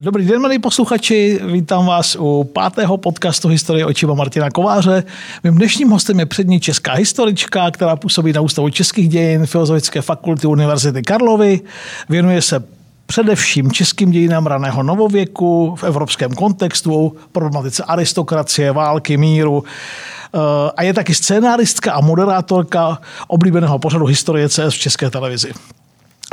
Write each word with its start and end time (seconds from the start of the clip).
Dobrý 0.00 0.26
den, 0.26 0.42
milí 0.42 0.58
posluchači, 0.58 1.40
vítám 1.46 1.86
vás 1.86 2.16
u 2.20 2.44
pátého 2.44 2.96
podcastu 2.96 3.48
Historie 3.48 3.86
očiva 3.86 4.14
Martina 4.14 4.50
Kováře. 4.50 5.04
Mým 5.44 5.54
dnešním 5.54 5.90
hostem 5.90 6.18
je 6.18 6.26
přední 6.26 6.60
česká 6.60 6.92
historička, 6.92 7.70
která 7.70 7.96
působí 7.96 8.32
na 8.32 8.40
Ústavu 8.40 8.70
českých 8.70 9.08
dějin 9.08 9.46
Filozofické 9.46 10.02
fakulty 10.02 10.46
Univerzity 10.46 11.02
Karlovy. 11.02 11.60
Věnuje 12.08 12.42
se 12.42 12.64
především 13.06 13.72
českým 13.72 14.10
dějinám 14.10 14.46
raného 14.46 14.82
novověku 14.82 15.74
v 15.76 15.84
evropském 15.84 16.34
kontextu, 16.34 17.16
problematice 17.32 17.84
aristokracie, 17.84 18.72
války, 18.72 19.16
míru 19.16 19.64
eh, 19.64 20.38
a 20.76 20.82
je 20.82 20.94
taky 20.94 21.14
scénáristka 21.14 21.92
a 21.92 22.00
moderátorka 22.00 22.98
oblíbeného 23.28 23.78
pořadu 23.78 24.06
Historie 24.06 24.48
CS 24.48 24.74
v 24.74 24.78
České 24.78 25.10
televizi. 25.10 25.52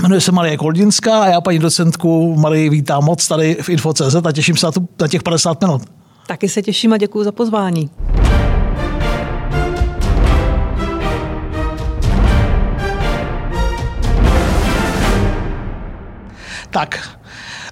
Jmenuji 0.02 0.22
se 0.22 0.32
Marie 0.32 0.58
Koldinská 0.58 1.24
a 1.24 1.28
já 1.28 1.42
paní 1.42 1.60
docentku 1.60 2.36
Marie 2.36 2.70
vítám 2.70 3.04
moc 3.04 3.28
tady 3.28 3.58
v 3.62 3.70
Info.cz 3.70 4.16
a 4.26 4.32
těším 4.32 4.58
se 4.58 4.66
na, 4.66 4.72
tu, 4.72 4.88
na 5.00 5.08
těch 5.08 5.24
50 5.24 5.62
minut. 5.62 5.82
Taky 6.28 6.50
se 6.50 6.62
těším 6.62 6.94
a 6.94 6.98
děkuji 6.98 7.24
za 7.24 7.32
pozvání. 7.32 7.90
Tak, 16.70 17.18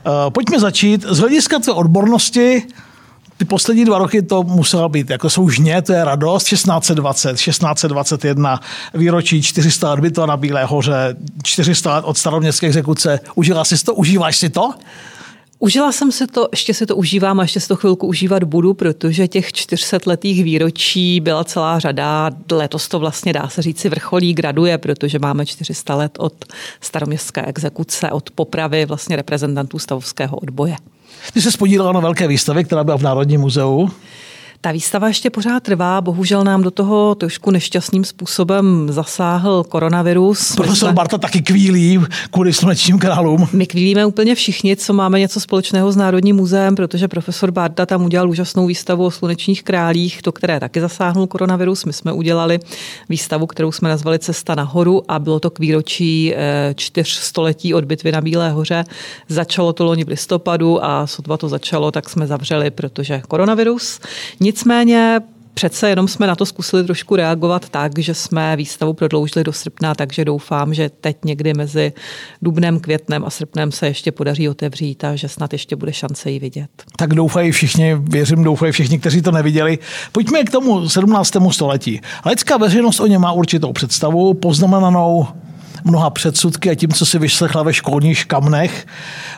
uh, 0.05 0.29
pojďme 0.29 0.59
začít. 0.59 1.05
Z 1.09 1.19
hlediska 1.19 1.59
té 1.59 1.71
odbornosti 1.71 2.63
ty 3.41 3.45
poslední 3.45 3.85
dva 3.85 3.97
roky 3.97 4.21
to 4.21 4.43
muselo 4.43 4.89
být, 4.89 5.09
jako 5.09 5.29
jsou 5.29 5.49
žně, 5.49 5.81
to 5.81 5.93
je 5.93 6.05
radost, 6.05 6.43
1620, 6.43 7.37
1621, 7.37 8.59
výročí 8.93 9.41
400 9.41 9.89
let 9.89 9.99
byto 9.99 10.25
na 10.25 10.37
Bílé 10.37 10.65
hoře, 10.65 11.15
400 11.43 11.95
let 11.95 12.05
od 12.05 12.17
staroměstské 12.17 12.67
exekuce. 12.67 13.19
Užila 13.35 13.65
jsi 13.65 13.85
to, 13.85 13.93
užíváš 13.93 14.37
si 14.37 14.49
to? 14.49 14.73
Užila 15.63 15.91
jsem 15.91 16.11
si 16.11 16.27
to, 16.27 16.47
ještě 16.51 16.73
si 16.73 16.85
to 16.85 16.95
užívám 16.95 17.39
a 17.39 17.43
ještě 17.43 17.59
si 17.59 17.67
to 17.67 17.75
chvilku 17.75 18.07
užívat 18.07 18.43
budu, 18.43 18.73
protože 18.73 19.27
těch 19.27 19.53
400 19.53 19.97
letých 20.05 20.43
výročí 20.43 21.19
byla 21.19 21.43
celá 21.43 21.79
řada. 21.79 22.31
Letos 22.51 22.87
to 22.87 22.99
vlastně 22.99 23.33
dá 23.33 23.49
se 23.49 23.61
říci 23.61 23.89
vrcholí 23.89 24.33
graduje, 24.33 24.77
protože 24.77 25.19
máme 25.19 25.45
400 25.45 25.95
let 25.95 26.11
od 26.17 26.33
staroměstské 26.81 27.45
exekuce, 27.45 28.11
od 28.11 28.31
popravy 28.31 28.85
vlastně 28.85 29.15
reprezentantů 29.15 29.79
stavovského 29.79 30.37
odboje. 30.37 30.75
Ty 31.33 31.41
se 31.41 31.51
spodílela 31.51 31.91
na 31.91 31.99
velké 31.99 32.27
výstavě, 32.27 32.63
která 32.63 32.83
byla 32.83 32.97
v 32.97 33.03
Národním 33.03 33.41
muzeu. 33.41 33.89
Ta 34.63 34.71
výstava 34.71 35.07
ještě 35.07 35.29
pořád 35.29 35.63
trvá, 35.63 36.01
bohužel 36.01 36.43
nám 36.43 36.63
do 36.63 36.71
toho 36.71 37.15
trošku 37.15 37.51
nešťastným 37.51 38.05
způsobem 38.05 38.87
zasáhl 38.91 39.63
koronavirus. 39.63 40.55
Profesor 40.55 40.89
jsme... 40.89 40.93
Barta 40.93 41.17
taky 41.17 41.41
kvílí 41.41 41.99
kvůli 42.31 42.53
slunečním 42.53 42.99
králům. 42.99 43.47
My 43.53 43.67
kvílíme 43.67 44.05
úplně 44.05 44.35
všichni, 44.35 44.75
co 44.75 44.93
máme 44.93 45.19
něco 45.19 45.39
společného 45.39 45.91
s 45.91 45.95
Národním 45.95 46.35
muzeem, 46.35 46.75
protože 46.75 47.07
profesor 47.07 47.51
Barta 47.51 47.85
tam 47.85 48.05
udělal 48.05 48.29
úžasnou 48.29 48.65
výstavu 48.65 49.05
o 49.05 49.11
slunečních 49.11 49.63
králích, 49.63 50.21
to 50.21 50.31
které 50.31 50.59
taky 50.59 50.81
zasáhnul 50.81 51.27
koronavirus. 51.27 51.85
My 51.85 51.93
jsme 51.93 52.13
udělali 52.13 52.59
výstavu, 53.09 53.47
kterou 53.47 53.71
jsme 53.71 53.89
nazvali 53.89 54.19
Cesta 54.19 54.55
nahoru 54.55 55.11
a 55.11 55.19
bylo 55.19 55.39
to 55.39 55.49
k 55.49 55.59
výročí 55.59 56.33
eh, 56.35 56.73
čtyř 56.77 57.09
století 57.09 57.73
od 57.73 57.85
bitvy 57.85 58.11
na 58.11 58.21
Bílé 58.21 58.51
hoře. 58.51 58.83
Začalo 59.29 59.73
to 59.73 59.85
loni 59.85 60.03
v 60.03 60.07
listopadu 60.07 60.85
a 60.85 61.07
sotva 61.07 61.37
to 61.37 61.49
začalo, 61.49 61.91
tak 61.91 62.09
jsme 62.09 62.27
zavřeli, 62.27 62.71
protože 62.71 63.21
koronavirus. 63.27 63.99
Nicméně 64.51 65.19
Přece 65.53 65.89
jenom 65.89 66.07
jsme 66.07 66.27
na 66.27 66.35
to 66.35 66.45
zkusili 66.45 66.83
trošku 66.83 67.15
reagovat 67.15 67.69
tak, 67.69 67.99
že 67.99 68.13
jsme 68.13 68.55
výstavu 68.55 68.93
prodloužili 68.93 69.43
do 69.43 69.53
srpna, 69.53 69.95
takže 69.95 70.25
doufám, 70.25 70.73
že 70.73 70.89
teď 70.89 71.17
někdy 71.25 71.53
mezi 71.53 71.93
dubnem, 72.41 72.79
květnem 72.79 73.25
a 73.25 73.29
srpnem 73.29 73.71
se 73.71 73.87
ještě 73.87 74.11
podaří 74.11 74.49
otevřít 74.49 75.03
a 75.03 75.15
že 75.15 75.29
snad 75.29 75.53
ještě 75.53 75.75
bude 75.75 75.93
šance 75.93 76.31
ji 76.31 76.39
vidět. 76.39 76.69
Tak 76.97 77.13
doufají 77.13 77.51
všichni, 77.51 77.95
věřím, 77.95 78.43
doufají 78.43 78.71
všichni, 78.71 78.99
kteří 78.99 79.21
to 79.21 79.31
neviděli. 79.31 79.79
Pojďme 80.11 80.43
k 80.43 80.51
tomu 80.51 80.89
17. 80.89 81.33
století. 81.51 82.01
Lidská 82.25 82.57
veřejnost 82.57 82.99
o 82.99 83.07
něm 83.07 83.21
má 83.21 83.31
určitou 83.31 83.73
představu, 83.73 84.33
poznamenanou 84.33 85.27
mnoha 85.83 86.09
předsudky 86.09 86.69
a 86.69 86.75
tím, 86.75 86.89
co 86.89 87.05
si 87.05 87.19
vyslechla 87.19 87.63
ve 87.63 87.73
školních 87.73 88.25
kamnech 88.25 88.87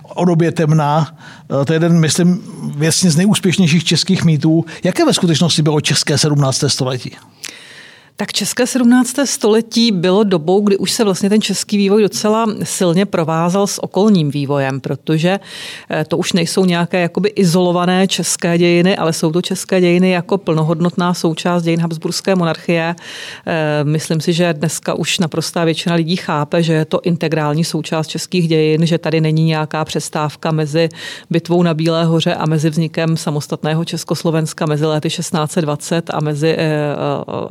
o 0.03 0.25
době 0.25 0.51
temná. 0.51 1.17
Eh, 1.61 1.65
to 1.65 1.73
je 1.73 1.75
jeden, 1.75 1.99
myslím, 1.99 2.43
věcně 2.75 3.11
z 3.11 3.15
nejúspěšnějších 3.15 3.83
českých 3.83 4.23
mýtů. 4.23 4.65
Jaké 4.83 5.05
ve 5.05 5.13
skutečnosti 5.13 5.61
bylo 5.61 5.81
české 5.81 6.17
17. 6.17 6.69
století? 6.69 7.11
Tak 8.15 8.33
české 8.33 8.67
17. 8.67 9.15
století 9.25 9.91
bylo 9.91 10.23
dobou, 10.23 10.61
kdy 10.61 10.77
už 10.77 10.91
se 10.91 11.03
vlastně 11.03 11.29
ten 11.29 11.41
český 11.41 11.77
vývoj 11.77 12.01
docela 12.01 12.45
silně 12.63 13.05
provázal 13.05 13.67
s 13.67 13.83
okolním 13.83 14.31
vývojem, 14.31 14.81
protože 14.81 15.39
eh, 15.89 16.05
to 16.05 16.17
už 16.17 16.33
nejsou 16.33 16.65
nějaké 16.65 17.01
jakoby 17.01 17.29
izolované 17.29 18.07
české 18.07 18.57
dějiny, 18.57 18.97
ale 18.97 19.13
jsou 19.13 19.31
to 19.31 19.41
české 19.41 19.81
dějiny 19.81 20.09
jako 20.09 20.37
plnohodnotná 20.37 21.13
součást 21.13 21.63
dějin 21.63 21.79
Habsburské 21.79 22.35
monarchie. 22.35 22.95
Eh, 23.45 23.83
myslím 23.83 24.21
si, 24.21 24.33
že 24.33 24.53
dneska 24.53 24.93
už 24.93 25.19
naprostá 25.19 25.63
většina 25.63 25.95
lidí 25.95 26.15
chápe, 26.15 26.63
že 26.63 26.73
je 26.73 26.85
to 26.85 27.01
integrální 27.03 27.63
součást 27.63 28.07
českých 28.07 28.47
dějin, 28.47 28.85
že 28.85 28.97
tady 28.97 29.21
není 29.21 29.43
nějaká 29.43 29.85
přestávka 29.85 30.51
mezi 30.51 30.89
bitvou 31.29 31.63
na 31.63 31.73
Bílé 31.73 32.05
hoře 32.05 32.35
a 32.35 32.45
mezi 32.45 32.69
vznikem 32.69 33.17
samostatného 33.17 33.85
Československa 33.85 34.65
mezi 34.65 34.85
lety 34.85 35.09
1620 35.09 36.09
a 36.13 36.19
mezi 36.19 36.55
eh, 36.57 36.95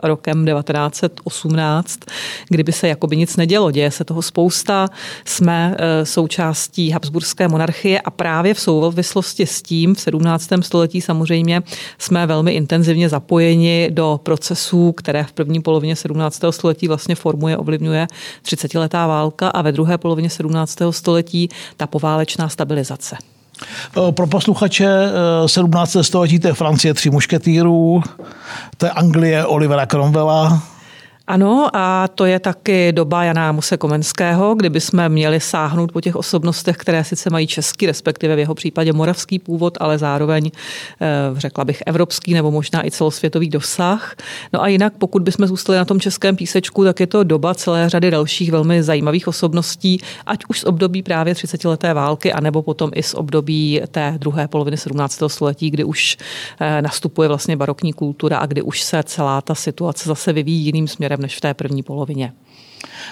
rokem 0.02 0.51
1918, 0.54 2.00
kdyby 2.48 2.72
se 2.72 2.88
jakoby 2.88 3.16
nic 3.16 3.36
nedělo. 3.36 3.70
Děje 3.70 3.90
se 3.90 4.04
toho 4.04 4.22
spousta, 4.22 4.88
jsme 5.24 5.76
e, 5.78 6.06
součástí 6.06 6.90
Habsburské 6.90 7.48
monarchie 7.48 8.00
a 8.00 8.10
právě 8.10 8.54
v 8.54 8.60
souvislosti 8.60 9.46
s 9.46 9.62
tím 9.62 9.94
v 9.94 10.00
17. 10.00 10.48
století 10.60 11.00
samozřejmě 11.00 11.62
jsme 11.98 12.26
velmi 12.26 12.52
intenzivně 12.52 13.08
zapojeni 13.08 13.88
do 13.90 14.20
procesů, 14.22 14.92
které 14.92 15.24
v 15.24 15.32
první 15.32 15.62
polovině 15.62 15.96
17. 15.96 16.40
století 16.50 16.88
vlastně 16.88 17.14
formuje, 17.14 17.56
ovlivňuje 17.56 18.06
30-letá 18.44 19.08
válka 19.08 19.48
a 19.48 19.62
ve 19.62 19.72
druhé 19.72 19.98
polovině 19.98 20.30
17. 20.30 20.78
století 20.90 21.48
ta 21.76 21.86
poválečná 21.86 22.48
stabilizace. 22.48 23.31
E, 24.08 24.12
pro 24.12 24.26
posluchače 24.26 24.88
17. 25.46 25.96
E, 25.96 26.04
století 26.04 26.38
to 26.38 26.48
je 26.48 26.54
Francie 26.54 26.94
tři 26.94 27.10
mušketýrů, 27.10 28.02
to 28.76 28.86
je 28.86 28.90
Anglie 28.90 29.46
Olivera 29.46 29.86
Cromwella, 29.86 30.62
ano, 31.26 31.68
a 31.72 32.08
to 32.08 32.24
je 32.24 32.38
taky 32.38 32.92
doba 32.92 33.24
Jana 33.24 33.52
Muse 33.52 33.76
Komenského, 33.76 34.54
kdyby 34.54 34.80
jsme 34.80 35.08
měli 35.08 35.40
sáhnout 35.40 35.92
po 35.92 36.00
těch 36.00 36.16
osobnostech, 36.16 36.76
které 36.76 37.04
sice 37.04 37.30
mají 37.30 37.46
český, 37.46 37.86
respektive 37.86 38.36
v 38.36 38.38
jeho 38.38 38.54
případě 38.54 38.92
moravský 38.92 39.38
původ, 39.38 39.78
ale 39.80 39.98
zároveň, 39.98 40.50
eh, 41.00 41.06
řekla 41.36 41.64
bych, 41.64 41.82
evropský 41.86 42.34
nebo 42.34 42.50
možná 42.50 42.86
i 42.86 42.90
celosvětový 42.90 43.48
dosah. 43.48 44.16
No 44.52 44.62
a 44.62 44.68
jinak, 44.68 44.92
pokud 44.98 45.22
bychom 45.22 45.46
zůstali 45.46 45.78
na 45.78 45.84
tom 45.84 46.00
českém 46.00 46.36
písečku, 46.36 46.84
tak 46.84 47.00
je 47.00 47.06
to 47.06 47.24
doba 47.24 47.54
celé 47.54 47.88
řady 47.88 48.10
dalších 48.10 48.52
velmi 48.52 48.82
zajímavých 48.82 49.28
osobností, 49.28 50.00
ať 50.26 50.38
už 50.48 50.60
z 50.60 50.64
období 50.64 51.02
právě 51.02 51.34
30. 51.34 51.94
války, 51.94 52.32
anebo 52.32 52.62
potom 52.62 52.90
i 52.94 53.02
z 53.02 53.14
období 53.14 53.80
té 53.90 54.14
druhé 54.18 54.48
poloviny 54.48 54.76
17. 54.76 55.22
století, 55.28 55.70
kdy 55.70 55.84
už 55.84 56.16
eh, 56.60 56.82
nastupuje 56.82 57.28
vlastně 57.28 57.56
barokní 57.56 57.92
kultura 57.92 58.38
a 58.38 58.46
kdy 58.46 58.62
už 58.62 58.82
se 58.82 59.02
celá 59.02 59.40
ta 59.40 59.54
situace 59.54 60.08
zase 60.08 60.32
vyvíjí 60.32 60.64
jiným 60.64 60.88
směrem 60.88 61.11
než 61.20 61.36
v 61.36 61.40
té 61.40 61.54
první 61.54 61.82
polovině. 61.82 62.32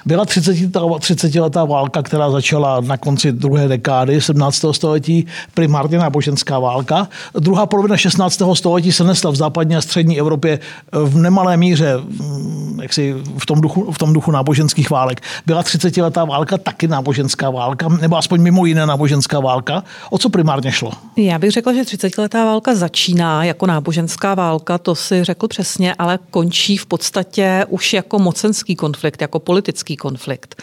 Byla 0.07 0.25
30, 0.25 0.57
30 1.01 1.35
letá 1.35 1.65
válka, 1.65 2.03
která 2.03 2.31
začala 2.31 2.81
na 2.81 2.97
konci 2.97 3.33
druhé 3.33 3.69
dekády 3.69 4.21
17. 4.21 4.65
století, 4.73 5.27
primárně 5.55 5.99
náboženská 5.99 6.59
válka. 6.59 7.09
Druhá 7.39 7.67
polovina 7.67 7.97
16. 7.97 8.43
století 8.55 8.93
se 8.93 9.05
nesla 9.05 9.31
v 9.31 9.37
západní 9.37 9.77
a 9.77 9.81
střední 9.81 10.19
Evropě 10.19 10.59
v 10.93 11.17
nemalé 11.17 11.57
míře 11.57 11.97
mm, 11.97 12.79
jaksi 12.83 13.15
v, 13.39 13.47
tom 13.47 13.61
duchu, 13.61 13.93
v 13.93 13.99
tom 13.99 14.13
duchu 14.13 14.31
náboženských 14.31 14.91
válek. 14.91 15.21
Byla 15.47 15.63
30 15.63 15.97
letá 15.97 16.25
válka 16.25 16.59
taky 16.59 16.89
náboženská 16.89 17.51
válka, 17.51 17.89
nebo 17.89 18.17
aspoň 18.17 18.41
mimo 18.41 18.67
jiné 18.67 18.87
náboženská 18.87 19.41
válka. 19.41 19.85
O 20.11 20.19
co 20.19 20.29
primárně 20.29 20.73
šlo? 20.73 20.93
Já 21.17 21.39
bych 21.39 21.51
řekla, 21.51 21.73
že 21.73 21.85
30 21.85 22.19
letá 22.19 22.45
válka 22.45 22.75
začíná 22.75 23.45
jako 23.45 23.67
náboženská 23.67 24.35
válka, 24.35 24.79
to 24.79 24.95
si 24.95 25.25
řekl 25.25 25.49
přesně, 25.49 25.95
ale 25.95 26.19
končí 26.31 26.77
v 26.77 26.87
podstatě 26.87 27.65
už 27.69 27.93
jako 27.93 28.19
mocenský 28.19 28.77
konflikt, 28.77 29.23
jako 29.23 29.39
politický 29.39 29.80
politický 29.81 29.97
konflikt. 29.97 30.63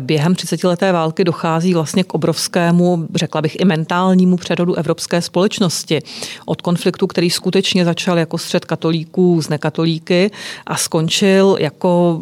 Během 0.00 0.34
30-leté 0.34 0.92
války 0.92 1.24
dochází 1.24 1.74
vlastně 1.74 2.04
k 2.04 2.14
obrovskému, 2.14 3.06
řekla 3.14 3.42
bych, 3.42 3.60
i 3.60 3.64
mentálnímu 3.64 4.36
přerodu 4.36 4.74
evropské 4.74 5.22
společnosti. 5.22 6.02
Od 6.46 6.62
konfliktu, 6.62 7.06
který 7.06 7.30
skutečně 7.30 7.84
začal 7.84 8.18
jako 8.18 8.38
střed 8.38 8.64
katolíků 8.64 9.42
s 9.42 9.48
nekatolíky 9.48 10.30
a 10.66 10.76
skončil 10.76 11.56
jako 11.60 12.20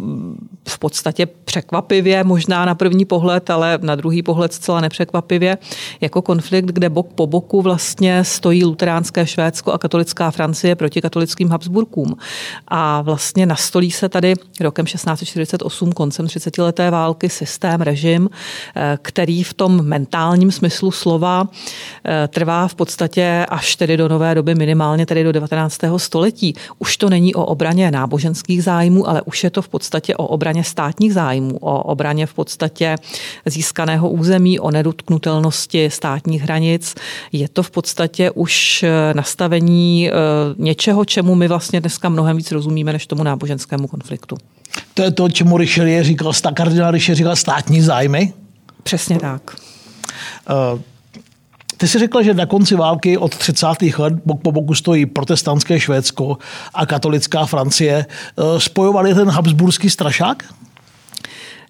v 0.68 0.78
podstatě 0.78 1.26
překvapivě, 1.26 2.24
možná 2.24 2.64
na 2.64 2.74
první 2.74 3.04
pohled, 3.04 3.50
ale 3.50 3.78
na 3.82 3.94
druhý 3.94 4.22
pohled 4.22 4.52
zcela 4.52 4.80
nepřekvapivě, 4.80 5.58
jako 6.00 6.22
konflikt, 6.22 6.64
kde 6.64 6.90
bok 6.90 7.12
po 7.14 7.26
boku 7.26 7.62
vlastně 7.62 8.24
stojí 8.24 8.64
luteránské 8.64 9.26
Švédsko 9.26 9.72
a 9.72 9.78
katolická 9.78 10.30
Francie 10.30 10.76
proti 10.76 11.00
katolickým 11.00 11.48
Habsburkům. 11.48 12.16
A 12.68 13.02
vlastně 13.02 13.46
nastolí 13.46 13.90
se 13.90 14.08
tady 14.08 14.34
rokem 14.60 14.86
1648, 14.86 15.92
koncem 15.92 16.26
30. 16.26 16.58
leté 16.58 16.90
války, 16.90 17.28
systém, 17.28 17.80
režim, 17.80 18.30
eh, 18.76 18.98
který 19.02 19.42
v 19.42 19.54
tom 19.54 19.82
mentálním 19.82 20.52
smyslu 20.52 20.90
slova 20.90 21.48
eh, 22.04 22.28
trvá 22.28 22.68
v 22.68 22.74
podstatě 22.74 23.46
až 23.48 23.76
tedy 23.76 23.96
do 23.96 24.08
nové 24.08 24.34
doby, 24.34 24.54
minimálně 24.54 25.06
tedy 25.06 25.24
do 25.24 25.32
19. 25.32 25.80
století. 25.96 26.54
Už 26.78 26.96
to 26.96 27.10
není 27.10 27.34
o 27.34 27.44
obraně 27.44 27.90
náboženských 27.90 28.62
zájmů, 28.62 29.08
ale 29.08 29.22
už 29.22 29.44
je 29.44 29.50
to 29.50 29.62
v 29.62 29.68
podstatě 29.68 30.16
o 30.16 30.26
obraně 30.26 30.53
obraně 30.54 30.64
státních 30.64 31.14
zájmů, 31.14 31.58
o 31.60 31.82
obraně 31.82 32.26
v 32.26 32.34
podstatě 32.34 32.96
získaného 33.46 34.10
území, 34.10 34.60
o 34.60 34.70
nedotknutelnosti 34.70 35.90
státních 35.90 36.42
hranic. 36.42 36.94
Je 37.32 37.48
to 37.48 37.62
v 37.62 37.70
podstatě 37.70 38.30
už 38.30 38.84
nastavení 39.14 40.08
eh, 40.08 40.12
něčeho, 40.58 41.04
čemu 41.04 41.34
my 41.34 41.48
vlastně 41.48 41.80
dneska 41.80 42.08
mnohem 42.08 42.36
víc 42.36 42.52
rozumíme, 42.52 42.92
než 42.92 43.06
tomu 43.06 43.22
náboženskému 43.22 43.88
konfliktu. 43.88 44.36
To 44.94 45.02
je 45.02 45.10
to, 45.10 45.28
čemu 45.28 45.58
Richelieu 45.58 46.04
říkal, 46.04 46.32
kardinál 46.54 46.90
Richelieu 46.90 47.16
říkal 47.16 47.36
státní 47.36 47.80
zájmy? 47.80 48.32
Přesně 48.82 49.18
tak. 49.18 49.56
Uh, 50.74 50.80
ty 51.76 51.88
jsi 51.88 51.98
řekla, 51.98 52.22
že 52.22 52.34
na 52.34 52.46
konci 52.46 52.74
války 52.74 53.18
od 53.18 53.36
30. 53.36 53.66
let 53.98 54.14
bok 54.24 54.42
po 54.42 54.52
boku 54.52 54.74
stojí 54.74 55.06
protestantské 55.06 55.80
Švédsko 55.80 56.38
a 56.74 56.86
katolická 56.86 57.46
Francie. 57.46 58.06
Eh, 58.06 58.60
spojovali 58.60 59.14
ten 59.14 59.28
habsburský 59.28 59.90
strašák? 59.90 60.63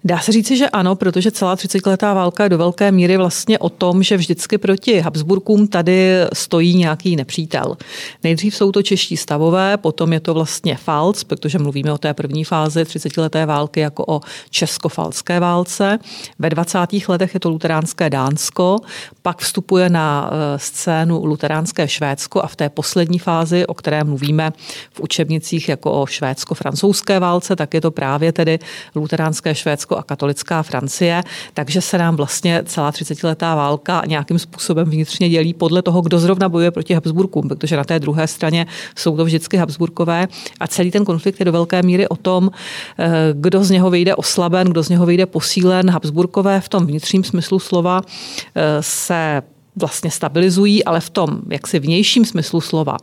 Dá 0.07 0.19
se 0.19 0.31
říci, 0.31 0.57
že 0.57 0.69
ano, 0.69 0.95
protože 0.95 1.31
celá 1.31 1.55
30-letá 1.55 2.15
válka 2.15 2.43
je 2.43 2.49
do 2.49 2.57
velké 2.57 2.91
míry 2.91 3.17
vlastně 3.17 3.59
o 3.59 3.69
tom, 3.69 4.03
že 4.03 4.17
vždycky 4.17 4.57
proti 4.57 4.99
Habsburkům 4.99 5.67
tady 5.67 6.09
stojí 6.33 6.75
nějaký 6.75 7.15
nepřítel. 7.15 7.77
Nejdřív 8.23 8.55
jsou 8.55 8.71
to 8.71 8.83
čeští 8.83 9.17
stavové, 9.17 9.77
potom 9.77 10.13
je 10.13 10.19
to 10.19 10.33
vlastně 10.33 10.75
Falc, 10.75 11.23
protože 11.23 11.59
mluvíme 11.59 11.93
o 11.93 11.97
té 11.97 12.13
první 12.13 12.43
fázi 12.43 12.83
30-leté 12.83 13.45
války 13.45 13.79
jako 13.79 14.05
o 14.07 14.21
česko-falské 14.49 15.39
válce. 15.39 15.99
Ve 16.39 16.49
20. 16.49 16.79
letech 17.07 17.33
je 17.33 17.39
to 17.39 17.49
luteránské 17.49 18.09
Dánsko, 18.09 18.77
pak 19.21 19.39
vstupuje 19.39 19.89
na 19.89 20.29
eh, 20.31 20.59
scénu 20.59 21.25
luteránské 21.25 21.87
Švédsko 21.87 22.41
a 22.43 22.47
v 22.47 22.55
té 22.55 22.69
poslední 22.69 23.19
fázi, 23.19 23.67
o 23.67 23.73
které 23.73 24.03
mluvíme 24.03 24.51
v 24.93 24.99
učebnicích 24.99 25.69
jako 25.69 25.91
o 25.91 26.05
švédsko-francouzské 26.05 27.19
válce, 27.19 27.55
tak 27.55 27.73
je 27.73 27.81
to 27.81 27.91
právě 27.91 28.31
tedy 28.31 28.59
luteránské 28.95 29.55
Švédsko 29.55 29.94
a 29.97 30.03
katolická 30.03 30.63
Francie, 30.63 31.23
takže 31.53 31.81
se 31.81 31.97
nám 31.97 32.15
vlastně 32.15 32.61
celá 32.65 32.91
30-letá 32.91 33.55
válka 33.55 34.01
nějakým 34.07 34.39
způsobem 34.39 34.89
vnitřně 34.89 35.29
dělí 35.29 35.53
podle 35.53 35.81
toho, 35.81 36.01
kdo 36.01 36.19
zrovna 36.19 36.49
bojuje 36.49 36.71
proti 36.71 36.93
Habsburkům, 36.93 37.47
protože 37.47 37.77
na 37.77 37.83
té 37.83 37.99
druhé 37.99 38.27
straně 38.27 38.65
jsou 38.95 39.17
to 39.17 39.25
vždycky 39.25 39.57
Habsburkové 39.57 40.27
a 40.59 40.67
celý 40.67 40.91
ten 40.91 41.05
konflikt 41.05 41.39
je 41.39 41.45
do 41.45 41.51
velké 41.51 41.83
míry 41.83 42.07
o 42.07 42.15
tom, 42.15 42.51
eh, 42.99 43.09
kdo 43.33 43.63
z 43.63 43.69
něho 43.69 43.89
vyjde 43.89 44.15
oslaben, 44.15 44.67
kdo 44.67 44.83
z 44.83 44.89
něho 44.89 45.05
vyjde 45.05 45.25
posílen. 45.25 45.89
Habsburkové 45.89 46.61
v 46.61 46.69
tom 46.69 46.85
vnitřním 46.85 47.23
smyslu 47.23 47.59
slova 47.59 48.01
eh, 48.55 48.77
se 48.79 49.41
vlastně 49.75 50.11
stabilizují, 50.11 50.83
ale 50.83 50.99
v 50.99 51.09
tom 51.09 51.41
jaksi 51.49 51.79
vnějším 51.79 52.25
smyslu 52.25 52.61
slova, 52.61 52.97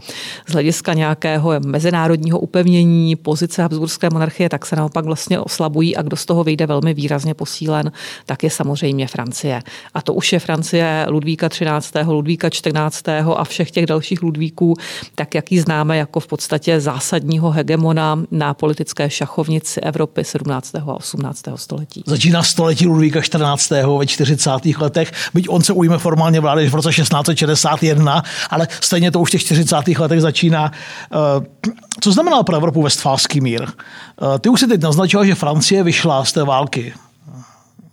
z 0.49 0.53
hlediska 0.53 0.95
nějakého 0.95 1.53
mezinárodního 1.67 2.39
upevnění 2.39 3.17
pozice 3.17 3.63
Habsburské 3.63 4.11
monarchie, 4.11 4.49
tak 4.49 4.67
se 4.67 4.77
naopak 4.77 5.05
vlastně 5.05 5.41
oslabují 5.41 5.97
a 5.97 6.03
kdo 6.03 6.17
z 6.17 6.27
toho 6.27 6.45
vyjde 6.45 6.67
velmi 6.67 6.95
výrazně 6.95 7.35
posílen, 7.35 7.93
tak 8.27 8.43
je 8.43 8.51
samozřejmě 8.51 9.07
Francie. 9.07 9.63
A 9.95 10.03
to 10.03 10.15
už 10.15 10.33
je 10.33 10.39
Francie 10.39 11.07
Ludvíka 11.09 11.49
13., 11.49 11.93
Ludvíka 12.07 12.51
14. 12.51 13.09
a 13.37 13.45
všech 13.45 13.71
těch 13.71 13.87
dalších 13.87 14.23
Ludvíků, 14.23 14.75
tak 15.15 15.35
jak 15.35 15.53
ji 15.53 15.61
známe 15.61 15.97
jako 15.97 16.21
v 16.21 16.27
podstatě 16.27 16.81
zásadního 16.81 17.51
hegemona 17.51 18.23
na 18.31 18.55
politické 18.55 19.11
šachovnici 19.11 19.81
Evropy 19.81 20.25
17. 20.25 20.75
a 20.75 20.95
18. 20.95 21.43
století. 21.57 22.03
Začíná 22.07 22.43
století 22.43 22.87
Ludvíka 22.87 23.21
14. 23.21 23.71
ve 23.99 24.07
40. 24.07 24.51
letech, 24.79 25.13
byť 25.35 25.49
on 25.49 25.63
se 25.63 25.73
ujme 25.73 25.99
formálně 25.99 26.41
vlády 26.41 26.62
v 26.71 26.75
roce 26.75 26.93
1661, 26.93 28.23
ale 28.51 28.69
stejně 28.81 29.11
to 29.11 29.21
už 29.21 29.29
v 29.29 29.33
těch 29.33 29.41
40. 29.41 29.99
letech 29.99 30.21
začíná. 30.21 30.73
Eh, 30.73 31.69
co 32.01 32.13
znamená 32.13 32.43
pro 32.43 32.57
Evropu 32.57 32.83
Westfálský 32.83 33.41
mír? 33.41 33.67
Eh, 33.67 34.39
ty 34.39 34.49
už 34.49 34.61
si 34.61 34.67
teď 34.67 34.81
naznačila, 34.83 35.25
že 35.25 35.35
Francie 35.35 35.83
vyšla 35.83 36.25
z 36.25 36.33
té 36.33 36.45
války 36.45 36.95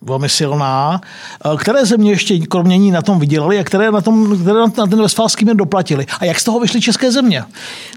velmi 0.02 0.30
silná. 0.30 1.02
Eh, 1.46 1.58
které 1.58 1.86
země 1.86 2.12
ještě 2.12 2.40
kromě 2.40 2.78
ní 2.78 2.92
na 2.92 3.02
tom 3.02 3.20
vydělali 3.20 3.60
a 3.60 3.64
které 3.64 3.92
na, 3.92 4.02
tom, 4.02 4.40
které 4.42 4.60
na 4.60 4.68
ten 4.68 5.02
Westfálský 5.02 5.46
mír 5.46 5.56
doplatili? 5.56 6.06
A 6.20 6.26
jak 6.26 6.40
z 6.40 6.44
toho 6.44 6.60
vyšly 6.60 6.82
české 6.82 7.12
země? 7.12 7.44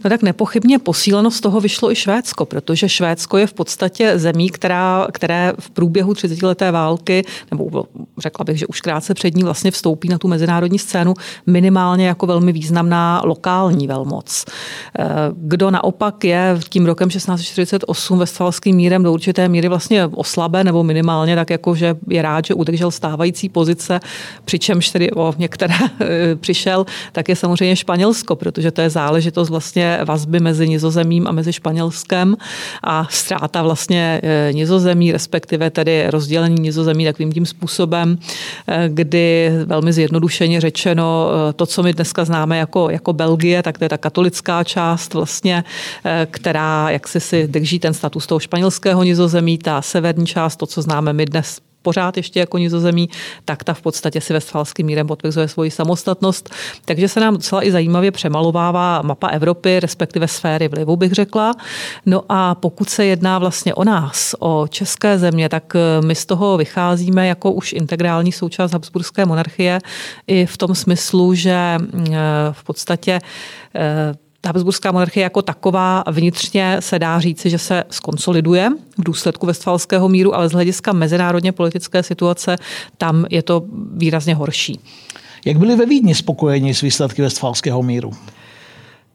No 0.04 0.10
tak 0.10 0.22
nepochybně 0.22 0.78
posíleno 0.78 1.30
z 1.30 1.40
toho 1.40 1.60
vyšlo 1.60 1.92
i 1.92 1.96
Švédsko, 1.96 2.46
protože 2.46 2.88
Švédsko 2.88 3.38
je 3.38 3.46
v 3.46 3.52
podstatě 3.52 4.18
zemí, 4.18 4.50
která, 4.50 5.06
které 5.12 5.52
v 5.58 5.70
průběhu 5.70 6.14
30 6.14 6.42
leté 6.42 6.70
války, 6.70 7.24
nebo 7.50 7.84
řekla 8.18 8.44
bych, 8.44 8.58
že 8.58 8.66
už 8.66 8.80
krátce 8.80 9.14
před 9.14 9.36
ní 9.36 9.42
vlastně 9.42 9.70
vstoupí 9.70 10.08
na 10.08 10.18
tu 10.18 10.28
mezinárodní 10.28 10.78
scénu 10.78 11.14
minimálně 11.46 12.06
jako 12.06 12.26
velmi 12.26 12.52
významná 12.52 13.22
lokální 13.24 13.86
velmoc. 13.86 14.44
Eh, 14.98 15.04
kdo 15.36 15.70
naopak 15.70 16.24
je 16.24 16.58
tím 16.68 16.86
rokem 16.86 17.08
1648 17.08 18.18
Westfalským 18.18 18.76
mírem 18.76 19.02
do 19.02 19.12
určité 19.12 19.48
míry 19.48 19.68
vlastně 19.68 20.06
oslabe 20.06 20.64
nebo 20.64 20.82
minimálně 20.82 21.36
tak 21.36 21.50
jako, 21.50 21.74
že 21.74 21.91
je 22.08 22.22
rád, 22.22 22.44
že 22.44 22.54
udržel 22.54 22.90
stávající 22.90 23.48
pozice, 23.48 24.00
přičemž 24.44 24.90
tedy 24.90 25.10
o 25.10 25.34
některé 25.38 25.74
eh, 26.00 26.36
přišel, 26.36 26.86
tak 27.12 27.28
je 27.28 27.36
samozřejmě 27.36 27.76
Španělsko, 27.76 28.36
protože 28.36 28.70
to 28.70 28.80
je 28.80 28.90
záležitost 28.90 29.48
vlastně 29.48 29.98
vazby 30.04 30.40
mezi 30.40 30.68
Nizozemím 30.68 31.28
a 31.28 31.32
mezi 31.32 31.52
Španělskem 31.52 32.36
a 32.84 33.06
ztráta 33.10 33.62
vlastně 33.62 34.20
eh, 34.22 34.52
Nizozemí, 34.52 35.12
respektive 35.12 35.70
tedy 35.70 36.10
rozdělení 36.10 36.60
Nizozemí 36.60 37.04
takovým 37.04 37.32
tím 37.32 37.46
způsobem, 37.46 38.18
eh, 38.66 38.88
kdy 38.88 39.50
velmi 39.64 39.92
zjednodušeně 39.92 40.60
řečeno 40.60 41.28
to, 41.56 41.66
co 41.66 41.82
my 41.82 41.92
dneska 41.92 42.24
známe 42.24 42.58
jako, 42.58 42.90
jako 42.90 43.12
Belgie, 43.12 43.62
tak 43.62 43.78
to 43.78 43.84
je 43.84 43.88
ta 43.88 43.98
katolická 43.98 44.64
část 44.64 45.14
vlastně, 45.14 45.64
která 46.30 46.90
jak 46.90 47.08
si 47.08 47.20
si 47.20 47.48
drží 47.48 47.78
ten 47.78 47.94
status 47.94 48.26
toho 48.26 48.40
španělského 48.40 49.02
nizozemí, 49.02 49.58
ta 49.58 49.82
severní 49.82 50.26
část, 50.26 50.56
to, 50.56 50.66
co 50.66 50.82
známe 50.82 51.12
my 51.12 51.26
dnes 51.26 51.60
pořád 51.82 52.16
ještě 52.16 52.40
jako 52.40 52.58
nizozemí, 52.58 53.08
tak 53.44 53.64
ta 53.64 53.74
v 53.74 53.82
podstatě 53.82 54.20
si 54.20 54.32
Westfalským 54.32 54.86
mírem 54.86 55.06
potvrzuje 55.06 55.48
svoji 55.48 55.70
samostatnost. 55.70 56.50
Takže 56.84 57.08
se 57.08 57.20
nám 57.20 57.34
docela 57.34 57.66
i 57.66 57.70
zajímavě 57.70 58.10
přemalovává 58.10 59.02
mapa 59.02 59.28
Evropy, 59.28 59.80
respektive 59.80 60.28
sféry 60.28 60.68
vlivu, 60.68 60.96
bych 60.96 61.12
řekla. 61.12 61.54
No 62.06 62.22
a 62.28 62.54
pokud 62.54 62.90
se 62.90 63.04
jedná 63.04 63.38
vlastně 63.38 63.74
o 63.74 63.84
nás, 63.84 64.34
o 64.38 64.66
české 64.68 65.18
země, 65.18 65.48
tak 65.48 65.76
eh, 65.76 66.02
my 66.06 66.14
z 66.14 66.26
toho 66.26 66.56
vycházíme 66.56 67.26
jako 67.26 67.52
už 67.52 67.72
integrální 67.72 68.32
součást 68.32 68.72
Habsburské 68.72 69.26
monarchie 69.26 69.78
i 70.26 70.46
v 70.46 70.56
tom 70.56 70.74
smyslu, 70.74 71.34
že 71.34 71.52
eh, 71.52 72.16
v 72.52 72.64
podstatě 72.64 73.20
eh, 73.74 74.14
Habsburská 74.46 74.92
monarchie 74.92 75.22
jako 75.22 75.42
taková 75.42 76.04
vnitřně 76.10 76.76
se 76.80 76.98
dá 76.98 77.20
říci, 77.20 77.50
že 77.50 77.58
se 77.58 77.84
skonsoliduje 77.90 78.70
v 78.98 79.04
důsledku 79.04 79.46
Westfalského 79.46 80.08
míru, 80.08 80.34
ale 80.34 80.48
z 80.48 80.52
hlediska 80.52 80.92
mezinárodně 80.92 81.52
politické 81.52 82.02
situace 82.02 82.56
tam 82.98 83.24
je 83.30 83.42
to 83.42 83.64
výrazně 83.94 84.34
horší. 84.34 84.80
Jak 85.44 85.58
byli 85.58 85.76
ve 85.76 85.86
Vídni 85.86 86.14
spokojeni 86.14 86.74
s 86.74 86.80
výsledky 86.80 87.22
Westfalského 87.22 87.82
míru? 87.82 88.12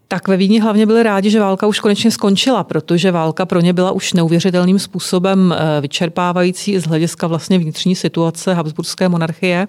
Tak 0.09 0.27
ve 0.27 0.37
Vídni 0.37 0.59
hlavně 0.59 0.85
byli 0.85 1.03
rádi, 1.03 1.29
že 1.29 1.39
válka 1.39 1.67
už 1.67 1.79
konečně 1.79 2.11
skončila, 2.11 2.63
protože 2.63 3.11
válka 3.11 3.45
pro 3.45 3.59
ně 3.61 3.73
byla 3.73 3.91
už 3.91 4.13
neuvěřitelným 4.13 4.79
způsobem 4.79 5.55
eh, 5.57 5.81
vyčerpávající 5.81 6.79
z 6.79 6.83
hlediska 6.83 7.27
vlastně 7.27 7.59
vnitřní 7.59 7.95
situace 7.95 8.53
Habsburské 8.53 9.09
monarchie. 9.09 9.67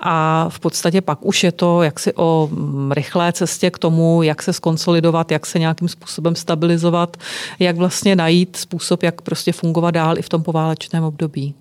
A 0.00 0.46
v 0.48 0.60
podstatě 0.60 1.00
pak 1.00 1.18
už 1.22 1.44
je 1.44 1.52
to 1.52 1.82
jaksi 1.82 2.12
o 2.14 2.48
mm, 2.52 2.92
rychlé 2.92 3.32
cestě 3.32 3.70
k 3.70 3.78
tomu, 3.78 4.22
jak 4.22 4.42
se 4.42 4.52
skonsolidovat, 4.52 5.30
jak 5.30 5.46
se 5.46 5.58
nějakým 5.58 5.88
způsobem 5.88 6.34
stabilizovat, 6.34 7.16
jak 7.58 7.76
vlastně 7.76 8.16
najít 8.16 8.56
způsob, 8.56 9.02
jak 9.02 9.22
prostě 9.22 9.52
fungovat 9.52 9.90
dál 9.90 10.18
i 10.18 10.22
v 10.22 10.28
tom 10.28 10.42
poválečném 10.42 11.04
období. 11.04 11.54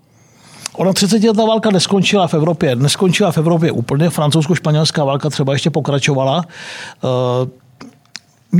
Ona 0.77 0.93
30 0.93 1.23
letá 1.23 1.45
válka 1.45 1.71
neskončila 1.71 2.27
v 2.27 2.33
Evropě. 2.33 2.75
Neskončila 2.75 3.31
v 3.31 3.37
Evropě 3.37 3.71
úplně. 3.71 4.09
Francouzsko-španělská 4.09 5.05
válka 5.05 5.29
třeba 5.29 5.53
ještě 5.53 5.69
pokračovala. 5.69 6.45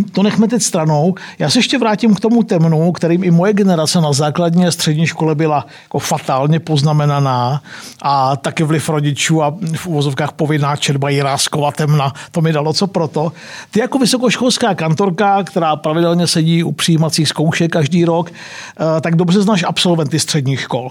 To 0.03 0.23
nechme 0.23 0.47
teď 0.47 0.61
stranou. 0.61 1.15
Já 1.39 1.49
se 1.49 1.59
ještě 1.59 1.77
vrátím 1.77 2.15
k 2.15 2.19
tomu 2.19 2.43
temnu, 2.43 2.91
kterým 2.91 3.23
i 3.23 3.31
moje 3.31 3.53
generace 3.53 4.01
na 4.01 4.13
základní 4.13 4.67
a 4.67 4.71
střední 4.71 5.07
škole 5.07 5.35
byla 5.35 5.65
jako 5.83 5.99
fatálně 5.99 6.59
poznamenaná 6.59 7.61
a 8.01 8.35
taky 8.35 8.63
vliv 8.63 8.89
rodičů 8.89 9.43
a 9.43 9.57
v 9.75 9.87
uvozovkách 9.87 10.31
povinná 10.31 10.75
četba 10.75 11.09
Jiráskova 11.09 11.71
temna, 11.71 12.13
to 12.31 12.41
mi 12.41 12.53
dalo 12.53 12.73
co 12.73 12.87
proto. 12.87 13.31
Ty 13.71 13.79
jako 13.79 13.99
vysokoškolská 13.99 14.75
kantorka, 14.75 15.43
která 15.43 15.75
pravidelně 15.75 16.27
sedí 16.27 16.63
u 16.63 16.71
přijímacích 16.71 17.27
zkoušek 17.27 17.71
každý 17.71 18.05
rok, 18.05 18.31
eh, 18.31 19.01
tak 19.01 19.15
dobře 19.15 19.41
znáš 19.41 19.63
absolventy 19.63 20.19
středních 20.19 20.59
škol. 20.59 20.89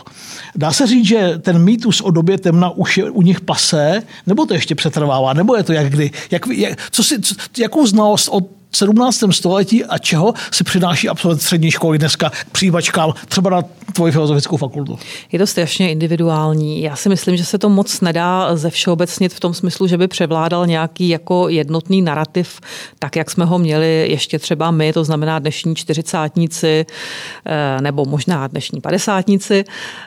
Dá 0.56 0.72
se 0.72 0.86
říct, 0.86 1.06
že 1.06 1.38
ten 1.38 1.58
mýtus 1.58 2.00
o 2.00 2.10
době 2.10 2.38
temna 2.38 2.70
už 2.70 2.98
je 2.98 3.10
u 3.10 3.22
nich 3.22 3.40
pasé, 3.40 4.02
nebo 4.26 4.46
to 4.46 4.54
ještě 4.54 4.74
přetrvává, 4.74 5.32
nebo 5.32 5.56
je 5.56 5.62
to 5.62 5.72
jak 5.72 5.90
kdy? 5.90 6.10
Jak, 6.30 6.46
jak, 6.46 6.78
co 6.90 7.04
si, 7.04 7.20
co, 7.22 7.34
jakou 7.58 7.86
znalost 7.86 8.28
o 8.32 8.40
17. 8.74 9.24
století 9.30 9.84
a 9.84 9.98
čeho 9.98 10.34
si 10.50 10.64
přináší 10.64 11.08
absolvent 11.08 11.42
střední 11.42 11.70
školy 11.70 11.98
dneska 11.98 12.30
k 12.30 12.50
přijímačkám 12.52 13.12
třeba 13.28 13.50
na 13.50 13.62
tvoji 13.92 14.12
filozofickou 14.12 14.56
fakultu? 14.56 14.98
Je 15.32 15.38
to 15.38 15.46
strašně 15.46 15.90
individuální. 15.90 16.82
Já 16.82 16.96
si 16.96 17.08
myslím, 17.08 17.36
že 17.36 17.44
se 17.44 17.58
to 17.58 17.68
moc 17.68 18.00
nedá 18.00 18.56
ze 18.56 18.70
všeobecnit 18.70 19.34
v 19.34 19.40
tom 19.40 19.54
smyslu, 19.54 19.86
že 19.86 19.98
by 19.98 20.08
převládal 20.08 20.66
nějaký 20.66 21.08
jako 21.08 21.48
jednotný 21.48 22.02
narrativ, 22.02 22.60
tak 22.98 23.16
jak 23.16 23.30
jsme 23.30 23.44
ho 23.44 23.58
měli 23.58 24.06
ještě 24.10 24.38
třeba 24.38 24.70
my, 24.70 24.92
to 24.92 25.04
znamená 25.04 25.38
dnešní 25.38 25.76
čtyřicátníci, 25.76 26.86
eh, 27.46 27.80
nebo 27.80 28.04
možná 28.04 28.46
dnešní 28.46 28.80
padesátníci. 28.80 29.64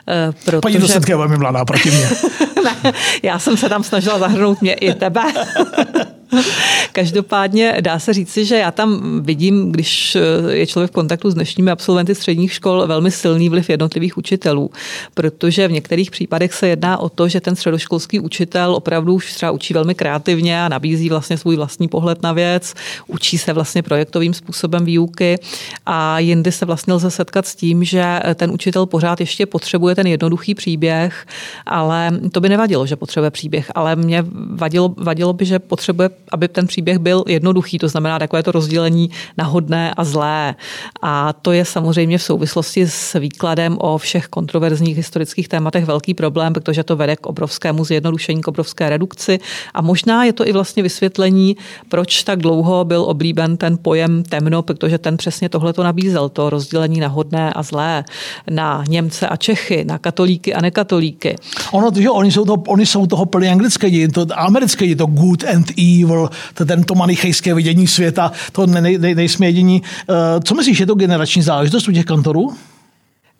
Eh, 0.08 0.32
protože... 0.44 0.60
Paní 0.60 0.78
docentka 0.78 1.12
je 1.12 1.16
velmi 1.16 1.36
mladá 1.36 1.64
proti 1.64 1.90
mě. 1.90 2.08
ne, 2.64 2.92
já 3.22 3.38
jsem 3.38 3.56
se 3.56 3.68
tam 3.68 3.84
snažila 3.84 4.18
zahrnout 4.18 4.62
mě 4.62 4.74
i 4.74 4.94
tebe. 4.94 5.22
Každopádně 6.92 7.76
dá 7.80 7.98
se 7.98 8.12
říci, 8.12 8.44
že 8.44 8.56
já 8.56 8.70
tam 8.70 9.20
vidím, 9.22 9.72
když 9.72 10.16
je 10.48 10.66
člověk 10.66 10.90
v 10.90 10.94
kontaktu 10.94 11.30
s 11.30 11.34
dnešními 11.34 11.70
absolventy 11.70 12.14
středních 12.14 12.52
škol, 12.52 12.86
velmi 12.86 13.10
silný 13.10 13.48
vliv 13.48 13.70
jednotlivých 13.70 14.16
učitelů, 14.18 14.70
protože 15.14 15.68
v 15.68 15.72
některých 15.72 16.10
případech 16.10 16.54
se 16.54 16.68
jedná 16.68 16.98
o 16.98 17.08
to, 17.08 17.28
že 17.28 17.40
ten 17.40 17.56
středoškolský 17.56 18.20
učitel 18.20 18.74
opravdu 18.74 19.14
už 19.14 19.32
třeba 19.32 19.52
učí 19.52 19.74
velmi 19.74 19.94
kreativně 19.94 20.62
a 20.62 20.68
nabízí 20.68 21.08
vlastně 21.08 21.38
svůj 21.38 21.56
vlastní 21.56 21.88
pohled 21.88 22.22
na 22.22 22.32
věc, 22.32 22.74
učí 23.06 23.38
se 23.38 23.52
vlastně 23.52 23.82
projektovým 23.82 24.34
způsobem 24.34 24.84
výuky 24.84 25.38
a 25.86 26.18
jindy 26.18 26.52
se 26.52 26.64
vlastně 26.64 26.94
lze 26.94 27.10
setkat 27.10 27.46
s 27.46 27.54
tím, 27.54 27.84
že 27.84 28.20
ten 28.34 28.50
učitel 28.50 28.86
pořád 28.86 29.20
ještě 29.20 29.46
potřebuje 29.46 29.94
ten 29.94 30.06
jednoduchý 30.06 30.54
příběh, 30.54 31.26
ale 31.66 32.10
to 32.32 32.40
by 32.40 32.48
nevadilo, 32.48 32.86
že 32.86 32.96
potřebuje 32.96 33.30
příběh, 33.30 33.70
ale 33.74 33.96
mě 33.96 34.24
vadilo, 34.50 34.94
vadilo 34.96 35.32
by, 35.32 35.44
že 35.44 35.58
potřebuje 35.58 36.10
aby 36.32 36.48
ten 36.48 36.66
příběh 36.66 36.98
byl 36.98 37.24
jednoduchý, 37.26 37.78
to 37.78 37.88
znamená 37.88 38.18
takové 38.18 38.42
to 38.42 38.52
rozdělení 38.52 39.10
na 39.38 39.44
hodné 39.44 39.94
a 39.94 40.04
zlé. 40.04 40.54
A 41.02 41.32
to 41.32 41.52
je 41.52 41.64
samozřejmě 41.64 42.18
v 42.18 42.22
souvislosti 42.22 42.86
s 42.88 43.18
výkladem 43.18 43.76
o 43.80 43.98
všech 43.98 44.26
kontroverzních 44.26 44.96
historických 44.96 45.48
tématech 45.48 45.84
velký 45.84 46.14
problém, 46.14 46.52
protože 46.52 46.84
to 46.84 46.96
vede 46.96 47.16
k 47.16 47.26
obrovskému 47.26 47.84
zjednodušení, 47.84 48.40
k 48.40 48.48
obrovské 48.48 48.90
redukci. 48.90 49.38
A 49.74 49.82
možná 49.82 50.24
je 50.24 50.32
to 50.32 50.48
i 50.48 50.52
vlastně 50.52 50.82
vysvětlení, 50.82 51.56
proč 51.88 52.22
tak 52.22 52.38
dlouho 52.38 52.84
byl 52.84 53.02
oblíben 53.02 53.56
ten 53.56 53.78
pojem 53.82 54.22
temno, 54.22 54.62
protože 54.62 54.98
ten 54.98 55.16
přesně 55.16 55.48
tohle 55.48 55.72
to 55.72 55.82
nabízel, 55.82 56.28
to 56.28 56.50
rozdělení 56.50 57.00
na 57.00 57.08
hodné 57.08 57.52
a 57.52 57.62
zlé, 57.62 58.04
na 58.50 58.84
Němce 58.88 59.28
a 59.28 59.36
Čechy, 59.36 59.84
na 59.84 59.98
katolíky 59.98 60.54
a 60.54 60.60
nekatolíky. 60.60 61.36
Ono, 61.72 61.90
že 61.96 62.10
oni 62.10 62.32
jsou 62.32 62.44
toho, 62.44 62.62
oni 62.68 62.86
jsou 62.86 63.06
toho 63.06 63.26
plně 63.26 63.50
anglické 63.50 63.90
dějiny, 63.90 64.12
to 64.12 64.26
americké 64.34 64.84
dějiny, 64.84 64.96
to 64.96 65.06
good 65.06 65.44
and 65.44 65.70
evil, 65.78 66.07
to 66.54 66.64
tento 66.64 66.94
manichejské 66.94 67.54
vidění 67.54 67.86
světa, 67.86 68.32
to 68.52 68.66
ne, 68.66 68.80
ne, 68.80 69.14
nejsme 69.14 69.46
jediní. 69.46 69.82
Eh, 70.08 70.14
co 70.40 70.54
myslíš, 70.54 70.80
je 70.80 70.86
to 70.86 70.94
generační 70.94 71.42
záležitost 71.42 71.88
u 71.88 71.92
těch 71.92 72.04
kantorů? 72.04 72.54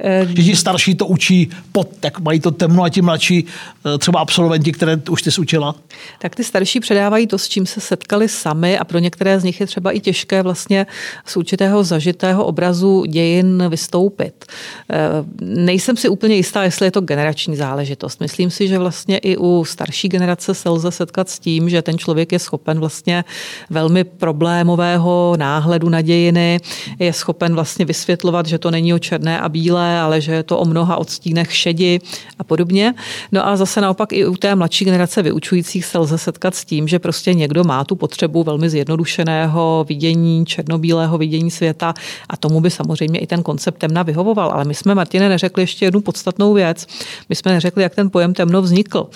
Eh, 0.00 0.26
že 0.36 0.42
ti 0.42 0.56
starší 0.56 0.94
to 0.94 1.06
učí 1.06 1.50
pod, 1.72 1.88
tak 2.00 2.20
mají 2.20 2.40
to 2.40 2.50
temno 2.50 2.82
a 2.82 2.88
ti 2.88 3.02
mladší 3.02 3.44
eh, 3.44 3.98
třeba 3.98 4.20
absolventi, 4.20 4.72
které 4.72 5.00
už 5.10 5.22
ty 5.22 5.30
jsi 5.30 5.40
učila? 5.40 5.74
Tak 6.18 6.36
ty 6.36 6.44
starší 6.44 6.80
předávají 6.80 7.26
to, 7.26 7.38
s 7.38 7.48
čím 7.48 7.66
se 7.66 7.80
setkali 7.80 8.28
sami 8.28 8.78
a 8.78 8.84
pro 8.84 8.98
některé 8.98 9.40
z 9.40 9.44
nich 9.44 9.60
je 9.60 9.66
třeba 9.66 9.90
i 9.90 10.00
těžké 10.00 10.42
vlastně 10.42 10.86
z 11.26 11.36
určitého 11.36 11.84
zažitého 11.84 12.44
obrazu 12.44 13.04
dějin 13.04 13.64
vystoupit. 13.68 14.44
Eh, 14.90 14.96
nejsem 15.40 15.96
si 15.96 16.08
úplně 16.08 16.34
jistá, 16.36 16.64
jestli 16.64 16.86
je 16.86 16.90
to 16.90 17.00
generační 17.00 17.56
záležitost. 17.56 18.20
Myslím 18.20 18.50
si, 18.50 18.68
že 18.68 18.78
vlastně 18.78 19.18
i 19.18 19.36
u 19.36 19.64
starší 19.64 20.08
generace 20.08 20.54
se 20.54 20.68
lze 20.68 20.90
setkat 20.90 21.28
s 21.28 21.38
tím, 21.38 21.68
že 21.68 21.82
ten 21.82 21.98
člověk 21.98 22.32
je 22.32 22.38
schopen 22.38 22.80
vlastně 22.80 23.24
velmi 23.70 24.04
problémového 24.04 25.34
náhledu 25.38 25.88
na 25.88 26.00
dějiny, 26.00 26.60
je 26.98 27.12
schopen 27.12 27.54
vlastně 27.54 27.84
vysvětlovat, 27.84 28.46
že 28.46 28.58
to 28.58 28.70
není 28.70 28.94
o 28.94 28.98
černé 28.98 29.40
a 29.40 29.48
bílé, 29.48 29.87
ale 29.96 30.20
že 30.20 30.32
je 30.32 30.42
to 30.42 30.58
o 30.58 30.64
mnoha 30.64 30.96
odstínech 30.96 31.54
šedi 31.54 32.00
a 32.38 32.44
podobně. 32.44 32.94
No 33.32 33.46
a 33.46 33.56
zase 33.56 33.80
naopak 33.80 34.12
i 34.12 34.26
u 34.26 34.36
té 34.36 34.54
mladší 34.54 34.84
generace 34.84 35.22
vyučujících 35.22 35.84
se 35.84 35.98
lze 35.98 36.18
setkat 36.18 36.54
s 36.54 36.64
tím, 36.64 36.88
že 36.88 36.98
prostě 36.98 37.34
někdo 37.34 37.64
má 37.64 37.84
tu 37.84 37.96
potřebu 37.96 38.44
velmi 38.44 38.70
zjednodušeného 38.70 39.86
vidění, 39.88 40.46
černobílého 40.46 41.18
vidění 41.18 41.50
světa 41.50 41.94
a 42.28 42.36
tomu 42.36 42.60
by 42.60 42.70
samozřejmě 42.70 43.20
i 43.20 43.26
ten 43.26 43.42
koncept 43.42 43.78
temna 43.78 44.02
vyhovoval. 44.02 44.50
Ale 44.50 44.64
my 44.64 44.74
jsme, 44.74 44.94
Martine, 44.94 45.28
neřekli 45.28 45.62
ještě 45.62 45.84
jednu 45.84 46.00
podstatnou 46.00 46.54
věc. 46.54 46.86
My 47.28 47.34
jsme 47.34 47.52
neřekli, 47.52 47.82
jak 47.82 47.94
ten 47.94 48.10
pojem 48.10 48.34
temno 48.34 48.62
vznikl. 48.62 49.06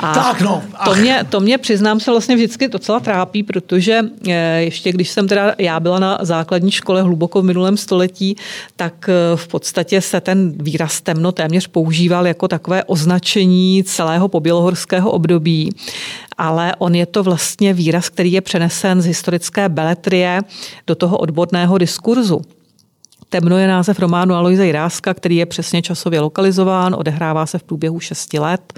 A 0.00 0.14
tak 0.14 0.40
no. 0.40 0.62
To 0.84 0.94
mě, 0.94 1.24
to 1.28 1.40
mě, 1.40 1.58
přiznám 1.58 2.00
se, 2.00 2.10
vlastně 2.10 2.36
vždycky 2.36 2.68
docela 2.68 3.00
trápí, 3.00 3.42
protože 3.42 4.00
eh, 4.28 4.62
ještě 4.62 4.92
když 4.92 5.10
jsem 5.10 5.28
teda 5.28 5.54
já 5.58 5.80
byla 5.80 5.98
na 5.98 6.18
základní 6.20 6.70
škole 6.70 7.02
hluboko 7.02 7.42
v 7.42 7.44
minulém 7.44 7.76
století, 7.76 8.36
tak 8.76 9.08
eh, 9.08 9.36
v 9.36 9.48
podstatě 9.48 10.00
se 10.00 10.20
ten 10.22 10.52
výraz 10.62 11.00
temno 11.00 11.32
téměř 11.32 11.66
používal 11.66 12.26
jako 12.26 12.48
takové 12.48 12.84
označení 12.84 13.84
celého 13.84 14.28
pobělohorského 14.28 15.10
období 15.10 15.70
ale 16.38 16.74
on 16.78 16.94
je 16.94 17.06
to 17.06 17.22
vlastně 17.22 17.74
výraz, 17.74 18.08
který 18.08 18.32
je 18.32 18.40
přenesen 18.40 19.02
z 19.02 19.06
historické 19.06 19.68
beletrie 19.68 20.40
do 20.86 20.94
toho 20.94 21.18
odborného 21.18 21.78
diskurzu. 21.78 22.42
Temno 23.32 23.58
je 23.58 23.68
název 23.68 23.98
románu 23.98 24.34
Aloise 24.34 24.66
Jiráska, 24.66 25.14
který 25.14 25.36
je 25.36 25.46
přesně 25.46 25.82
časově 25.82 26.20
lokalizován, 26.20 26.94
odehrává 26.94 27.46
se 27.46 27.58
v 27.58 27.62
průběhu 27.62 28.00
šesti 28.00 28.38
let 28.38 28.72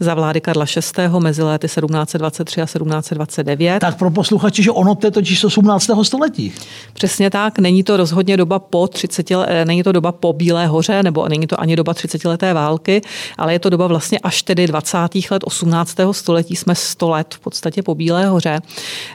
za 0.00 0.14
vlády 0.14 0.40
Karla 0.40 0.64
VI. 0.96 1.08
mezi 1.18 1.42
lety 1.42 1.66
1723 1.66 2.60
a 2.60 2.64
1729. 2.64 3.80
Tak 3.80 3.98
pro 3.98 4.10
posluchače, 4.10 4.62
že 4.62 4.70
ono 4.70 4.94
to 4.94 5.06
je 5.06 5.10
totiž 5.10 5.44
18. 5.44 5.90
století. 6.02 6.52
Přesně 6.92 7.30
tak, 7.30 7.58
není 7.58 7.84
to 7.84 7.96
rozhodně 7.96 8.36
doba 8.36 8.58
po 8.58 8.88
30, 8.88 9.26
není 9.64 9.82
to 9.82 9.92
doba 9.92 10.12
po 10.12 10.32
Bílé 10.32 10.66
hoře, 10.66 11.02
nebo 11.02 11.28
není 11.28 11.46
to 11.46 11.60
ani 11.60 11.76
doba 11.76 11.94
30 11.94 12.24
leté 12.24 12.54
války, 12.54 13.02
ale 13.38 13.52
je 13.52 13.58
to 13.58 13.70
doba 13.70 13.86
vlastně 13.86 14.18
až 14.18 14.42
tedy 14.42 14.66
20. 14.66 14.98
let 15.30 15.42
18. 15.44 15.96
století, 16.12 16.56
jsme 16.56 16.74
100 16.74 17.10
let 17.10 17.34
v 17.34 17.38
podstatě 17.38 17.82
po 17.82 17.94
Bílé 17.94 18.26
hoře. 18.26 18.60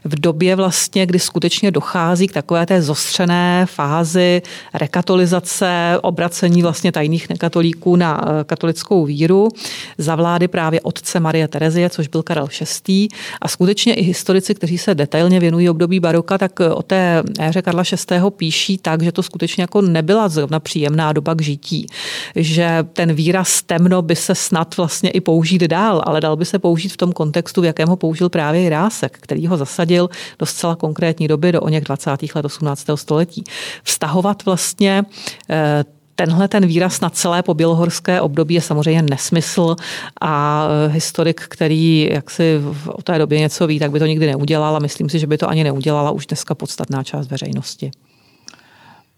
V 0.04 0.20
době 0.20 0.56
vlastně, 0.56 1.06
kdy 1.06 1.20
skutečně 1.20 1.72
dochází 1.72 2.28
k 2.28 2.34
takové 2.34 2.66
té 2.66 2.82
zostřené 2.82 3.66
fázi 3.66 4.42
rekatolizace, 4.80 6.00
obracení 6.02 6.62
vlastně 6.62 6.92
tajných 6.92 7.30
nekatolíků 7.30 7.96
na 7.96 8.22
eh, 8.22 8.44
katolickou 8.44 9.06
víru 9.06 9.50
za 9.98 10.16
vlády 10.16 10.48
právě 10.48 10.82
otce 10.82 11.20
Marie 11.20 11.48
Terezie, 11.48 11.90
což 11.90 12.08
byl 12.08 12.24
Karel 12.24 12.48
VI. 12.88 13.08
A 13.42 13.48
skutečně 13.48 13.94
i 13.94 14.04
historici, 14.04 14.56
kteří 14.56 14.78
se 14.78 14.96
detailně 14.96 15.40
věnují 15.40 15.70
období 15.70 16.00
baroka, 16.00 16.38
tak 16.38 16.62
eh, 16.62 16.70
o 16.70 16.82
té 16.82 17.24
éře 17.40 17.62
Karla 17.62 17.84
VI. 18.12 18.20
píší 18.30 18.78
tak, 18.78 19.04
že 19.04 19.12
to 19.12 19.24
skutečně 19.24 19.64
jako 19.64 19.82
nebyla 19.82 20.30
zrovna 20.30 20.60
příjemná 20.60 21.14
doba 21.14 21.34
k 21.34 21.42
žití. 21.42 21.88
Že 22.36 22.84
ten 22.94 23.14
výraz 23.14 23.62
temno 23.62 24.02
by 24.02 24.16
se 24.16 24.36
snad 24.36 24.78
vlastně 24.78 25.10
i 25.10 25.22
použít 25.22 25.62
dál, 25.62 26.02
ale 26.06 26.22
dal 26.22 26.36
by 26.36 26.46
se 26.46 26.60
použít 26.60 26.90
v 26.90 26.98
tom 26.98 27.12
kontextu, 27.12 27.62
v 27.62 27.66
jakém 27.66 27.90
ho 27.90 27.96
použil 27.96 28.30
právě 28.30 28.62
Jirásek, 28.62 29.18
který 29.22 29.48
ho 29.48 29.58
zasadil 29.58 30.10
do 30.40 30.46
zcela 30.46 30.76
konkrétní 30.76 31.28
doby, 31.28 31.52
do 31.52 31.62
o 31.62 31.70
něch 31.70 31.84
20. 31.84 32.10
let 32.36 32.46
18. 32.46 32.86
století. 32.96 33.44
Vztahovat 33.84 34.46
vlastně 34.46 34.69
vlastně 34.70 35.04
eh, 35.50 35.84
tenhle 36.16 36.48
ten 36.48 36.68
výraz 36.68 37.02
na 37.02 37.10
celé 37.10 37.44
pobělohorské 37.44 38.22
období 38.22 38.54
je 38.54 38.62
samozřejmě 38.62 39.02
nesmysl 39.02 39.76
a 40.22 40.68
eh, 40.68 40.92
historik, 40.94 41.42
který 41.50 42.10
jak 42.12 42.30
si 42.30 42.62
o 42.88 43.02
té 43.02 43.18
době 43.18 43.40
něco 43.40 43.68
ví, 43.68 43.80
tak 43.80 43.92
by 43.92 44.00
to 44.00 44.06
nikdy 44.06 44.28
neudělal 44.28 44.76
a 44.76 44.80
myslím 44.80 45.10
si, 45.10 45.20
že 45.20 45.28
by 45.28 45.38
to 45.38 45.50
ani 45.50 45.64
neudělala 45.64 46.12
už 46.12 46.26
dneska 46.26 46.56
podstatná 46.56 47.04
část 47.04 47.28
veřejnosti. 47.28 47.92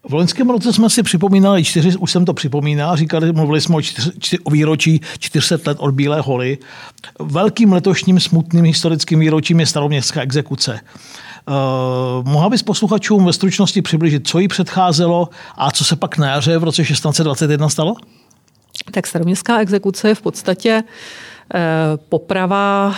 V 0.08 0.14
loňském 0.14 0.50
roce 0.50 0.72
jsme 0.72 0.90
si 0.90 1.02
připomínali 1.02 1.64
čtyři, 1.64 1.96
už 1.96 2.10
jsem 2.10 2.24
to 2.24 2.34
připomínal, 2.34 2.96
říkali, 2.96 3.32
mluvili 3.32 3.60
jsme 3.60 3.76
o, 3.76 3.82
čtyř, 3.82 4.10
čtyř, 4.18 4.40
o 4.44 4.50
výročí 4.50 5.00
400 5.18 5.56
let 5.66 5.76
od 5.80 5.90
Bílé 5.90 6.20
hory. 6.20 6.58
Velkým 7.18 7.72
letošním 7.72 8.20
smutným 8.20 8.64
historickým 8.64 9.20
výročím 9.20 9.60
je 9.60 9.66
staroměstská 9.66 10.22
exekuce. 10.22 10.80
Uh, 11.48 12.32
mohla 12.32 12.50
bys 12.50 12.62
posluchačům 12.62 13.24
ve 13.24 13.32
stručnosti 13.32 13.82
přiblížit, 13.82 14.28
co 14.28 14.38
jí 14.38 14.48
předcházelo 14.48 15.28
a 15.56 15.70
co 15.70 15.84
se 15.84 15.96
pak 15.96 16.18
na 16.18 16.30
jaře 16.30 16.58
v 16.58 16.64
roce 16.64 16.84
1621 16.84 17.68
stalo? 17.68 17.94
Tak 18.90 19.06
staroměstská 19.06 19.60
exekuce 19.60 20.08
je 20.08 20.14
v 20.14 20.22
podstatě 20.22 20.82
Poprava, 22.08 22.94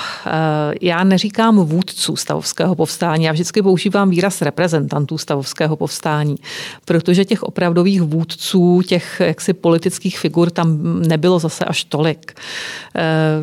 já 0.81 1.05
neříkám 1.05 1.57
vůdců 1.57 2.17
stavovského 2.17 2.75
povstání, 2.75 3.25
já 3.25 3.33
vždycky 3.33 3.63
používám 3.63 4.11
výraz 4.11 4.43
reprezentantů 4.43 5.19
stavovského 5.19 5.77
povstání, 5.77 6.37
protože 6.85 7.25
těch 7.25 7.43
opravdových 7.43 8.03
vůdců, 8.03 8.83
těch 8.87 9.21
jaksi 9.25 9.53
politických 9.53 10.19
figur 10.19 10.51
tam 10.51 11.01
nebylo 11.01 11.39
zase 11.39 11.65
až 11.65 11.85
tolik. 11.85 12.33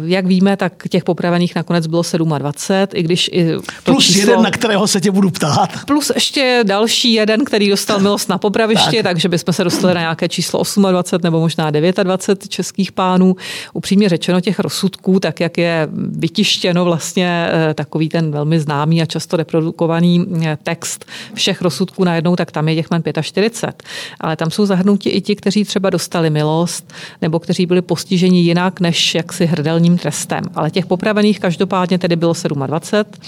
Jak 0.03 0.25
víme, 0.25 0.57
tak 0.57 0.83
těch 0.89 1.03
popravených 1.03 1.55
nakonec 1.55 1.87
bylo 1.87 2.03
27, 2.37 2.99
i 2.99 3.03
když 3.03 3.29
i 3.33 3.55
to 3.55 3.61
Plus 3.83 4.05
číslo, 4.05 4.21
jeden, 4.21 4.43
na 4.43 4.51
kterého 4.51 4.87
se 4.87 5.01
tě 5.01 5.11
budu 5.11 5.29
ptát. 5.29 5.69
Plus 5.87 6.11
ještě 6.15 6.63
další 6.63 7.13
jeden, 7.13 7.45
který 7.45 7.69
dostal 7.69 7.99
milost 8.05 8.29
na 8.29 8.37
popraviště, 8.37 8.97
tak. 8.97 9.03
takže 9.03 9.29
bychom 9.29 9.53
se 9.53 9.63
dostali 9.63 9.93
na 9.93 10.01
nějaké 10.01 10.29
číslo 10.29 10.63
28 10.91 11.23
nebo 11.23 11.39
možná 11.39 11.71
29 11.71 12.49
českých 12.49 12.91
pánů. 12.91 13.35
Upřímně 13.73 14.09
řečeno 14.09 14.41
těch 14.41 14.59
rozsudků, 14.59 15.00
tak 15.19 15.39
jak 15.39 15.57
je 15.57 15.87
vytištěno 15.93 16.85
vlastně 16.85 17.49
eh, 17.51 17.73
takový 17.73 18.09
ten 18.09 18.31
velmi 18.31 18.59
známý 18.59 19.01
a 19.01 19.05
často 19.05 19.37
reprodukovaný 19.37 20.25
eh, 20.45 20.57
text 20.63 21.05
všech 21.33 21.61
rozsudků 21.61 22.03
najednou, 22.03 22.35
tak 22.35 22.51
tam 22.51 22.67
je 22.67 22.75
těch 22.75 22.91
men 22.91 23.03
45. 23.21 23.83
Ale 24.19 24.35
tam 24.35 24.51
jsou 24.51 24.65
zahrnuti 24.65 25.09
i 25.09 25.21
ti, 25.21 25.35
kteří 25.35 25.63
třeba 25.63 25.89
dostali 25.89 26.29
milost 26.29 26.93
nebo 27.21 27.39
kteří 27.39 27.65
byli 27.65 27.81
postiženi 27.81 28.41
jinak 28.41 28.79
než 28.79 29.15
jaksi 29.15 29.45
hrdelním 29.45 29.97
trestem. 29.97 30.43
Ale 30.55 30.71
těch 30.71 30.85
popravených 30.85 31.39
každopádně 31.39 31.99
tedy 31.99 32.15
bylo 32.15 32.33
27. 32.67 33.21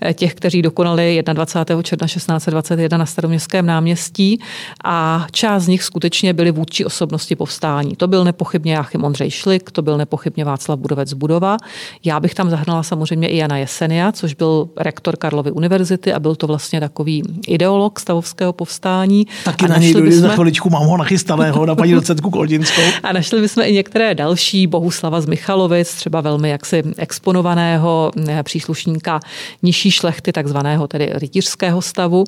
Eh, 0.00 0.14
těch, 0.14 0.34
kteří 0.34 0.62
dokonali 0.62 1.22
21. 1.32 1.82
června 1.82 2.06
1621 2.06 2.98
na 2.98 3.06
staroměstském 3.06 3.66
náměstí 3.66 4.40
a 4.84 5.26
část 5.30 5.62
z 5.62 5.68
nich 5.68 5.82
skutečně 5.82 6.32
byly 6.32 6.50
vůdčí 6.50 6.84
osobnosti 6.84 7.36
povstání. 7.36 7.96
To 7.96 8.08
byl 8.08 8.24
nepochybně 8.24 8.74
Jáchym 8.74 9.04
Ondřej 9.04 9.30
Šlik, 9.30 9.70
to 9.70 9.82
byl 9.82 9.98
nepochybně 9.98 10.44
Václav 10.44 10.78
Budovec 10.96 11.12
Budova. 11.12 11.56
Já 12.04 12.20
bych 12.20 12.34
tam 12.34 12.50
zahrnula 12.50 12.82
samozřejmě 12.82 13.28
i 13.28 13.36
Jana 13.36 13.56
Jesenia, 13.56 14.12
což 14.12 14.34
byl 14.34 14.68
rektor 14.76 15.16
Karlovy 15.16 15.50
univerzity 15.50 16.12
a 16.12 16.20
byl 16.20 16.34
to 16.34 16.46
vlastně 16.46 16.80
takový 16.80 17.22
ideolog 17.46 18.00
stavovského 18.00 18.52
povstání. 18.52 19.26
Taky 19.44 19.64
a 19.64 19.68
na 19.68 19.76
něj 19.76 19.94
byli 19.94 20.12
za 20.12 20.28
chviličku, 20.28 20.70
mám 20.70 20.86
ho 20.86 20.96
nachystaného 20.96 21.66
na 21.66 21.74
paní 21.74 21.92
docentku 21.92 22.30
Koldinskou. 22.30 22.82
A 23.02 23.12
našli 23.12 23.40
bychom 23.40 23.64
i 23.64 23.72
některé 23.72 24.14
další, 24.14 24.66
Bohuslava 24.66 25.20
z 25.20 25.26
Michalovic, 25.26 25.94
třeba 25.94 26.20
velmi 26.20 26.48
jaksi 26.50 26.82
exponovaného 26.96 28.10
eh, 28.28 28.42
příslušníka 28.42 29.20
nižší 29.62 29.90
šlechty, 29.90 30.32
takzvaného 30.32 30.88
tedy 30.88 31.10
rytířského 31.14 31.82
stavu. 31.82 32.24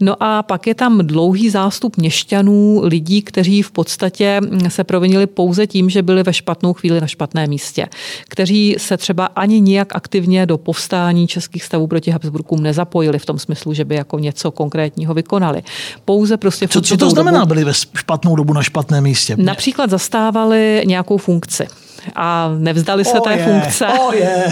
No 0.00 0.22
a 0.22 0.42
pak 0.42 0.66
je 0.66 0.74
tam 0.74 0.98
dlouhý 0.98 1.50
zástup 1.50 1.96
měšťanů, 1.96 2.80
lidí, 2.84 3.22
kteří 3.22 3.62
v 3.62 3.70
podstatě 3.70 4.40
se 4.68 4.84
provinili 4.84 5.26
pouze 5.26 5.66
tím, 5.66 5.90
že 5.90 6.02
byli 6.02 6.22
ve 6.22 6.32
špatnou 6.32 6.72
chvíli 6.72 7.00
na 7.00 7.06
špatném 7.06 7.50
místě, 7.50 7.86
kteří 8.28 8.76
se 8.78 8.96
třeba 8.96 9.26
ani 9.26 9.60
nijak 9.60 9.96
aktivně 9.96 10.46
do 10.46 10.58
povstání 10.58 11.26
českých 11.26 11.64
stavů 11.64 11.86
proti 11.86 12.10
Habsburkům 12.10 12.62
nezapojili 12.62 13.18
v 13.18 13.26
tom 13.26 13.38
smyslu, 13.38 13.74
že 13.74 13.84
by 13.84 13.94
jako 13.94 14.18
něco 14.18 14.50
konkrétního 14.50 15.14
vykonali. 15.14 15.62
Pouze 16.04 16.36
prostě 16.36 16.68
co, 16.68 16.80
co 16.80 16.96
to 16.96 17.10
znamená, 17.10 17.38
dobu, 17.38 17.48
byli 17.48 17.64
ve 17.64 17.74
špatnou 17.74 18.36
dobu 18.36 18.52
na 18.52 18.62
špatném 18.62 19.04
místě? 19.04 19.36
Například 19.38 19.90
zastávali 19.90 20.82
nějakou 20.86 21.18
funkci 21.18 21.66
a 22.14 22.50
nevzdali 22.58 23.04
se 23.04 23.20
oh 23.20 23.24
té 23.28 23.32
je, 23.32 23.44
funkce. 23.44 23.86
Oh 23.86 24.14
je. 24.14 24.44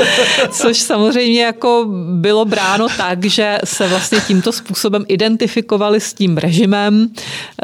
Což 0.50 0.78
samozřejmě 0.78 1.42
jako 1.42 1.86
bylo 2.20 2.44
bráno 2.44 2.86
tak, 2.96 3.24
že 3.24 3.58
se 3.64 3.88
vlastně 3.88 4.20
tímto 4.20 4.52
způsobem 4.52 5.04
identifikovali 5.08 6.00
s 6.00 6.14
tím 6.14 6.36
režimem 6.36 7.08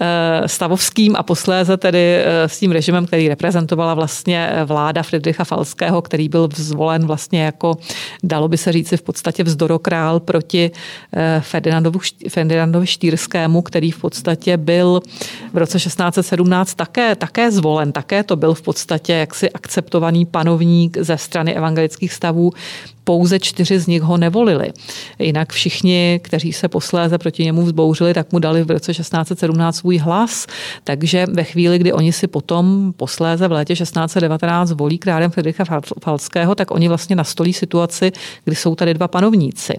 eh, 0.00 0.48
stavovským 0.48 1.16
a 1.16 1.22
posléze 1.22 1.76
tedy 1.76 2.16
eh, 2.16 2.48
s 2.48 2.58
tím 2.58 2.72
režimem, 2.72 3.06
který 3.06 3.28
reprezentovala 3.28 3.94
vlastně 3.94 4.50
vláda 4.64 5.02
Friedricha 5.02 5.44
Falského, 5.44 6.02
který 6.02 6.28
byl 6.28 6.48
zvolen 6.56 7.06
vlastně 7.06 7.42
jako, 7.42 7.76
dalo 8.22 8.48
by 8.48 8.58
se 8.58 8.72
říci 8.72 8.96
v 8.96 9.02
podstatě 9.02 9.44
vzdorokrál 9.44 10.20
proti 10.20 10.70
eh, 11.16 11.40
Ferdinandovi, 11.44 11.98
Ferdinandovi 12.28 12.86
Štýrskému, 12.86 13.62
který 13.62 13.90
v 13.90 14.00
podstatě 14.00 14.56
byl 14.56 15.00
v 15.52 15.56
roce 15.56 15.78
1617 15.78 16.74
také, 16.74 17.16
také 17.16 17.50
zvolen, 17.50 17.92
také 17.92 18.22
to 18.22 18.36
byl 18.36 18.54
v 18.54 18.62
podstatě 18.62 19.12
jaksi 19.30 19.50
akceptovaný 19.50 20.24
panovník 20.26 20.98
ze 20.98 21.18
strany 21.18 21.54
evangelických 21.54 22.12
stavů, 22.12 22.52
pouze 23.10 23.38
čtyři 23.38 23.78
z 23.78 23.86
nich 23.86 24.02
ho 24.02 24.16
nevolili. 24.16 24.72
Jinak 25.18 25.52
všichni, 25.52 26.20
kteří 26.22 26.52
se 26.52 26.68
posléze 26.68 27.18
proti 27.18 27.44
němu 27.44 27.62
vzbouřili, 27.62 28.14
tak 28.14 28.32
mu 28.32 28.38
dali 28.38 28.64
v 28.64 28.70
roce 28.70 28.94
1617 28.94 29.76
svůj 29.76 29.98
hlas. 29.98 30.46
Takže 30.84 31.26
ve 31.32 31.44
chvíli, 31.44 31.78
kdy 31.78 31.92
oni 31.92 32.12
si 32.12 32.26
potom 32.26 32.92
posléze 32.96 33.48
v 33.48 33.52
létě 33.52 33.74
1619 33.74 34.72
volí 34.72 34.98
králem 34.98 35.30
Friedricha 35.30 35.64
Falského, 36.00 36.54
tak 36.54 36.70
oni 36.70 36.88
vlastně 36.88 37.16
nastolí 37.16 37.52
situaci, 37.52 38.12
kdy 38.44 38.56
jsou 38.56 38.74
tady 38.74 38.94
dva 38.94 39.08
panovníci. 39.08 39.74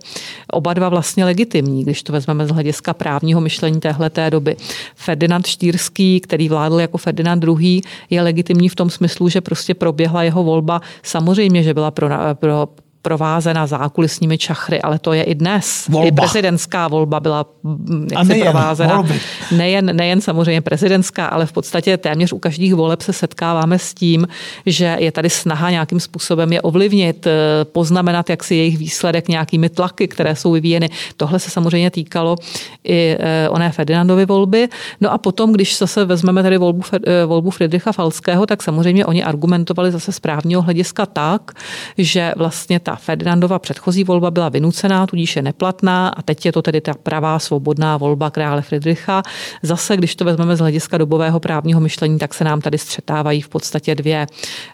Oba 0.52 0.74
dva 0.74 0.90
vlastně 0.90 1.26
legitimní, 1.26 1.84
když 1.84 2.04
to 2.04 2.14
vezmeme 2.14 2.48
z 2.48 2.50
hlediska 2.50 2.94
právního 2.94 3.42
myšlení 3.42 3.80
téhleté 3.80 4.30
doby. 4.30 4.56
Ferdinand 4.96 5.48
Štýrský, 5.48 6.20
který 6.20 6.50
vládl 6.50 6.80
jako 6.80 6.98
Ferdinand 6.98 7.44
II., 7.44 7.82
je 8.10 8.22
legitimní 8.22 8.70
v 8.70 8.76
tom 8.76 8.90
smyslu, 8.90 9.30
že 9.30 9.42
prostě 9.42 9.74
proběhla 9.74 10.24
jeho 10.24 10.44
volba. 10.44 10.82
Samozřejmě, 11.04 11.64
že 11.64 11.74
byla 11.74 11.92
pro, 11.92 12.10
pro 12.34 12.68
provázena 13.02 13.68
zákulisními 13.68 14.38
čachry, 14.38 14.82
ale 14.82 15.00
to 15.00 15.14
je 15.14 15.24
i 15.24 15.36
dnes. 15.36 15.88
Volba. 15.90 16.08
I 16.08 16.12
prezidentská 16.12 16.88
volba 16.88 17.20
byla 17.20 17.46
mm, 17.64 18.08
jak 18.12 18.20
A 18.20 18.24
nejen, 18.24 18.44
provázena. 18.44 19.04
Nejen, 19.52 19.96
nejen 19.96 20.22
samozřejmě 20.22 20.62
prezidentská, 20.62 21.26
ale 21.26 21.46
v 21.46 21.52
podstatě 21.52 21.98
téměř 21.98 22.34
u 22.34 22.40
každých 22.40 22.74
voleb 22.74 23.02
se 23.02 23.14
setkáváme 23.14 23.80
s 23.80 23.94
tím, 23.94 24.28
že 24.66 24.96
je 25.00 25.12
tady 25.12 25.30
snaha 25.30 25.70
nějakým 25.70 26.00
způsobem 26.00 26.54
je 26.54 26.62
ovlivnit, 26.62 27.28
eh, 27.28 27.32
poznamenat 27.66 28.30
jak 28.30 28.44
si 28.44 28.56
jejich 28.56 28.78
výsledek 28.78 29.28
nějakými 29.28 29.70
tlaky, 29.70 30.08
které 30.08 30.36
jsou 30.36 30.52
vyvíjeny. 30.52 30.90
Tohle 31.18 31.40
se 31.40 31.50
samozřejmě 31.50 31.92
týkalo 31.92 32.36
i 32.84 33.18
eh, 33.20 33.50
oné 33.50 33.72
Ferdinandovy 33.72 34.26
volby. 34.26 34.68
No 35.02 35.14
a 35.14 35.18
potom, 35.18 35.54
když 35.54 35.78
zase 35.78 36.06
vezmeme 36.06 36.44
tady 36.44 36.58
volbu, 36.58 36.82
eh, 36.94 37.26
volbu 37.26 37.50
Friedricha 37.50 37.92
Falského, 37.92 38.46
tak 38.46 38.64
samozřejmě 38.64 39.06
oni 39.06 39.24
argumentovali 39.24 39.92
zase 39.92 40.12
z 40.12 40.20
právního 40.20 40.62
hlediska 40.62 41.06
tak, 41.06 41.52
že 41.98 42.34
vlastně 42.38 42.80
ta 42.80 42.91
ta 42.92 42.96
Ferdinandova 42.96 43.60
předchozí 43.60 44.04
volba 44.04 44.32
byla 44.32 44.50
vynucená, 44.50 45.08
tudíž 45.08 45.36
je 45.36 45.42
neplatná 45.42 46.10
a 46.10 46.22
teď 46.22 46.46
je 46.46 46.52
to 46.52 46.62
tedy 46.62 46.82
ta 46.82 46.94
pravá 46.94 47.40
svobodná 47.40 47.98
volba 47.98 48.30
krále 48.30 48.62
Friedricha. 48.62 49.24
Zase, 49.64 49.98
když 49.98 50.16
to 50.16 50.26
vezmeme 50.26 50.56
z 50.56 50.60
hlediska 50.60 50.98
dobového 50.98 51.40
právního 51.40 51.80
myšlení, 51.80 52.20
tak 52.20 52.34
se 52.34 52.44
nám 52.44 52.62
tady 52.62 52.78
střetávají 52.78 53.42
v 53.42 53.50
podstatě 53.50 53.96
dvě, 53.96 54.28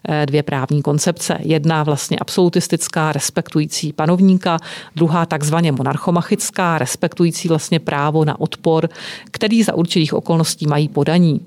eh, 0.10 0.26
dvě 0.26 0.44
právní 0.44 0.82
koncepce. 0.82 1.38
Jedna 1.40 1.84
vlastně 1.84 2.18
absolutistická, 2.18 3.12
respektující 3.12 3.94
panovníka, 3.94 4.58
druhá 4.96 5.26
takzvaně 5.26 5.72
monarchomachická, 5.72 6.78
respektující 6.78 7.48
vlastně 7.48 7.80
právo 7.80 8.26
na 8.26 8.40
odpor, 8.40 8.90
který 9.32 9.64
za 9.64 9.74
určitých 9.74 10.14
okolností 10.14 10.68
mají 10.68 10.90
podaní. 10.90 11.42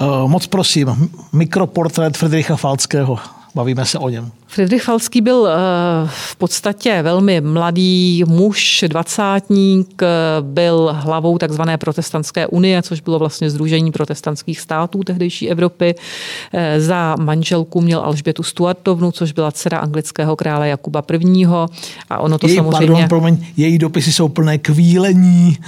Uh, 0.00 0.30
moc 0.30 0.46
prosím, 0.46 1.10
mikroportrét 1.32 2.16
Friedricha 2.16 2.56
Falckého. 2.56 3.35
Bavíme 3.56 3.84
se 3.84 3.98
o 3.98 4.08
něm. 4.08 4.30
Friedrich 4.46 4.82
Falský 4.82 5.20
byl 5.20 5.48
eh, 5.48 5.52
v 6.06 6.36
podstatě 6.36 7.02
velmi 7.02 7.40
mladý 7.40 8.24
muž, 8.26 8.84
dvacátník, 8.88 10.02
eh, 10.02 10.06
byl 10.40 10.96
hlavou 11.00 11.38
takzvané 11.38 11.78
protestantské 11.78 12.46
unie, 12.46 12.82
což 12.82 13.00
bylo 13.00 13.18
vlastně 13.18 13.50
združení 13.50 13.92
protestantských 13.92 14.60
států 14.60 15.02
tehdejší 15.04 15.50
Evropy. 15.50 15.94
Eh, 16.52 16.80
za 16.80 17.16
manželku 17.20 17.80
měl 17.80 18.00
Alžbětu 18.00 18.42
Stuartovnu, 18.42 19.12
což 19.12 19.32
byla 19.32 19.52
dcera 19.52 19.78
anglického 19.78 20.36
krále 20.36 20.68
Jakuba 20.68 21.02
I. 21.12 21.46
A 22.10 22.18
ono 22.18 22.38
to 22.38 22.46
její, 22.46 22.56
samozřejmě... 22.56 22.86
Pardon, 22.86 23.08
promiň, 23.08 23.46
její 23.56 23.78
dopisy 23.78 24.12
jsou 24.12 24.28
plné 24.28 24.58
kvílení, 24.58 25.58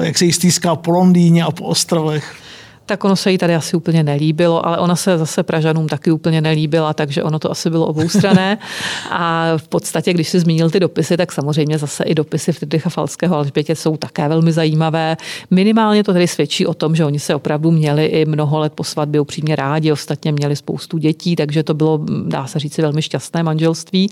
jak 0.00 0.18
se 0.18 0.24
jí 0.24 0.32
stýská 0.32 0.76
po 0.76 0.90
Londýně 0.90 1.44
a 1.44 1.50
po 1.50 1.64
ostrovech 1.64 2.45
tak 2.86 3.04
ono 3.04 3.16
se 3.16 3.32
jí 3.32 3.38
tady 3.38 3.54
asi 3.54 3.76
úplně 3.76 4.02
nelíbilo, 4.02 4.66
ale 4.66 4.78
ona 4.78 4.96
se 4.96 5.18
zase 5.18 5.42
Pražanům 5.42 5.88
taky 5.88 6.10
úplně 6.10 6.40
nelíbila, 6.40 6.94
takže 6.94 7.22
ono 7.22 7.38
to 7.38 7.50
asi 7.50 7.70
bylo 7.70 7.86
oboustrané. 7.86 8.58
A 9.10 9.52
v 9.56 9.68
podstatě, 9.68 10.12
když 10.12 10.28
si 10.28 10.40
zmínil 10.40 10.70
ty 10.70 10.80
dopisy, 10.80 11.16
tak 11.16 11.32
samozřejmě 11.32 11.78
zase 11.78 12.04
i 12.04 12.14
dopisy 12.14 12.52
Friedricha 12.52 12.90
Falského 12.90 13.36
Alžbětě 13.36 13.74
jsou 13.74 13.96
také 13.96 14.28
velmi 14.28 14.52
zajímavé. 14.52 15.16
Minimálně 15.50 16.04
to 16.04 16.12
tedy 16.12 16.28
svědčí 16.28 16.66
o 16.66 16.74
tom, 16.74 16.96
že 16.96 17.04
oni 17.04 17.18
se 17.18 17.34
opravdu 17.34 17.70
měli 17.70 18.06
i 18.06 18.24
mnoho 18.24 18.58
let 18.58 18.72
po 18.72 18.84
svatbě 18.84 19.20
upřímně 19.20 19.56
rádi, 19.56 19.92
ostatně 19.92 20.32
měli 20.32 20.56
spoustu 20.56 20.98
dětí, 20.98 21.36
takže 21.36 21.62
to 21.62 21.74
bylo, 21.74 22.00
dá 22.26 22.46
se 22.46 22.58
říct, 22.58 22.78
velmi 22.78 23.02
šťastné 23.02 23.42
manželství. 23.42 24.10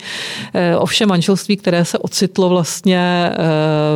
Eh, 0.54 0.76
ovšem 0.76 1.08
manželství, 1.08 1.56
které 1.56 1.84
se 1.84 1.98
ocitlo 1.98 2.48
vlastně 2.48 3.30
eh, 3.32 3.37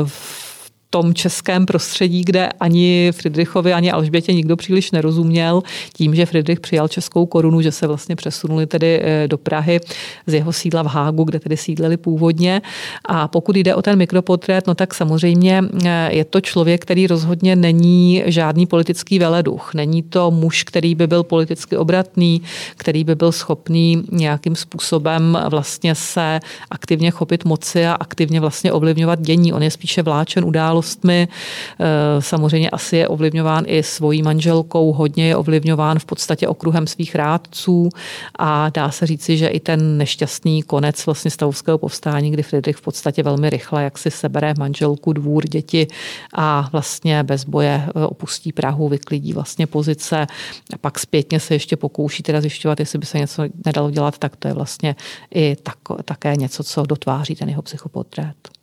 v 0.04 0.47
tom 0.90 1.14
českém 1.14 1.66
prostředí, 1.66 2.24
kde 2.24 2.48
ani 2.60 3.12
Friedrichovi, 3.14 3.72
ani 3.72 3.92
Alžbětě 3.92 4.32
nikdo 4.32 4.56
příliš 4.56 4.90
nerozuměl, 4.90 5.62
tím, 5.92 6.14
že 6.14 6.26
Friedrich 6.26 6.60
přijal 6.60 6.88
českou 6.88 7.26
korunu, 7.26 7.60
že 7.60 7.72
se 7.72 7.86
vlastně 7.86 8.16
přesunuli 8.16 8.66
tedy 8.66 9.00
eh, 9.02 9.28
do 9.28 9.38
Prahy 9.38 9.80
z 10.26 10.34
jeho 10.34 10.52
sídla 10.52 10.82
v 10.82 10.86
Hágu, 10.86 11.24
kde 11.24 11.40
tedy 11.40 11.56
sídleli 11.56 11.96
původně. 11.96 12.62
A 13.04 13.28
pokud 13.28 13.56
jde 13.56 13.74
o 13.74 13.82
ten 13.82 13.98
mikroportrét, 13.98 14.66
no 14.66 14.74
tak 14.74 14.94
samozřejmě 14.94 15.62
eh, 15.84 16.14
je 16.14 16.24
to 16.24 16.40
člověk, 16.40 16.82
který 16.82 17.06
rozhodně 17.06 17.56
není 17.56 18.22
žádný 18.26 18.66
politický 18.66 19.18
veleduch. 19.18 19.74
Není 19.74 20.02
to 20.02 20.30
muž, 20.30 20.62
který 20.62 20.94
by 20.94 21.06
byl 21.06 21.22
politicky 21.22 21.76
obratný, 21.76 22.42
který 22.76 23.04
by 23.04 23.14
byl 23.14 23.32
schopný 23.32 24.02
nějakým 24.12 24.56
způsobem 24.56 25.38
vlastně 25.48 25.94
se 25.94 26.40
aktivně 26.70 27.10
chopit 27.10 27.44
moci 27.44 27.86
a 27.86 27.92
aktivně 27.92 28.40
vlastně 28.40 28.72
ovlivňovat 28.72 29.20
dění. 29.20 29.52
On 29.52 29.62
je 29.62 29.70
spíše 29.70 30.02
vláčen 30.02 30.44
událostmi. 30.78 31.28
Eh, 31.80 32.22
samozřejmě 32.22 32.70
asi 32.70 32.96
je 32.96 33.08
ovlivňován 33.08 33.64
i 33.66 33.82
svojí 33.82 34.22
manželkou, 34.22 34.92
hodně 34.92 35.28
je 35.28 35.36
ovlivňován 35.36 35.98
v 35.98 36.04
podstatě 36.04 36.48
okruhem 36.48 36.86
svých 36.86 37.14
rádců 37.14 37.88
a 38.38 38.70
dá 38.70 38.90
se 38.90 39.06
říci, 39.06 39.36
že 39.36 39.48
i 39.48 39.60
ten 39.60 39.98
nešťastný 39.98 40.62
konec 40.62 41.06
vlastně 41.06 41.30
stavovského 41.30 41.78
povstání, 41.78 42.30
kdy 42.30 42.42
Friedrich 42.42 42.76
v 42.76 42.80
podstatě 42.80 43.22
velmi 43.22 43.50
rychle 43.50 43.84
jak 43.84 43.98
si 43.98 44.10
sebere 44.10 44.54
manželku, 44.58 45.12
dvůr, 45.12 45.44
děti 45.44 45.86
a 46.34 46.68
vlastně 46.72 47.22
bez 47.22 47.44
boje 47.44 47.82
eh, 47.86 48.06
opustí 48.06 48.52
Prahu, 48.52 48.88
vyklidí 48.88 49.32
vlastně 49.32 49.66
pozice 49.66 50.26
a 50.74 50.78
pak 50.80 50.98
zpětně 50.98 51.40
se 51.40 51.54
ještě 51.54 51.76
pokouší 51.76 52.22
teda 52.22 52.40
zjišťovat, 52.40 52.80
jestli 52.80 52.98
by 52.98 53.06
se 53.06 53.18
něco 53.18 53.42
nedalo 53.66 53.90
dělat, 53.90 54.18
tak 54.18 54.36
to 54.36 54.48
je 54.48 54.54
vlastně 54.54 54.96
i 55.34 55.56
tak, 55.62 55.78
také 56.04 56.36
něco, 56.36 56.64
co 56.64 56.86
dotváří 56.86 57.34
ten 57.34 57.48
jeho 57.48 57.62
psychoportrét. 57.62 58.57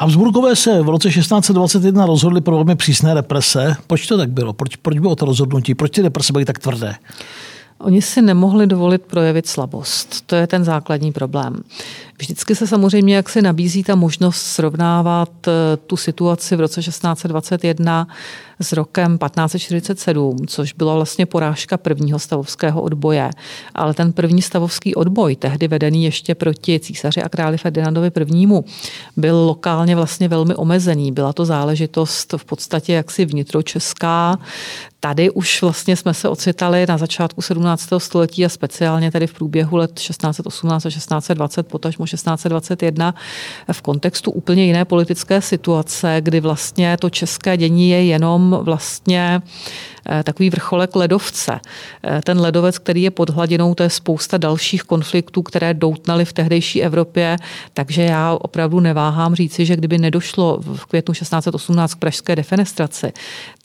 Habsburgové 0.00 0.56
se 0.56 0.82
v 0.82 0.88
roce 0.88 1.08
1621 1.08 2.06
rozhodli 2.06 2.40
pro 2.40 2.54
velmi 2.54 2.76
přísné 2.76 3.14
represe. 3.14 3.76
Proč 3.86 4.06
to 4.06 4.18
tak 4.18 4.30
bylo? 4.30 4.52
Proč, 4.52 4.76
proč 4.76 4.98
bylo 4.98 5.16
to 5.16 5.26
rozhodnutí? 5.26 5.74
Proč 5.74 5.90
ty 5.90 6.02
represe 6.02 6.32
byly 6.32 6.44
tak 6.44 6.58
tvrdé? 6.58 6.94
Oni 7.78 8.02
si 8.02 8.22
nemohli 8.22 8.66
dovolit 8.66 9.02
projevit 9.02 9.46
slabost. 9.46 10.26
To 10.26 10.36
je 10.36 10.46
ten 10.46 10.64
základní 10.64 11.12
problém. 11.12 11.62
Vždycky 12.18 12.54
se 12.54 12.66
samozřejmě, 12.66 13.16
jak 13.16 13.28
se 13.28 13.42
nabízí 13.42 13.82
ta 13.82 13.94
možnost 13.94 14.36
srovnávat 14.36 15.48
eh, 15.48 15.76
tu 15.76 15.96
situaci 15.96 16.56
v 16.56 16.60
roce 16.60 16.80
1621 16.82 18.08
s 18.60 18.72
rokem 18.72 19.18
1547, 19.18 20.36
což 20.46 20.72
byla 20.72 20.94
vlastně 20.94 21.26
porážka 21.26 21.76
prvního 21.76 22.18
stavovského 22.18 22.82
odboje. 22.82 23.30
Ale 23.74 23.94
ten 23.94 24.12
první 24.12 24.42
stavovský 24.42 24.94
odboj, 24.94 25.36
tehdy 25.36 25.68
vedený 25.68 26.04
ještě 26.04 26.34
proti 26.34 26.80
císaři 26.80 27.22
a 27.22 27.28
králi 27.28 27.58
Ferdinandovi 27.58 28.10
I., 28.34 28.46
byl 29.16 29.36
lokálně 29.36 29.96
vlastně 29.96 30.28
velmi 30.28 30.54
omezený. 30.54 31.12
Byla 31.12 31.32
to 31.32 31.44
záležitost 31.44 32.34
v 32.36 32.44
podstatě 32.44 32.92
jaksi 32.92 33.24
vnitročeská. 33.24 34.38
Tady 35.00 35.30
už 35.30 35.62
vlastně 35.62 35.96
jsme 35.96 36.14
se 36.14 36.28
ocitali 36.28 36.86
na 36.88 36.98
začátku 36.98 37.42
17. 37.42 37.73
století 38.00 38.44
a 38.44 38.48
speciálně 38.48 39.10
tady 39.10 39.26
v 39.26 39.34
průběhu 39.34 39.76
let 39.76 39.92
1618 39.92 40.86
a 40.86 40.90
1620, 40.90 41.62
potažmo 41.62 42.06
1621, 42.06 43.14
v 43.72 43.82
kontextu 43.82 44.30
úplně 44.30 44.64
jiné 44.64 44.84
politické 44.84 45.40
situace, 45.40 46.16
kdy 46.20 46.40
vlastně 46.40 46.96
to 46.96 47.10
české 47.10 47.56
dění 47.56 47.90
je 47.90 48.04
jenom 48.04 48.58
vlastně 48.62 49.42
takový 50.24 50.50
vrcholek 50.50 50.96
ledovce. 50.96 51.60
Eh, 52.04 52.20
ten 52.24 52.40
ledovec, 52.40 52.78
který 52.78 53.02
je 53.02 53.10
pod 53.10 53.30
hladinou, 53.30 53.74
to 53.74 53.82
je 53.82 53.90
spousta 53.90 54.38
dalších 54.38 54.82
konfliktů, 54.82 55.42
které 55.42 55.74
doutnaly 55.74 56.24
v 56.24 56.32
tehdejší 56.32 56.82
Evropě, 56.82 57.36
takže 57.74 58.02
já 58.02 58.32
opravdu 58.40 58.80
neváhám 58.80 59.34
říci, 59.34 59.66
že 59.66 59.76
kdyby 59.76 59.98
nedošlo 59.98 60.58
v 60.60 60.86
květnu 60.86 61.14
1618 61.14 61.94
k 61.94 61.98
pražské 61.98 62.36
defenestraci, 62.36 63.12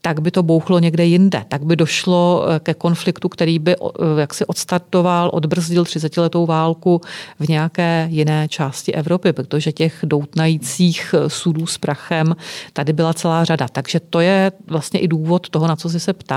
tak 0.01 0.21
by 0.21 0.31
to 0.31 0.43
bouchlo 0.43 0.79
někde 0.79 1.05
jinde. 1.05 1.45
Tak 1.47 1.65
by 1.65 1.75
došlo 1.75 2.45
eh, 2.47 2.59
ke 2.59 2.73
konfliktu, 2.73 3.29
který 3.29 3.59
by 3.59 3.75
jaksi 4.19 4.45
odstartoval, 4.45 5.29
odbrzdil 5.33 5.83
30-letou 5.83 6.45
válku 6.45 7.01
v 7.39 7.49
nějaké 7.49 8.07
jiné 8.11 8.47
části 8.47 8.93
Evropy, 8.93 9.33
protože 9.33 9.71
těch 9.71 9.99
doutnajících 10.03 11.15
sudů 11.27 11.65
s 11.65 11.77
prachem 11.77 12.35
tady 12.73 12.93
byla 12.93 13.13
celá 13.13 13.45
řada. 13.45 13.67
Takže 13.67 13.99
to 13.99 14.19
je 14.19 14.51
vlastně 14.67 14.99
i 14.99 15.07
důvod 15.07 15.49
toho, 15.49 15.67
na 15.67 15.75
co 15.75 15.89
si 15.89 15.99
se 15.99 16.13
ptal. 16.13 16.28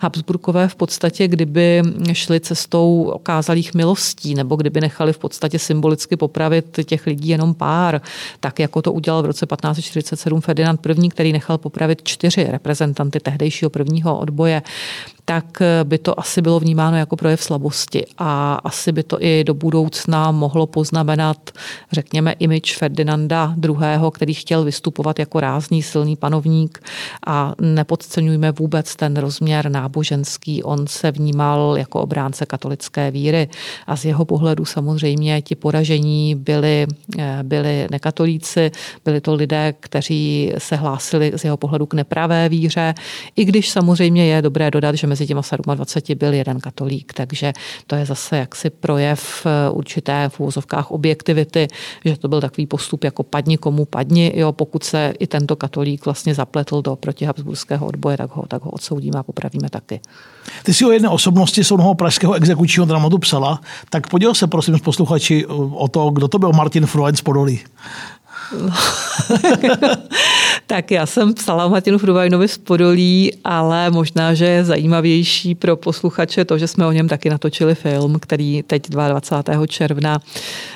Habsburkové 0.00 0.68
v 0.68 0.74
podstatě, 0.74 1.28
kdyby 1.28 1.82
šli 2.12 2.40
cestou 2.40 3.10
okázalých 3.14 3.74
milostí, 3.74 4.34
nebo 4.34 4.56
kdyby 4.56 4.80
nechali 4.80 5.12
v 5.12 5.18
podstatě 5.18 5.58
symbolicky 5.58 6.16
popravit 6.16 6.80
těch 6.84 7.06
lidí 7.06 7.28
jenom 7.28 7.54
pár, 7.54 8.00
tak 8.40 8.58
jako 8.58 8.82
to 8.82 8.92
udělal 8.92 9.22
v 9.22 9.26
roce 9.26 9.46
1547 9.46 10.40
Ferdinand 10.40 10.86
I., 10.86 11.08
který 11.08 11.32
nechal 11.32 11.58
popravit 11.58 12.02
čtyři 12.04 12.44
reprezentanty 12.44 13.20
tehdejšího 13.20 13.70
prvního 13.70 14.18
odboje, 14.18 14.62
tak 15.28 15.62
by 15.84 15.98
to 15.98 16.20
asi 16.20 16.42
bylo 16.42 16.60
vnímáno 16.60 16.96
jako 16.96 17.16
projev 17.16 17.42
slabosti 17.42 18.04
a 18.18 18.54
asi 18.54 18.92
by 18.92 19.02
to 19.02 19.22
i 19.24 19.44
do 19.44 19.54
budoucna 19.54 20.32
mohlo 20.32 20.66
poznamenat, 20.66 21.50
řekněme, 21.92 22.32
imič 22.32 22.76
Ferdinanda 22.76 23.54
II., 23.64 23.76
který 24.12 24.34
chtěl 24.34 24.64
vystupovat 24.64 25.18
jako 25.18 25.40
rázný 25.40 25.82
silný 25.82 26.16
panovník 26.16 26.78
a 27.26 27.54
nepodceňujme 27.60 28.52
vůbec 28.52 28.96
ten 28.96 29.16
rozměr 29.16 29.70
náboženský. 29.70 30.62
On 30.62 30.86
se 30.86 31.10
vnímal 31.10 31.74
jako 31.78 32.00
obránce 32.00 32.46
katolické 32.46 33.10
víry 33.10 33.48
a 33.86 33.96
z 33.96 34.04
jeho 34.04 34.24
pohledu 34.24 34.64
samozřejmě 34.64 35.42
ti 35.42 35.54
poražení 35.54 36.34
byli, 36.34 36.86
byli 37.42 37.86
nekatolíci, 37.90 38.70
byli 39.04 39.20
to 39.20 39.34
lidé, 39.34 39.74
kteří 39.80 40.52
se 40.58 40.76
hlásili 40.76 41.32
z 41.36 41.44
jeho 41.44 41.56
pohledu 41.56 41.86
k 41.86 41.94
nepravé 41.94 42.48
víře, 42.48 42.94
i 43.36 43.44
když 43.44 43.70
samozřejmě 43.70 44.26
je 44.26 44.42
dobré 44.42 44.70
dodat, 44.70 44.94
že 44.94 45.06
mezi 45.06 45.17
těma 45.26 45.42
27 45.74 46.18
byl 46.18 46.32
jeden 46.34 46.60
katolík, 46.60 47.12
takže 47.12 47.52
to 47.86 47.96
je 47.96 48.06
zase 48.06 48.36
jaksi 48.36 48.70
projev 48.70 49.46
eh, 49.46 49.70
určité 49.70 50.28
v 50.28 50.40
úvozovkách 50.40 50.90
objektivity, 50.90 51.68
že 52.04 52.18
to 52.18 52.28
byl 52.28 52.40
takový 52.40 52.66
postup 52.66 53.04
jako 53.04 53.22
padni 53.22 53.58
komu 53.58 53.84
padni, 53.84 54.32
jo, 54.34 54.52
pokud 54.52 54.84
se 54.84 55.12
i 55.18 55.26
tento 55.26 55.56
katolík 55.56 56.04
vlastně 56.04 56.34
zapletl 56.34 56.82
do 56.82 56.96
protihabsburského 56.96 57.86
odboje, 57.86 58.16
tak 58.16 58.30
ho, 58.30 58.44
tak 58.48 58.62
ho 58.64 58.70
odsoudíme 58.70 59.18
a 59.18 59.22
popravíme 59.22 59.70
taky. 59.70 60.00
Ty 60.62 60.74
si 60.74 60.84
o 60.84 60.90
jedné 60.90 61.08
osobnosti 61.08 61.64
soudného 61.64 61.94
pražského 61.94 62.34
exekučního 62.34 62.86
dramatu 62.86 63.18
psala, 63.18 63.60
tak 63.90 64.06
poděl 64.06 64.34
se 64.34 64.46
prosím 64.46 64.78
s 64.78 64.80
posluchači 64.80 65.46
o 65.72 65.88
to, 65.88 66.10
kdo 66.10 66.28
to 66.28 66.38
byl 66.38 66.52
Martin 66.52 66.86
Fruin 66.86 67.16
z 67.16 67.20
Podolí. 67.20 67.60
Tak 70.66 70.90
já 70.90 71.06
jsem 71.06 71.34
psala 71.34 71.68
Martinu 71.68 71.98
Fruvajnovi 71.98 72.48
z 72.48 72.58
Podolí, 72.58 73.32
ale 73.44 73.90
možná, 73.90 74.34
že 74.34 74.46
je 74.46 74.64
zajímavější 74.64 75.54
pro 75.54 75.76
posluchače 75.76 76.44
to, 76.44 76.58
že 76.58 76.68
jsme 76.68 76.86
o 76.86 76.92
něm 76.92 77.08
taky 77.08 77.30
natočili 77.30 77.74
film, 77.74 78.18
který 78.20 78.62
teď 78.62 78.88
22. 78.88 79.66
června 79.66 80.18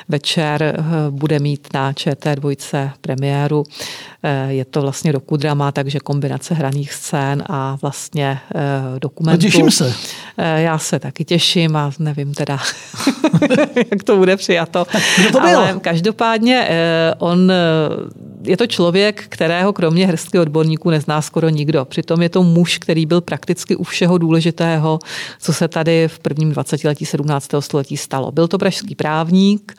večer 0.09 0.63
eh, 0.63 0.83
bude 1.11 1.39
mít 1.39 1.69
na 1.75 1.93
ČT2 1.93 2.91
premiéru. 3.01 3.65
Eh, 4.25 4.53
je 4.53 4.65
to 4.65 4.83
vlastně 4.83 5.13
drama, 5.37 5.73
takže 5.73 5.99
kombinace 6.01 6.55
hraných 6.55 6.93
scén 6.93 7.45
a 7.47 7.79
vlastně 7.83 8.41
eh, 8.55 8.99
dokumentů. 8.99 9.37
No 9.37 9.51
těším 9.51 9.71
se. 9.71 9.95
Já 10.57 10.79
se 10.79 10.99
taky 10.99 11.25
těším 11.25 11.77
a 11.77 11.93
nevím 11.99 12.35
teda, 12.35 12.59
jak 13.91 14.03
to 14.03 14.17
bude 14.17 14.37
přijato. 14.37 14.87
to 15.33 15.41
bylo? 15.41 15.59
Ale 15.59 15.75
každopádně 15.81 16.69
on 17.19 17.53
je 18.45 18.57
to 18.57 18.67
člověk, 18.67 19.25
kterého 19.29 19.73
kromě 19.73 20.07
hrstky 20.07 20.39
odborníků 20.39 20.91
nezná 20.91 21.23
skoro 21.23 21.49
nikdo. 21.49 21.85
Přitom 21.85 22.23
je 22.23 22.29
to 22.29 22.43
muž, 22.43 22.79
který 22.79 23.07
byl 23.07 23.21
prakticky 23.21 23.77
u 23.77 23.85
všeho 23.85 24.19
důležitého, 24.19 24.99
co 25.41 25.53
se 25.53 25.69
tady 25.69 26.09
v 26.09 26.19
prvním 26.19 26.53
20 26.53 26.85
letí 26.85 27.07
17. 27.07 27.49
století 27.61 27.97
stalo. 27.97 28.33
Byl 28.33 28.49
to 28.49 28.59
pražský 28.59 28.95
právník, 28.95 29.75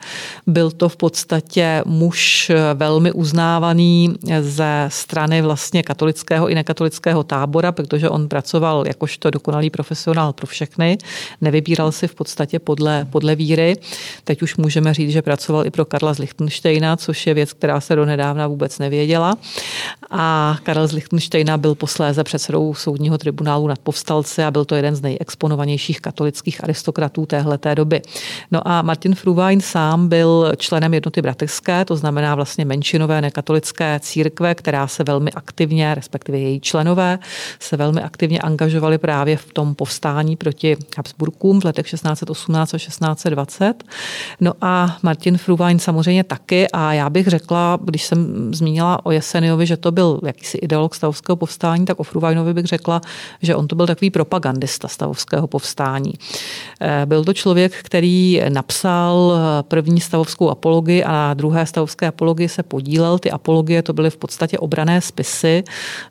byl 0.46 0.70
to 0.70 0.88
v 0.88 0.96
podstatě 0.96 1.82
muž 1.86 2.50
velmi 2.74 3.12
uznávaný 3.12 4.14
ze 4.40 4.86
strany 4.88 5.42
vlastně 5.42 5.82
katolického 5.82 6.48
i 6.48 6.54
nekatolického 6.54 7.24
tábora, 7.24 7.72
protože 7.72 8.08
on 8.08 8.28
pracoval 8.28 8.84
jakožto 8.86 9.30
dokonalý 9.30 9.70
profesionál 9.70 10.32
pro 10.32 10.46
všechny, 10.46 10.98
nevybíral 11.40 11.92
si 11.92 12.08
v 12.08 12.14
podstatě 12.14 12.58
podle, 12.58 13.06
podle 13.10 13.36
víry. 13.36 13.76
Teď 14.24 14.42
už 14.42 14.56
můžeme 14.56 14.94
říct, 14.94 15.10
že 15.10 15.22
pracoval 15.22 15.66
i 15.66 15.70
pro 15.70 15.84
Karla 15.84 16.14
z 16.14 16.18
Lichtensteina, 16.18 16.96
což 16.96 17.26
je 17.26 17.34
věc, 17.34 17.52
která 17.52 17.80
se 17.80 17.96
donedávna 17.96 18.48
vůbec 18.54 18.78
nevěděla. 18.78 19.36
A 20.10 20.56
Karel 20.62 20.86
z 20.86 20.92
Lichtensteina 20.92 21.56
byl 21.56 21.74
posléze 21.74 22.24
předsedou 22.24 22.74
soudního 22.74 23.18
tribunálu 23.18 23.66
nad 23.66 23.78
povstalce 23.78 24.44
a 24.44 24.50
byl 24.50 24.64
to 24.64 24.74
jeden 24.74 24.96
z 24.96 25.02
nejexponovanějších 25.02 26.00
katolických 26.00 26.64
aristokratů 26.64 27.26
téhleté 27.26 27.74
doby. 27.74 28.02
No 28.50 28.68
a 28.68 28.82
Martin 28.82 29.14
Fruwein 29.14 29.60
sám 29.60 30.08
byl 30.08 30.52
členem 30.56 30.94
jednoty 30.94 31.22
bratrské, 31.22 31.84
to 31.84 31.96
znamená 31.96 32.34
vlastně 32.34 32.64
menšinové 32.64 33.20
nekatolické 33.20 34.00
církve, 34.02 34.54
která 34.54 34.86
se 34.86 35.04
velmi 35.04 35.30
aktivně, 35.30 35.94
respektive 35.94 36.38
její 36.38 36.60
členové, 36.60 37.18
se 37.60 37.76
velmi 37.76 38.02
aktivně 38.02 38.38
angažovali 38.38 38.98
právě 38.98 39.36
v 39.36 39.52
tom 39.52 39.74
povstání 39.74 40.36
proti 40.36 40.76
Habsburkům 40.96 41.60
v 41.60 41.64
letech 41.64 41.90
1618 41.90 42.74
a 42.74 42.78
1620. 42.78 43.84
No 44.40 44.52
a 44.60 44.98
Martin 45.02 45.38
Fruwein 45.38 45.78
samozřejmě 45.78 46.24
taky 46.24 46.66
a 46.72 46.92
já 46.92 47.10
bych 47.10 47.26
řekla, 47.26 47.78
když 47.82 48.04
jsem 48.04 48.43
zmínila 48.52 49.06
o 49.06 49.10
Jeseniovi, 49.10 49.66
že 49.66 49.76
to 49.76 49.92
byl 49.92 50.20
jakýsi 50.26 50.58
ideolog 50.58 50.94
stavovského 50.94 51.36
povstání, 51.36 51.84
tak 51.84 52.00
o 52.00 52.02
Fruvajnovi 52.02 52.54
bych 52.54 52.66
řekla, 52.66 53.00
že 53.42 53.56
on 53.56 53.68
to 53.68 53.76
byl 53.76 53.86
takový 53.86 54.10
propagandista 54.10 54.88
stavovského 54.88 55.46
povstání. 55.46 56.12
Eh, 56.80 57.06
byl 57.06 57.24
to 57.24 57.32
člověk, 57.32 57.72
který 57.82 58.42
napsal 58.48 59.32
první 59.68 60.00
stavovskou 60.00 60.50
apologii 60.50 61.04
a 61.04 61.12
na 61.12 61.34
druhé 61.34 61.66
stavovské 61.66 62.06
apologii 62.06 62.48
se 62.48 62.62
podílel. 62.62 63.18
Ty 63.18 63.30
apologie 63.30 63.82
to 63.82 63.92
byly 63.92 64.10
v 64.10 64.16
podstatě 64.16 64.58
obrané 64.58 65.00
spisy, 65.00 65.64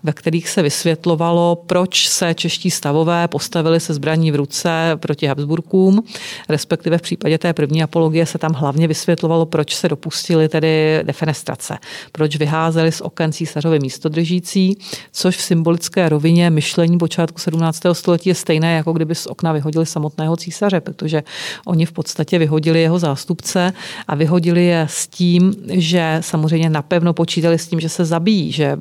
ve 0.04 0.14
kterých 0.14 0.50
se 0.50 0.62
vysvětlovalo, 0.62 1.56
proč 1.56 2.10
se 2.10 2.34
čeští 2.34 2.72
stavové 2.72 3.28
postavili 3.28 3.80
se 3.80 3.94
zbraní 3.94 4.32
v 4.32 4.36
ruce 4.36 4.92
proti 4.96 5.28
Habsburkům, 5.28 6.04
respektive 6.50 6.98
v 6.98 7.02
případě 7.02 7.38
té 7.38 7.54
první 7.54 7.84
apologie 7.84 8.26
se 8.26 8.38
tam 8.38 8.54
hlavně 8.54 8.88
vysvětlovalo, 8.88 9.46
proč 9.46 9.76
se 9.76 9.90
dopustili 9.90 10.50
tedy 10.50 11.00
defenestrace, 11.04 11.78
proč 12.24 12.36
vyházeli 12.36 12.92
z 12.92 13.02
oken 13.02 13.32
císařovy 13.32 13.80
místodržící, 13.80 14.78
což 15.12 15.38
v 15.38 15.42
symbolické 15.42 16.10
rovině 16.10 16.50
myšlení 16.50 16.98
počátku 16.98 17.40
17. 17.40 17.80
století 17.94 18.30
je 18.30 18.36
stejné, 18.36 18.76
jako 18.76 18.94
kdyby 18.94 19.16
z 19.16 19.28
okna 19.28 19.52
vyhodili 19.52 19.86
samotného 19.86 20.38
císaře, 20.38 20.82
protože 20.82 21.24
oni 21.66 21.86
v 21.86 21.92
podstatě 21.92 22.40
vyhodili 22.40 22.82
jeho 22.82 23.00
zástupce 23.00 23.74
a 24.08 24.16
vyhodili 24.16 24.66
je 24.66 24.88
s 24.90 25.08
tím, 25.08 25.54
že 25.70 26.18
samozřejmě 26.22 26.70
napevno 26.70 27.14
počítali 27.14 27.60
s 27.60 27.68
tím, 27.68 27.80
že 27.80 27.90
se 27.90 28.06
zabijí, 28.06 28.52
že 28.52 28.78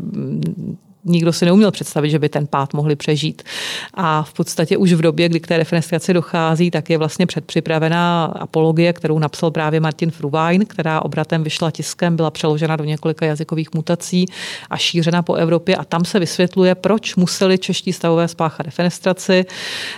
nikdo 1.05 1.33
si 1.33 1.45
neuměl 1.45 1.71
představit, 1.71 2.11
že 2.11 2.19
by 2.19 2.29
ten 2.29 2.47
pád 2.47 2.75
mohli 2.75 2.97
přežít. 2.97 3.43
A 3.95 4.23
v 4.23 4.33
podstatě 4.33 4.77
už 4.77 4.93
v 4.93 5.01
době, 5.01 5.29
kdy 5.29 5.41
k 5.41 5.47
té 5.47 5.59
defenestraci 5.59 6.13
dochází, 6.13 6.71
tak 6.71 6.91
je 6.91 6.99
vlastně 6.99 7.27
předpřipravená 7.27 8.25
apologie, 8.25 8.93
kterou 8.93 9.19
napsal 9.19 9.51
právě 9.51 9.81
Martin 9.81 10.11
Fruwein, 10.11 10.67
která 10.67 11.03
obratem 11.03 11.45
vyšla 11.45 11.71
tiskem, 11.71 12.17
byla 12.17 12.31
přeložena 12.31 12.77
do 12.77 12.85
několika 12.85 13.27
jazykových 13.27 13.75
mutací 13.75 14.27
a 14.71 14.77
šířena 14.77 15.23
po 15.23 15.35
Evropě 15.35 15.77
a 15.77 15.85
tam 15.85 16.05
se 16.05 16.19
vysvětluje, 16.19 16.75
proč 16.75 17.17
museli 17.17 17.59
čeští 17.59 17.93
stavové 17.93 18.29
spáchat 18.29 18.67
defenestraci, 18.67 19.45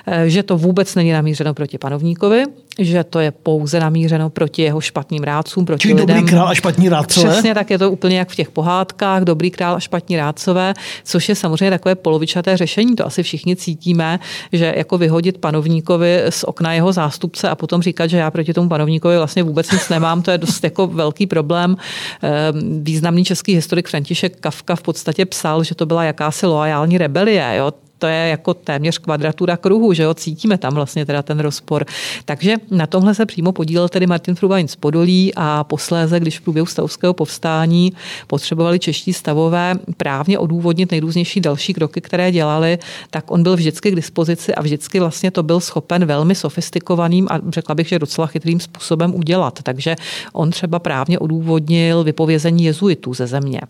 eh, 0.07 0.31
že 0.31 0.43
to 0.43 0.59
vůbec 0.59 0.95
není 0.95 1.13
namířeno 1.13 1.55
proti 1.55 1.79
panovníkovi, 1.79 2.45
že 2.79 3.05
to 3.05 3.21
je 3.21 3.31
pouze 3.31 3.81
namířeno 3.81 4.31
proti 4.31 4.63
jeho 4.63 4.81
špatným 4.81 5.23
rádcům, 5.23 5.65
proti 5.65 5.83
Čili 5.83 6.01
lidem. 6.01 6.17
dobrý 6.17 6.31
král 6.31 6.49
a 6.49 6.55
špatní 6.55 6.89
rádcové? 6.89 7.31
Přesně 7.31 7.55
tak 7.55 7.71
je 7.71 7.79
to 7.79 7.91
úplně 7.91 8.19
jak 8.19 8.29
v 8.29 8.37
těch 8.37 8.51
pohádkách, 8.51 9.23
dobrý 9.23 9.51
král 9.51 9.75
a 9.75 9.81
špatní 9.81 10.17
rádcové, 10.17 10.75
což 11.05 11.29
je 11.29 11.35
samozřejmě 11.35 11.71
takové 11.71 11.95
polovičaté 11.95 12.57
řešení. 12.57 12.97
To 12.97 13.07
asi 13.07 13.23
všichni 13.23 13.57
cítíme, 13.57 14.21
že 14.53 14.75
jako 14.77 14.99
vyhodit 14.99 15.39
panovníkovi 15.39 16.23
z 16.31 16.45
okna 16.45 16.73
jeho 16.73 16.93
zástupce 16.93 17.49
a 17.49 17.55
potom 17.55 17.83
říkat, 17.83 18.07
že 18.07 18.17
já 18.17 18.31
proti 18.31 18.55
tomu 18.55 18.69
panovníkovi 18.69 19.17
vlastně 19.17 19.43
vůbec 19.43 19.71
nic 19.71 19.89
nemám, 19.89 20.23
to 20.23 20.31
je 20.31 20.39
dost 20.39 20.65
jako 20.65 20.87
velký 20.87 21.27
problém. 21.27 21.77
Ehm, 22.23 22.85
významný 22.85 23.25
český 23.25 23.55
historik 23.55 23.89
František 23.89 24.41
Kafka 24.41 24.77
v 24.77 24.83
podstatě 24.83 25.27
psal, 25.27 25.65
že 25.65 25.75
to 25.75 25.87
byla 25.87 26.05
jakási 26.05 26.47
loajální 26.47 26.99
rebelie. 26.99 27.57
Jo? 27.57 27.73
To 28.05 28.09
je 28.09 28.29
jako 28.29 28.55
téměř 28.55 28.99
kvadratura 28.99 29.57
kruhu, 29.57 29.93
že 29.93 30.03
jo, 30.03 30.15
cítíme 30.15 30.59
tam 30.59 30.75
vlastně 30.75 31.07
teda 31.07 31.23
ten 31.23 31.41
rozpor. 31.41 31.87
Takže 32.25 32.57
na 32.71 32.87
tomhle 32.87 33.15
se 33.15 33.27
přímo 33.27 33.53
podílel 33.53 33.89
tedy 33.89 34.07
Martin 34.07 34.35
Frubain 34.35 34.69
z 34.69 34.77
Podolí 34.77 35.33
a 35.37 35.65
posléze, 35.65 36.21
když 36.21 36.39
v 36.39 36.43
průběhu 36.43 36.67
stavovského 36.67 37.15
povstání 37.15 37.93
potřebovali 38.27 38.79
čeští 38.79 39.13
stavové 39.13 39.75
právně 39.97 40.39
odůvodnit 40.39 40.91
nejrůznější 40.91 41.41
další 41.41 41.75
kroky, 41.75 42.01
které 42.01 42.33
dělali, 42.33 42.79
tak 43.11 43.31
on 43.31 43.43
byl 43.43 43.57
vždycky 43.57 43.91
k 43.91 43.95
dispozici 43.95 44.55
a 44.55 44.63
vždycky 44.63 45.01
vlastně 45.01 45.31
to 45.31 45.43
byl 45.43 45.61
schopen 45.61 46.05
velmi 46.05 46.35
sofistikovaným 46.35 47.29
a 47.31 47.41
řekla 47.49 47.75
bych, 47.75 47.89
že 47.89 47.99
docela 47.99 48.27
chytrým 48.27 48.61
způsobem 48.61 49.15
udělat. 49.15 49.59
Takže 49.63 49.97
on 50.33 50.51
třeba 50.51 50.79
právně 50.79 51.19
odůvodnil 51.19 52.05
vypovězení 52.05 52.65
jezuitů 52.65 53.15
ze 53.15 53.27
země. 53.27 53.61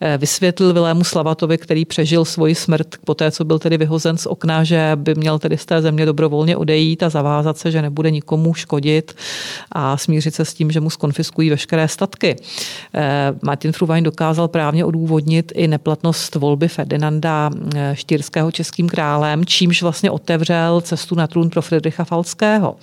Eh, 0.00 0.18
vysvětlil 0.18 0.72
Vilému 0.72 1.04
Slavatovi, 1.04 1.58
který 1.58 1.84
přežil 1.84 2.24
svoji 2.24 2.54
smrt 2.54 2.88
po 3.04 3.14
té, 3.14 3.30
co 3.30 3.44
byl 3.44 3.58
tedy 3.58 3.71
vyhozen 3.78 4.16
z 4.18 4.26
okna, 4.26 4.64
že 4.64 4.92
by 4.94 5.14
měl 5.14 5.38
tedy 5.38 5.58
z 5.58 5.66
té 5.66 5.82
země 5.82 6.06
dobrovolně 6.06 6.56
odejít 6.56 7.02
a 7.02 7.08
zavázat 7.08 7.58
se, 7.58 7.70
že 7.70 7.82
nebude 7.82 8.10
nikomu 8.10 8.54
škodit 8.54 9.14
a 9.72 9.96
smířit 9.96 10.34
se 10.34 10.44
s 10.44 10.54
tím, 10.54 10.70
že 10.70 10.80
mu 10.80 10.90
skonfiskují 10.90 11.50
veškeré 11.50 11.88
statky. 11.88 12.36
Eh, 12.94 13.34
Martin 13.42 13.72
Fruvain 13.72 14.04
dokázal 14.04 14.48
právně 14.48 14.84
odůvodnit 14.84 15.52
i 15.54 15.68
neplatnost 15.68 16.34
volby 16.34 16.68
Ferdinanda 16.68 17.50
eh, 17.76 17.96
Štýrského 17.96 18.50
českým 18.50 18.88
králem, 18.88 19.44
čímž 19.44 19.82
vlastně 19.82 20.10
otevřel 20.10 20.80
cestu 20.80 21.14
na 21.14 21.26
trůn 21.26 21.50
pro 21.50 21.62
Friedricha 21.62 22.04
Falského. 22.04 22.76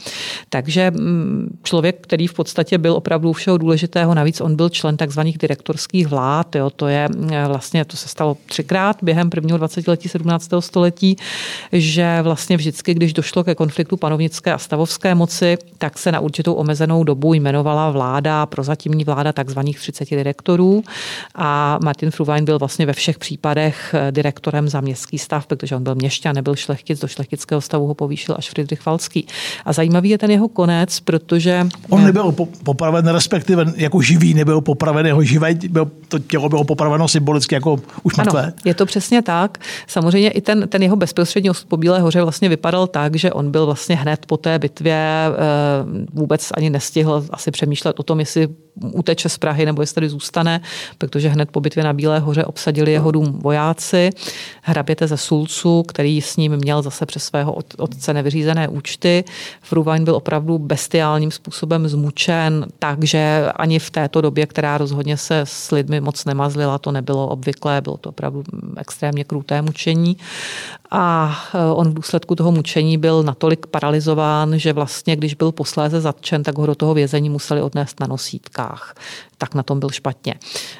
Takže 0.49 0.91
mm, 0.91 1.59
člověk, 1.63 1.97
který 2.01 2.27
v 2.27 2.33
podstatě 2.33 2.77
byl 2.77 2.93
opravdu 2.93 3.33
všeho 3.33 3.57
důležitého, 3.57 4.15
navíc 4.15 4.41
on 4.41 4.55
byl 4.55 4.69
člen 4.69 4.97
takzvaných 4.97 5.37
direktorských 5.37 6.07
vlád, 6.07 6.55
jo, 6.55 6.69
to 6.69 6.87
je 6.87 7.09
eh, 7.31 7.47
vlastně, 7.47 7.85
to 7.85 7.97
se 7.97 8.07
stalo 8.07 8.37
třikrát 8.45 8.97
během 9.01 9.29
prvního 9.29 9.57
20 9.57 9.87
letí 9.87 10.09
17 10.09 10.49
století, 10.69 11.17
že 11.71 12.21
vlastně 12.21 12.57
vždycky, 12.57 12.93
když 12.93 13.13
došlo 13.13 13.43
ke 13.43 13.55
konfliktu 13.55 13.97
panovnické 13.97 14.53
a 14.53 14.57
stavovské 14.57 15.15
moci, 15.15 15.57
tak 15.77 15.97
se 15.97 16.11
na 16.11 16.19
určitou 16.19 16.53
omezenou 16.53 17.03
dobu 17.03 17.33
jmenovala 17.33 17.91
vláda, 17.91 18.45
prozatímní 18.45 19.03
vláda 19.03 19.33
takzvaných 19.33 19.79
30 19.79 20.09
direktorů 20.09 20.83
a 21.35 21.79
Martin 21.83 22.11
Fruwein 22.11 22.45
byl 22.45 22.59
vlastně 22.59 22.85
ve 22.85 22.93
všech 22.93 23.17
případech 23.17 23.95
direktorem 24.11 24.69
za 24.69 24.81
městský 24.81 25.17
stav, 25.17 25.47
protože 25.47 25.75
on 25.75 25.83
byl 25.83 25.95
měšťan, 25.95 26.35
nebyl 26.35 26.55
šlechtic, 26.55 26.99
do 26.99 27.07
šlechtického 27.07 27.61
stavu 27.61 27.87
ho 27.87 27.93
povýšil 27.93 28.35
až 28.37 28.49
Friedrich 28.49 28.81
Falský. 28.81 29.27
A 29.65 29.73
zajímavý 29.73 30.09
je 30.09 30.17
ten 30.17 30.31
jeho 30.31 30.47
konec, 30.47 30.99
protože... 30.99 31.67
On 31.89 32.03
nebyl 32.03 32.31
popraven, 32.63 33.07
respektive 33.07 33.65
jako 33.75 34.01
živý, 34.01 34.33
nebyl 34.33 34.61
popraven 34.61 35.05
jeho 35.05 35.23
živé, 35.23 35.55
byl, 35.69 35.91
to 36.07 36.19
tělo 36.19 36.49
bylo 36.49 36.63
popraveno 36.63 37.07
symbolicky 37.07 37.55
jako 37.55 37.79
už 38.03 38.15
mrtvé. 38.15 38.43
Ano, 38.43 38.53
je 38.65 38.73
to 38.73 38.85
přesně 38.85 39.21
tak. 39.21 39.57
Samozřejmě 39.87 40.29
i 40.29 40.41
ten 40.41 40.58
ten, 40.59 40.69
ten 40.69 40.83
jeho 40.83 40.95
bezprostřední 40.95 41.49
osud 41.49 41.67
po 41.67 41.77
Bílé 41.77 41.99
hoře 41.99 42.21
vlastně 42.21 42.49
vypadal 42.49 42.87
tak, 42.87 43.15
že 43.15 43.31
on 43.31 43.51
byl 43.51 43.65
vlastně 43.65 43.95
hned 43.95 44.25
po 44.25 44.37
té 44.37 44.59
bitvě 44.59 44.95
eh, 44.95 46.05
vůbec 46.13 46.51
ani 46.57 46.69
nestihl 46.69 47.25
asi 47.29 47.51
přemýšlet 47.51 47.99
o 47.99 48.03
tom, 48.03 48.19
jestli 48.19 48.47
uteče 48.81 49.29
z 49.29 49.37
Prahy 49.37 49.65
nebo 49.65 49.81
jestli 49.81 49.95
tady 49.95 50.09
zůstane, 50.09 50.61
protože 50.97 51.29
hned 51.29 51.51
po 51.51 51.59
bitvě 51.59 51.83
na 51.83 51.93
Bílé 51.93 52.19
hoře 52.19 52.45
obsadili 52.45 52.91
jeho 52.91 53.11
dům 53.11 53.39
vojáci, 53.43 54.09
hraběte 54.61 55.07
ze 55.07 55.17
Sulcu, 55.17 55.83
který 55.83 56.21
s 56.21 56.37
ním 56.37 56.57
měl 56.57 56.81
zase 56.81 57.05
přes 57.05 57.23
svého 57.23 57.57
otce 57.77 58.13
nevyřízené 58.13 58.67
účty. 58.67 59.23
Fruvain 59.61 60.03
byl 60.03 60.15
opravdu 60.15 60.57
bestiálním 60.57 61.31
způsobem 61.31 61.87
zmučen, 61.87 62.65
takže 62.79 63.45
ani 63.55 63.79
v 63.79 63.89
této 63.89 64.21
době, 64.21 64.45
která 64.47 64.77
rozhodně 64.77 65.17
se 65.17 65.39
s 65.39 65.71
lidmi 65.71 66.01
moc 66.01 66.25
nemazlila, 66.25 66.77
to 66.77 66.91
nebylo 66.91 67.27
obvyklé, 67.27 67.81
bylo 67.81 67.97
to 67.97 68.09
opravdu 68.09 68.43
extrémně 68.77 69.23
kruté 69.23 69.61
mučení. 69.61 70.17
A 70.91 71.35
eh, 71.53 71.71
on 71.73 71.89
v 71.89 71.93
důsledku 71.93 72.35
toho 72.35 72.51
mučení 72.51 72.97
byl 72.97 73.23
natolik 73.23 73.65
paralizován, 73.65 74.59
že 74.59 74.73
vlastně, 74.73 75.15
když 75.15 75.33
byl 75.33 75.51
posléze 75.51 76.01
zatčen, 76.01 76.43
tak 76.43 76.57
ho 76.57 76.65
do 76.65 76.75
toho 76.75 76.93
vězení 76.93 77.29
museli 77.29 77.61
odnést 77.61 77.99
na 77.99 78.07
nosítkách. 78.07 78.95
Tak 79.37 79.55
na 79.55 79.63
tom 79.63 79.79
byl 79.79 79.89
špatně. 79.89 80.35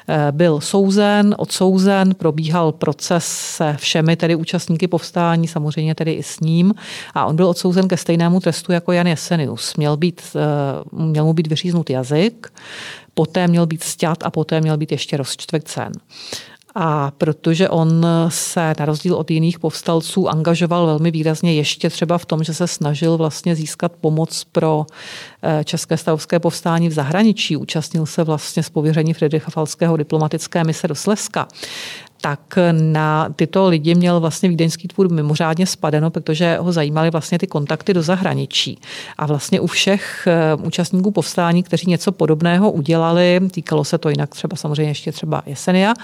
Eh, 0.08 0.32
byl 0.32 0.60
souzen, 0.60 1.34
odsouzen, 1.38 2.14
probíhal 2.14 2.72
proces 2.72 3.26
se 3.26 3.76
všemi 3.78 4.16
tedy 4.16 4.34
účastníky 4.34 4.88
povstání, 4.88 5.48
samozřejmě 5.48 5.94
tedy 5.94 6.12
i 6.12 6.22
s 6.22 6.40
ním. 6.40 6.74
A 7.14 7.26
on 7.26 7.36
byl 7.36 7.46
odsouzen 7.46 7.88
ke 7.88 7.96
stejnému 7.96 8.40
trestu 8.40 8.72
jako 8.72 8.92
Jan 8.92 9.06
Jesenius. 9.06 9.76
Měl, 9.76 9.96
být, 9.96 10.22
eh, 10.36 10.40
měl 10.92 11.24
mu 11.24 11.32
být 11.32 11.46
vyříznut 11.46 11.90
jazyk, 11.90 12.52
poté 13.14 13.48
měl 13.48 13.66
být 13.66 13.82
stět 13.82 14.22
a 14.22 14.30
poté 14.30 14.60
měl 14.60 14.76
být 14.76 14.92
ještě 14.92 15.16
rozčtvrcen. 15.16 15.92
A 16.74 17.10
protože 17.10 17.68
on 17.68 18.06
se 18.28 18.72
na 18.78 18.86
rozdíl 18.86 19.14
od 19.14 19.30
jiných 19.30 19.58
povstalců 19.58 20.28
angažoval 20.28 20.86
velmi 20.86 21.10
výrazně 21.10 21.54
ještě 21.54 21.90
třeba 21.90 22.18
v 22.18 22.26
tom, 22.26 22.44
že 22.44 22.54
se 22.54 22.66
snažil 22.66 23.16
vlastně 23.16 23.56
získat 23.56 23.92
pomoc 24.00 24.44
pro 24.52 24.86
eh, 25.42 25.64
České 25.64 25.96
stavovské 25.96 26.38
povstání 26.38 26.88
v 26.88 26.92
zahraničí. 26.92 27.56
Účastnil 27.56 28.06
se 28.06 28.24
vlastně 28.24 28.62
z 28.62 28.70
pověření 28.70 29.14
Friedricha 29.14 29.50
Falského 29.50 29.96
diplomatické 29.96 30.64
mise 30.64 30.88
do 30.88 30.94
Slezska 30.94 31.48
tak 32.20 32.58
na 32.72 33.28
tyto 33.36 33.68
lidi 33.68 33.94
měl 33.94 34.20
vlastně 34.20 34.48
vídeňský 34.48 34.88
tvůr 34.88 35.12
mimořádně 35.12 35.66
spadeno, 35.66 36.10
protože 36.10 36.58
ho 36.60 36.72
zajímaly 36.72 37.10
vlastně 37.10 37.38
ty 37.38 37.46
kontakty 37.46 37.94
do 37.94 38.02
zahraničí. 38.02 38.78
A 39.18 39.26
vlastně 39.26 39.60
u 39.60 39.66
všech 39.66 40.26
eh, 40.26 40.54
účastníků 40.54 41.10
povstání, 41.10 41.62
kteří 41.62 41.90
něco 41.90 42.12
podobného 42.12 42.70
udělali, 42.70 43.40
týkalo 43.50 43.84
se 43.84 43.98
to 43.98 44.08
jinak 44.08 44.30
třeba 44.30 44.56
samozřejmě 44.56 44.90
ještě 44.90 45.12
třeba 45.12 45.42
Jesenia, 45.46 45.94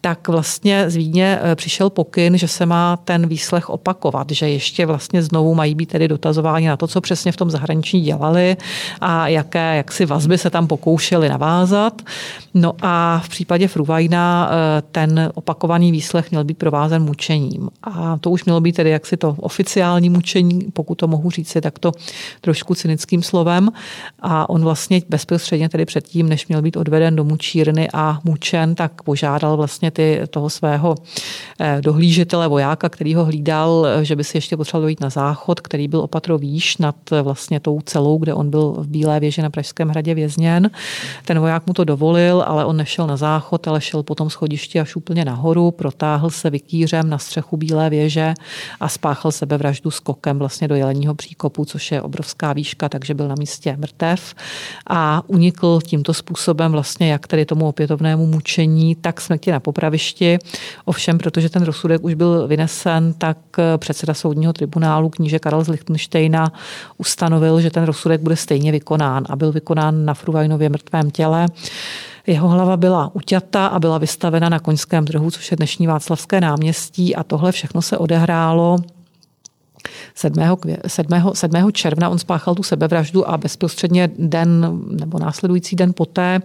tak 0.00 0.28
vlastně 0.28 0.90
z 0.90 0.96
Vídně 0.96 1.38
eh, 1.42 1.56
přišel 1.56 1.90
pokyn, 1.90 2.38
že 2.38 2.48
se 2.48 2.66
má 2.66 2.96
ten 2.96 3.26
výslech 3.26 3.70
opakovat, 3.70 4.30
že 4.30 4.48
ještě 4.48 4.86
vlastně 4.86 5.22
znovu 5.22 5.54
mají 5.54 5.74
být 5.74 5.88
tedy 5.88 6.08
dotazováni 6.08 6.68
na 6.68 6.76
to, 6.76 6.86
co 6.86 7.00
přesně 7.00 7.32
v 7.32 7.36
tom 7.36 7.50
zahraničí 7.50 8.00
dělali 8.00 8.56
a 9.00 9.28
jaké 9.28 9.76
jaksi 9.76 10.06
vazby 10.06 10.38
se 10.38 10.50
tam 10.50 10.66
pokoušeli 10.66 11.28
navázat. 11.28 12.02
No 12.54 12.72
a 12.82 13.22
v 13.24 13.28
případě 13.28 13.68
Fruvajna 13.68 14.50
eh, 14.50 14.82
ten 14.92 15.32
opakovaný 15.50 15.92
výslech 15.92 16.30
měl 16.30 16.44
být 16.44 16.58
provázen 16.58 17.02
mučením. 17.02 17.68
A 17.82 18.18
to 18.18 18.30
už 18.30 18.44
mělo 18.44 18.60
být 18.60 18.76
tedy 18.76 18.90
jaksi 18.90 19.16
to 19.16 19.36
oficiální 19.38 20.10
mučení, 20.10 20.60
pokud 20.72 20.94
to 20.94 21.08
mohu 21.08 21.30
říct 21.30 21.48
si 21.48 21.60
takto 21.60 21.92
trošku 22.40 22.74
cynickým 22.74 23.22
slovem. 23.22 23.68
A 24.20 24.50
on 24.50 24.62
vlastně 24.62 25.02
bezprostředně 25.08 25.68
tedy 25.68 25.84
předtím, 25.84 26.28
než 26.28 26.46
měl 26.46 26.62
být 26.62 26.76
odveden 26.76 27.16
do 27.16 27.24
mučírny 27.24 27.88
a 27.94 28.18
mučen, 28.24 28.74
tak 28.74 29.02
požádal 29.02 29.56
vlastně 29.56 29.90
ty, 29.90 30.20
toho 30.30 30.50
svého 30.50 30.94
eh, 31.58 31.78
dohlížitele 31.80 32.48
vojáka, 32.48 32.88
který 32.88 33.14
ho 33.14 33.24
hlídal, 33.24 33.86
že 34.02 34.16
by 34.16 34.24
si 34.24 34.36
ještě 34.36 34.56
potřeboval 34.56 34.82
dojít 34.82 35.00
na 35.00 35.10
záchod, 35.10 35.60
který 35.60 35.88
byl 35.88 36.00
opatro 36.00 36.38
výš 36.38 36.78
nad 36.78 36.96
vlastně 37.22 37.60
tou 37.60 37.80
celou, 37.80 38.18
kde 38.18 38.34
on 38.34 38.50
byl 38.50 38.74
v 38.78 38.86
Bílé 38.86 39.20
věži 39.20 39.42
na 39.42 39.50
Pražském 39.50 39.88
hradě 39.88 40.14
vězněn. 40.14 40.70
Ten 41.24 41.38
voják 41.38 41.66
mu 41.66 41.72
to 41.72 41.84
dovolil, 41.84 42.44
ale 42.46 42.64
on 42.64 42.76
nešel 42.76 43.06
na 43.06 43.16
záchod, 43.16 43.68
ale 43.68 43.80
šel 43.80 44.02
po 44.02 44.14
tom 44.14 44.30
schodišti 44.30 44.80
až 44.80 44.96
úplně 44.96 45.24
nahoru, 45.24 45.39
protáhl 45.70 46.30
se 46.30 46.50
vykýřem 46.50 47.10
na 47.10 47.18
střechu 47.18 47.56
Bílé 47.56 47.90
věže 47.90 48.34
a 48.80 48.88
spáchal 48.88 49.32
sebevraždu 49.32 49.90
skokem 49.90 50.38
vlastně 50.38 50.68
do 50.68 50.74
jeleního 50.74 51.14
příkopu, 51.14 51.64
což 51.64 51.92
je 51.92 52.02
obrovská 52.02 52.52
výška, 52.52 52.88
takže 52.88 53.14
byl 53.14 53.28
na 53.28 53.34
místě 53.38 53.76
mrtev 53.76 54.34
a 54.86 55.22
unikl 55.26 55.80
tímto 55.86 56.14
způsobem 56.14 56.72
vlastně 56.72 57.12
jak 57.12 57.26
tedy 57.26 57.44
tomu 57.44 57.68
opětovnému 57.68 58.26
mučení, 58.26 58.94
tak 58.94 59.20
smrti 59.20 59.52
na 59.52 59.60
popravišti. 59.60 60.38
Ovšem, 60.84 61.18
protože 61.18 61.48
ten 61.48 61.62
rozsudek 61.62 62.04
už 62.04 62.14
byl 62.14 62.48
vynesen, 62.48 63.12
tak 63.12 63.38
předseda 63.76 64.14
soudního 64.14 64.52
tribunálu 64.52 65.08
kníže 65.08 65.38
Karel 65.38 65.64
z 65.64 65.68
Lichtensteina 65.68 66.52
ustanovil, 66.98 67.60
že 67.60 67.70
ten 67.70 67.84
rozsudek 67.84 68.20
bude 68.20 68.36
stejně 68.36 68.72
vykonán 68.72 69.24
a 69.28 69.36
byl 69.36 69.52
vykonán 69.52 70.04
na 70.04 70.14
Fruvajnově 70.14 70.68
mrtvém 70.68 71.10
těle. 71.10 71.46
Jeho 72.30 72.48
hlava 72.48 72.76
byla 72.76 73.10
uťata 73.14 73.66
a 73.66 73.78
byla 73.78 73.98
vystavena 73.98 74.48
na 74.48 74.58
koňském 74.58 75.06
trhu, 75.06 75.30
což 75.30 75.50
je 75.50 75.56
dnešní 75.56 75.86
Václavské 75.86 76.40
náměstí 76.40 77.16
a 77.16 77.22
tohle 77.22 77.52
všechno 77.52 77.82
se 77.82 77.98
odehrálo 77.98 78.76
7. 80.14 80.56
7. 80.86 81.32
7. 81.34 81.72
června 81.72 82.08
on 82.08 82.18
spáchal 82.18 82.54
tu 82.54 82.62
sebevraždu 82.62 83.30
a 83.30 83.38
bezprostředně 83.38 84.10
den 84.18 84.80
nebo 84.90 85.18
následující 85.18 85.76
den 85.76 85.92
poté 85.96 86.40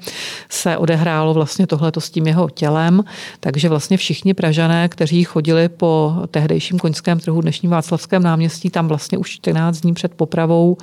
se 0.50 0.78
odehrálo 0.78 1.34
vlastně 1.34 1.67
tohleto 1.67 2.02
s 2.02 2.10
tím 2.10 2.28
jeho 2.28 2.50
tělem. 2.50 3.04
Takže 3.39 3.69
vlastně 3.69 3.98
všichni 3.98 4.34
Pražané, 4.34 4.89
kteří 4.89 5.24
chodili 5.24 5.69
po 5.69 6.13
tehdejším 6.32 6.80
koňském 6.80 7.19
trhu 7.19 7.41
dnešním 7.41 7.71
Václavském 7.71 8.24
náměstí, 8.24 8.69
tam 8.69 8.88
vlastně 8.88 9.17
už 9.17 9.30
14 9.30 9.80
dní 9.80 9.93
před 9.93 10.13
popravou 10.13 10.78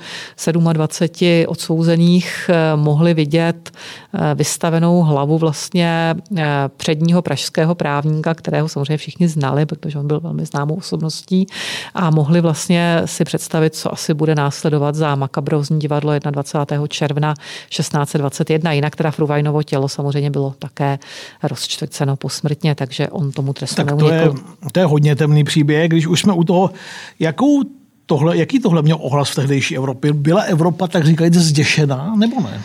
27 0.73 1.45
odsouzených 1.47 2.49
eh, 2.49 2.75
mohli 2.75 3.13
vidět 3.13 3.71
eh, 4.13 4.35
vystavenou 4.35 5.01
hlavu 5.01 5.37
vlastně 5.37 6.15
eh, 6.37 6.43
předního 6.77 7.21
pražského 7.21 7.75
právníka, 7.75 8.33
kterého 8.33 8.69
samozřejmě 8.69 8.97
všichni 8.97 9.27
znali, 9.27 9.65
protože 9.65 9.99
on 9.99 10.07
byl 10.07 10.19
velmi 10.19 10.45
známou 10.45 10.75
osobností 10.75 11.47
a 11.93 12.09
mohli 12.09 12.41
vlastně 12.43 13.01
si 13.05 13.23
představit, 13.23 13.75
co 13.75 13.93
asi 13.93 14.13
bude 14.13 14.35
následovat 14.35 14.95
za 14.95 15.15
makabrozní 15.15 15.79
divadlo 15.79 16.11
21. 16.19 16.87
června 16.87 17.33
1621. 17.69 18.71
Jinak 18.71 18.95
teda 18.95 19.11
Fruvajnovo 19.11 19.63
tělo 19.63 19.89
samozřejmě 19.89 20.29
bylo 20.29 20.53
také 20.59 20.99
rozčtvrceno 21.43 22.15
posmrtně, 22.15 22.75
takže 22.75 23.07
on 23.07 23.31
tomu 23.31 23.53
trestu 23.53 23.75
tak 23.75 23.97
to 23.99 24.09
je, 24.09 24.29
to 24.71 24.79
je 24.79 24.85
hodně 24.85 25.15
temný 25.15 25.43
příběh, 25.43 25.89
když 25.89 26.07
už 26.07 26.21
jsme 26.21 26.33
u 26.33 26.43
toho, 26.43 26.71
jakou 27.19 27.63
tohle, 28.05 28.37
jaký 28.37 28.59
tohle 28.59 28.81
měl 28.81 28.97
ohlas 28.99 29.29
v 29.29 29.35
tehdejší 29.35 29.77
Evropě? 29.77 30.13
Byla 30.13 30.41
Evropa 30.41 30.87
tak 30.87 31.05
říkajíc 31.05 31.33
zděšená, 31.33 32.15
nebo 32.15 32.41
ne? 32.41 32.61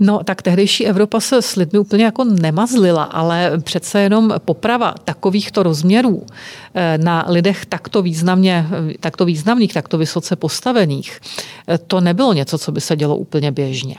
No, 0.00 0.20
tak 0.24 0.42
tehdejší 0.42 0.86
Evropa 0.86 1.20
se 1.20 1.42
s 1.42 1.56
lidmi 1.56 1.78
úplně 1.78 2.04
jako 2.04 2.24
nemazlila, 2.24 3.02
ale 3.02 3.52
přece 3.58 4.00
jenom 4.00 4.34
poprava 4.44 4.94
takovýchto 5.04 5.62
rozměrů 5.62 6.26
eh, 6.74 6.98
na 6.98 7.24
lidech 7.28 7.66
takto 7.66 8.02
významně, 8.02 8.66
takto 9.00 9.24
významných, 9.24 9.72
takto 9.72 9.98
vysoce 9.98 10.36
postavených, 10.36 11.20
eh, 11.68 11.78
to 11.78 12.00
nebylo 12.00 12.32
něco, 12.32 12.58
co 12.58 12.72
by 12.72 12.80
se 12.80 12.96
dělo 12.96 13.16
úplně 13.16 13.52
běžně. 13.52 13.96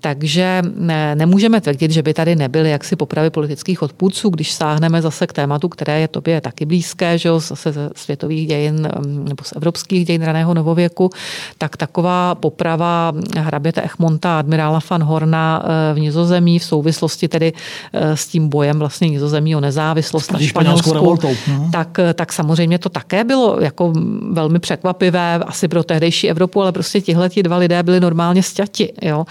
Takže 0.00 0.62
ne, 0.76 1.14
nemůžeme 1.14 1.60
tvrdit, 1.60 1.90
že 1.90 2.02
by 2.02 2.14
tady 2.14 2.36
nebyly 2.36 2.70
jaksi 2.70 2.96
popravy 2.96 3.30
politických 3.30 3.82
odpůrců, 3.82 4.30
když 4.30 4.52
sáhneme 4.52 5.02
zase 5.02 5.26
k 5.26 5.32
tématu, 5.32 5.68
které 5.68 6.00
je 6.00 6.08
tobě 6.08 6.40
taky 6.40 6.66
blízké, 6.66 7.18
že 7.18 7.28
jo, 7.28 7.40
zase 7.40 7.72
ze 7.72 7.90
světových 7.96 8.48
dějin 8.48 8.88
mm, 9.06 9.24
nebo 9.28 9.44
z 9.44 9.52
evropských 9.56 10.06
dějin 10.06 10.22
raného 10.22 10.54
novověku, 10.54 11.10
tak 11.58 11.76
taková 11.76 12.34
poprava 12.34 13.12
hraběte 13.36 13.82
Echmonta 13.82 14.38
admirála 14.38 14.80
van 14.90 15.02
Horn 15.02 15.25
Horna 15.26 15.62
eh, 15.64 15.94
v 15.94 16.00
Nizozemí 16.00 16.58
v 16.58 16.64
souvislosti 16.64 17.28
tedy 17.28 17.52
eh, 17.92 18.16
s 18.16 18.26
tím 18.26 18.48
bojem 18.48 18.78
vlastně 18.78 19.08
Nizozemí 19.08 19.56
o 19.56 19.60
nezávislost 19.60 20.32
na 20.32 20.38
Španělsku, 20.38 20.94
no. 20.94 21.70
tak, 21.72 21.98
eh, 21.98 22.14
tak 22.14 22.32
samozřejmě 22.32 22.78
to 22.78 22.88
také 22.88 23.24
bylo 23.24 23.60
jako 23.60 23.92
velmi 24.30 24.58
překvapivé 24.58 25.34
asi 25.34 25.68
pro 25.68 25.82
tehdejší 25.82 26.30
Evropu, 26.30 26.62
ale 26.62 26.72
prostě 26.72 27.00
tihle 27.00 27.28
ti 27.28 27.42
dva 27.42 27.56
lidé 27.56 27.82
byli 27.82 28.00
normálně 28.00 28.42
stěti. 28.42 28.92
Jo? 29.02 29.24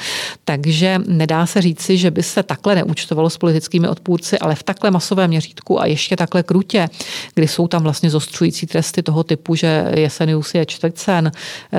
Takže 0.46 1.00
nedá 1.08 1.46
se 1.46 1.62
říci, 1.62 1.98
že 1.98 2.12
by 2.12 2.24
se 2.24 2.44
takhle 2.44 2.76
neúčtovalo 2.76 3.30
s 3.30 3.38
politickými 3.38 3.88
odpůrci, 3.88 4.40
ale 4.40 4.56
v 4.56 4.64
takhle 4.64 4.92
masovém 4.92 5.30
měřítku 5.30 5.82
a 5.82 5.86
ještě 5.86 6.16
takhle 6.16 6.44
krutě, 6.44 6.90
kdy 7.36 7.48
jsou 7.48 7.68
tam 7.68 7.84
vlastně 7.84 8.10
zostřující 8.10 8.68
tresty 8.68 9.04
toho 9.04 9.24
typu, 9.24 9.56
že 9.56 9.92
Jesenius 9.96 10.56
je 10.56 10.66
čtvrtcen, 10.66 11.32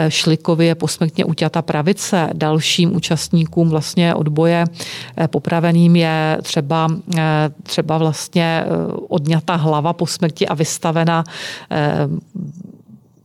Šlikovi 0.09 0.66
je 0.66 0.74
posmrtně 0.74 1.24
uťata 1.24 1.62
pravice, 1.62 2.31
dalším 2.33 2.96
účastníkům 2.96 3.68
vlastně 3.68 4.06
odboje 4.14 4.64
eh, 5.16 5.29
popraveným 5.29 5.97
je 5.97 6.38
třeba, 6.42 6.88
eh, 7.19 7.23
třeba 7.62 7.99
vlastně 7.99 8.64
eh, 8.64 8.66
odňata 9.09 9.55
hlava 9.55 9.92
po 9.92 10.07
smrti 10.07 10.49
a 10.49 10.55
vystavena 10.55 11.25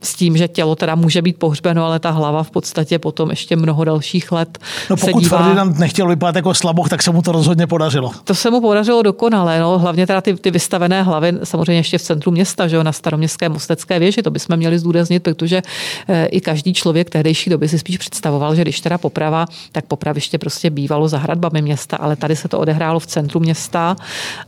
s 0.04 0.16
tím, 0.16 0.38
že 0.38 0.48
tělo 0.48 0.76
teda 0.76 0.96
může 0.96 1.22
být 1.22 1.38
pohřbeno, 1.38 1.86
ale 1.86 2.00
ta 2.00 2.10
hlava 2.10 2.44
v 2.44 2.52
podstatě 2.52 3.00
potom 3.00 3.30
ještě 3.30 3.56
mnoho 3.56 3.84
dalších 3.84 4.32
let 4.32 4.58
No 4.90 4.98
pokud 4.98 5.24
dívá... 5.24 5.38
Ferdinand 5.38 5.80
nechtěl 5.80 6.08
vypadat 6.08 6.36
jako 6.36 6.54
slaboch, 6.54 6.90
tak 6.90 7.04
se 7.04 7.12
mu 7.12 7.22
to 7.22 7.32
rozhodně 7.32 7.68
podařilo. 7.68 8.12
To 8.24 8.36
se 8.36 8.52
mu 8.52 8.62
podařilo 8.62 9.02
dokonale, 9.02 9.60
no, 9.60 9.80
hlavně 9.80 10.08
teda 10.08 10.22
ty, 10.22 10.36
ty 10.36 10.52
vystavené 10.52 11.04
hlavy 11.04 11.34
samozřejmě 11.44 11.80
ještě 11.80 11.98
v 11.98 12.02
centru 12.02 12.32
města, 12.32 12.68
že 12.68 12.76
jo, 12.76 12.84
na 12.84 12.92
staroměstské 12.92 13.50
mostecké 13.50 14.00
věži, 14.00 14.22
to 14.22 14.32
bychom 14.32 14.58
měli 14.58 14.80
zdůraznit, 14.80 15.24
protože 15.24 15.62
e, 16.08 16.26
i 16.26 16.42
každý 16.42 16.74
člověk 16.74 17.10
tehdejší 17.10 17.50
doby 17.50 17.68
si 17.68 17.80
spíš 17.80 17.98
představoval, 17.98 18.56
že 18.56 18.62
když 18.62 18.82
teda 18.82 18.98
poprava, 18.98 19.46
tak 19.72 19.86
popraviště 19.86 20.38
prostě 20.38 20.70
bývalo 20.70 21.08
za 21.08 21.18
hradbami 21.18 21.62
města, 21.62 21.98
ale 21.98 22.16
tady 22.16 22.36
se 22.36 22.48
to 22.48 22.60
odehrálo 22.60 23.00
v 23.00 23.08
centru 23.08 23.40
města 23.40 23.96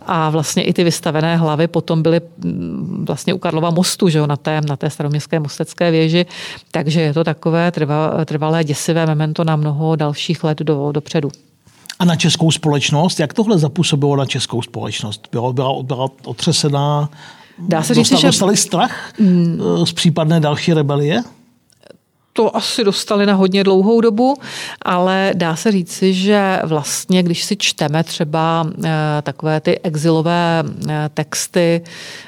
a 0.01 0.29
vlastně 0.29 0.63
i 0.63 0.73
ty 0.73 0.83
vystavené 0.83 1.37
hlavy 1.37 1.67
potom 1.67 2.03
byly 2.03 2.21
mm, 2.37 3.05
vlastně 3.07 3.33
u 3.33 3.37
Karlova 3.37 3.69
mostu, 3.69 4.09
že 4.09 4.19
jo, 4.19 4.27
na 4.27 4.35
té, 4.35 4.61
na 4.61 4.75
té 4.75 4.89
staroměstské 4.89 5.39
Mostecké 5.43 5.91
věži, 5.91 6.25
takže 6.71 7.01
je 7.01 7.13
to 7.13 7.23
takové 7.23 7.71
trvalé 8.25 8.63
děsivé 8.63 9.05
memento 9.05 9.43
na 9.43 9.55
mnoho 9.55 9.95
dalších 9.95 10.43
let 10.43 10.57
do, 10.57 10.91
dopředu. 10.91 11.29
A 11.99 12.05
na 12.05 12.15
českou 12.15 12.51
společnost? 12.51 13.19
Jak 13.19 13.33
tohle 13.33 13.57
zapůsobilo 13.57 14.15
na 14.15 14.25
českou 14.25 14.61
společnost? 14.61 15.27
Byla, 15.31 15.53
byla, 15.53 15.83
byla 15.83 16.07
otřesená? 16.25 17.09
Dá 17.59 17.83
se 17.83 17.93
říct, 17.93 18.09
dostali, 18.09 18.21
že... 18.21 18.27
Dostali 18.27 18.57
strach 18.57 19.13
mm. 19.19 19.59
z 19.83 19.93
případné 19.93 20.39
další 20.39 20.73
rebelie? 20.73 21.23
To 22.33 22.57
asi 22.57 22.83
dostali 22.83 23.25
na 23.25 23.33
hodně 23.33 23.63
dlouhou 23.63 24.01
dobu, 24.01 24.35
ale 24.81 25.31
dá 25.35 25.55
se 25.55 25.71
říci, 25.71 26.13
že 26.13 26.59
vlastně, 26.63 27.23
když 27.23 27.43
si 27.43 27.55
čteme 27.57 28.03
třeba 28.03 28.67
eh, 28.83 28.89
takové 29.21 29.61
ty 29.61 29.79
exilové 29.79 30.63
eh, 30.89 31.09
texty, 31.13 31.81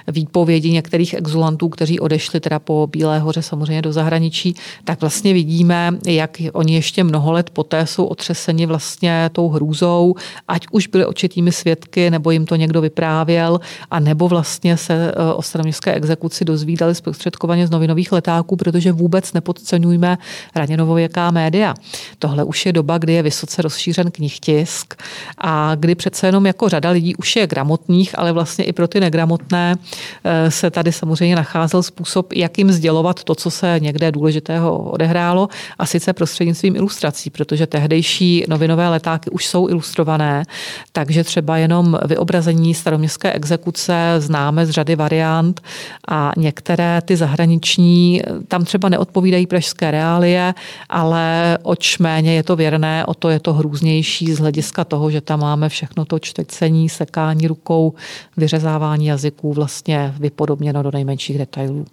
výpovědi 0.08 0.72
některých 0.72 1.14
exulantů, 1.14 1.70
kteří 1.70 2.00
odešli 2.00 2.40
teda 2.40 2.60
po 2.60 2.88
Bílé 2.92 3.20
hoře 3.20 3.42
samozřejmě 3.42 3.82
do 3.82 3.94
zahraničí, 3.94 4.56
tak 4.84 5.02
vlastně 5.02 5.34
vidíme, 5.34 5.92
jak 6.06 6.38
oni 6.54 6.76
ještě 6.76 7.04
mnoho 7.04 7.32
let 7.32 7.50
poté 7.50 7.88
jsou 7.88 8.06
otřeseni 8.06 8.66
vlastně 8.66 9.30
tou 9.34 9.50
hrůzou, 9.50 10.16
ať 10.48 10.68
už 10.72 10.88
byli 10.88 11.06
očitými 11.06 11.52
svědky, 11.52 12.10
nebo 12.10 12.32
jim 12.32 12.46
to 12.46 12.56
někdo 12.56 12.82
vyprávěl, 12.82 13.60
a 13.92 14.00
nebo 14.00 14.28
vlastně 14.28 14.78
se 14.78 15.12
eh, 15.12 15.34
o 15.34 15.42
staroměstské 15.42 15.94
exekuci 15.94 16.46
dozvídali 16.46 16.96
zprostředkovaně 16.96 17.68
z 17.68 17.70
novinových 17.70 18.12
letáků, 18.12 18.56
protože 18.56 18.92
vůbec 18.92 19.34
nepodceňují 19.34 19.95
pojmujeme 19.96 20.18
raně 20.56 20.78
novověká 20.78 21.32
média. 21.32 21.74
Tohle 22.20 22.44
už 22.44 22.66
je 22.66 22.74
doba, 22.74 22.98
kdy 22.98 23.14
je 23.14 23.24
vysoce 23.24 23.62
rozšířen 23.62 24.12
knihtisk 24.12 24.96
a 25.38 25.76
kdy 25.76 25.96
přece 25.96 26.28
jenom 26.28 26.46
jako 26.46 26.70
řada 26.70 26.90
lidí 26.90 27.16
už 27.16 27.36
je 27.36 27.48
gramotných, 27.48 28.20
ale 28.20 28.32
vlastně 28.32 28.66
i 28.66 28.74
pro 28.74 28.88
ty 28.88 29.00
negramotné 29.00 29.76
eh, 30.24 30.52
se 30.52 30.72
tady 30.72 30.92
samozřejmě 30.92 31.36
nacházel 31.36 31.84
způsob, 31.84 32.34
jak 32.34 32.58
jim 32.58 32.72
sdělovat 32.72 33.24
to, 33.24 33.36
co 33.36 33.52
se 33.52 33.80
někde 33.80 34.12
důležitého 34.12 34.78
odehrálo 34.78 35.48
a 35.80 35.86
sice 35.86 36.14
prostřednictvím 36.14 36.76
ilustrací, 36.76 37.30
protože 37.30 37.68
tehdejší 37.68 38.44
novinové 38.48 38.90
letáky 38.90 39.30
už 39.30 39.46
jsou 39.48 39.70
ilustrované, 39.70 40.44
takže 40.92 41.24
třeba 41.24 41.58
jenom 41.58 41.98
vyobrazení 42.06 42.74
staroměstské 42.74 43.34
exekuce 43.34 44.16
známe 44.18 44.66
z 44.66 44.70
řady 44.70 44.96
variant 44.96 45.62
a 46.08 46.32
některé 46.38 47.02
ty 47.02 47.16
zahraniční 47.16 48.22
tam 48.48 48.66
třeba 48.66 48.90
neodpovídají 48.90 49.48
pražské 49.48 49.85
historické 49.86 49.92
reálie, 49.92 50.54
ale 50.90 51.58
oč 51.64 51.98
méně 51.98 52.36
je 52.36 52.44
to 52.44 52.56
věrné, 52.56 53.06
o 53.06 53.14
to 53.14 53.30
je 53.30 53.40
to 53.40 53.54
hrůznější 53.54 54.34
z 54.34 54.40
hlediska 54.40 54.84
toho, 54.84 55.12
že 55.12 55.22
tam 55.22 55.40
máme 55.40 55.70
všechno 55.70 56.06
to 56.06 56.20
čtecení, 56.20 56.90
sekání 56.90 57.48
rukou, 57.48 57.94
vyřezávání 58.38 59.06
jazyků 59.06 59.54
vlastně 59.54 60.14
vypodobněno 60.20 60.84
do 60.84 60.92
nejmenších 60.92 61.38
detailů. 61.38 61.86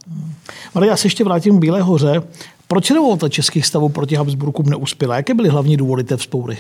Maria, 0.74 0.92
já 0.92 0.96
se 0.96 1.06
ještě 1.06 1.24
vrátím 1.24 1.56
k 1.56 1.60
Bílé 1.60 1.82
hoře. 1.82 2.22
Proč 2.68 2.90
revolta 2.90 3.28
českých 3.28 3.66
stavů 3.66 3.88
proti 3.88 4.16
Habsburkům 4.16 4.66
neuspěla? 4.66 5.16
Jaké 5.16 5.34
byly 5.34 5.48
hlavní 5.48 5.76
důvody 5.76 6.04
té 6.04 6.16
vzpoury? 6.16 6.58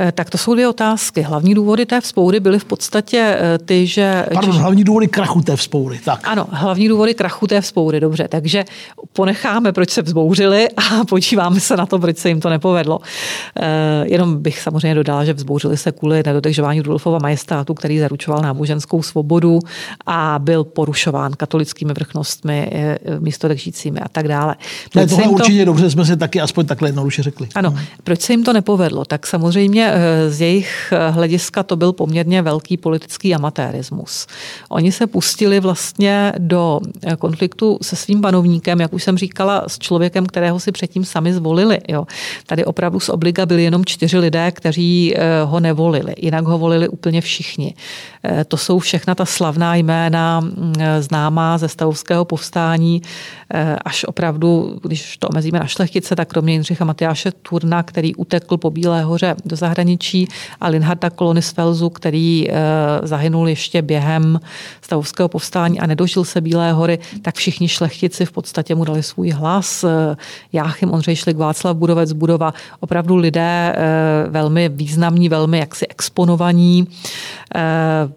Eh, 0.00 0.12
tak 0.12 0.30
to 0.30 0.38
jsou 0.38 0.54
dvě 0.54 0.68
otázky. 0.68 1.22
Hlavní 1.22 1.54
důvody 1.54 1.86
té 1.86 2.00
vzpoury 2.00 2.40
byly 2.40 2.58
v 2.58 2.64
podstatě 2.64 3.36
eh, 3.38 3.58
ty, 3.58 3.86
že... 3.86 4.26
Pardon, 4.34 4.52
Češi... 4.52 4.62
hlavní 4.62 4.84
důvody 4.84 5.08
krachu 5.08 5.40
té 5.40 5.56
vzpoury. 5.56 6.00
Tak. 6.04 6.20
Ano, 6.24 6.46
hlavní 6.50 6.88
důvody 6.88 7.14
krachu 7.14 7.46
té 7.46 7.60
vzpoury, 7.60 8.00
dobře. 8.00 8.28
Takže 8.28 8.64
ponecháme, 9.12 9.72
proč 9.72 9.90
se 9.90 10.02
vzbouřili 10.02 10.68
a 10.76 11.04
podíváme 11.08 11.60
se 11.60 11.76
na 11.76 11.86
to, 11.86 11.98
proč 11.98 12.18
se 12.18 12.28
jim 12.28 12.40
to 12.40 12.50
nepovedlo. 12.50 13.00
Eh, 13.60 14.04
jenom 14.06 14.42
bych 14.42 14.60
samozřejmě 14.60 14.94
dodala, 14.94 15.24
že 15.24 15.32
vzbouřili 15.32 15.76
se 15.76 15.92
kvůli 15.92 16.22
nedodržování 16.26 16.80
Rudolfova 16.80 17.18
majestátu, 17.22 17.74
který 17.74 17.98
zaručoval 17.98 18.42
náboženskou 18.42 19.02
svobodu 19.02 19.58
a 20.06 20.38
byl 20.38 20.64
porušován 20.64 21.32
katolickými 21.32 21.92
vrchnostmi, 21.92 22.70
místo 23.18 23.48
a 24.02 24.08
tak 24.12 24.28
dále. 24.28 24.56
Ne, 24.94 25.06
tohle 25.06 25.24
to... 25.24 25.30
určitě 25.30 25.64
dobře 25.64 25.90
jsme 25.90 26.04
si 26.04 26.16
taky 26.16 26.40
aspoň 26.40 26.66
takhle 26.66 26.88
jednoduše 26.88 27.22
řekli. 27.22 27.48
Ano, 27.54 27.74
proč 28.04 28.20
se 28.20 28.32
jim 28.32 28.44
to 28.44 28.52
nepovedlo? 28.52 29.04
Tak 29.04 29.26
samozřejmě 29.26 29.87
Eh, 29.94 30.30
z 30.30 30.40
jejich 30.40 30.92
eh, 30.92 31.10
hlediska 31.10 31.62
to 31.62 31.76
byl 31.76 31.92
poměrně 31.92 32.42
velký 32.42 32.76
politický 32.76 33.34
amatérismus. 33.34 34.26
Oni 34.68 34.92
se 34.92 35.06
pustili 35.06 35.60
vlastně 35.60 36.32
do 36.38 36.80
eh, 37.06 37.16
konfliktu 37.16 37.78
se 37.82 37.96
svým 37.96 38.20
panovníkem, 38.20 38.80
jak 38.80 38.92
už 38.92 39.02
jsem 39.02 39.18
říkala, 39.18 39.64
s 39.66 39.78
člověkem, 39.78 40.26
kterého 40.26 40.60
si 40.60 40.72
předtím 40.72 41.04
sami 41.04 41.32
zvolili. 41.32 41.78
Jo. 41.88 42.06
Tady 42.46 42.64
opravdu 42.64 43.00
z 43.00 43.08
obliga 43.08 43.46
byli 43.46 43.64
jenom 43.64 43.84
čtyři 43.84 44.18
lidé, 44.18 44.50
kteří 44.50 45.14
ho 45.44 45.60
nevolili. 45.60 46.14
Jinak 46.18 46.44
ho 46.44 46.58
volili 46.58 46.88
úplně 46.88 47.20
všichni. 47.20 47.74
To 48.48 48.56
jsou 48.56 48.78
všechna 48.78 49.14
ta 49.14 49.24
slavná 49.24 49.74
jména 49.74 50.40
mm, 50.40 50.74
známá 51.00 51.58
ze 51.58 51.68
stavovského 51.68 52.24
povstání, 52.24 53.02
až 53.84 54.04
opravdu, 54.04 54.78
když 54.82 55.16
to 55.16 55.28
omezíme 55.28 55.58
na 55.58 55.66
šlechtice, 55.66 56.16
tak 56.16 56.28
kromě 56.28 56.52
Jindřicha 56.52 56.84
Matyáše 56.84 57.32
Turna, 57.32 57.82
který 57.82 58.14
utekl 58.14 58.56
po 58.56 58.70
Bílé 58.70 59.02
hoře 59.02 59.34
do 59.44 59.56
zahraničí, 59.56 60.28
a 60.60 60.68
Linharda 60.68 61.10
Kolonisfelzu, 61.10 61.90
který 61.90 62.50
eh, 62.50 62.54
zahynul 63.02 63.48
ještě 63.48 63.82
během 63.82 64.40
stavovského 64.80 65.28
povstání 65.28 65.80
a 65.80 65.86
nedožil 65.86 66.24
se 66.24 66.40
Bílé 66.40 66.72
hory, 66.72 66.98
tak 67.22 67.34
všichni 67.34 67.68
šlechtici 67.68 68.24
v 68.24 68.32
podstatě 68.32 68.74
mu 68.74 68.84
dali 68.84 69.02
svůj 69.02 69.30
hlas. 69.30 69.84
Eh, 69.84 70.16
Jáchym 70.52 70.92
Ondřej 70.92 71.16
Šlik, 71.16 71.36
Václav 71.36 71.76
Budovec, 71.76 72.12
Budova, 72.12 72.54
opravdu 72.80 73.16
lidé 73.16 73.74
eh, 73.76 74.30
velmi 74.30 74.68
významní, 74.68 75.28
velmi 75.28 75.58
jaksi 75.58 75.86
exponovaní 75.86 76.88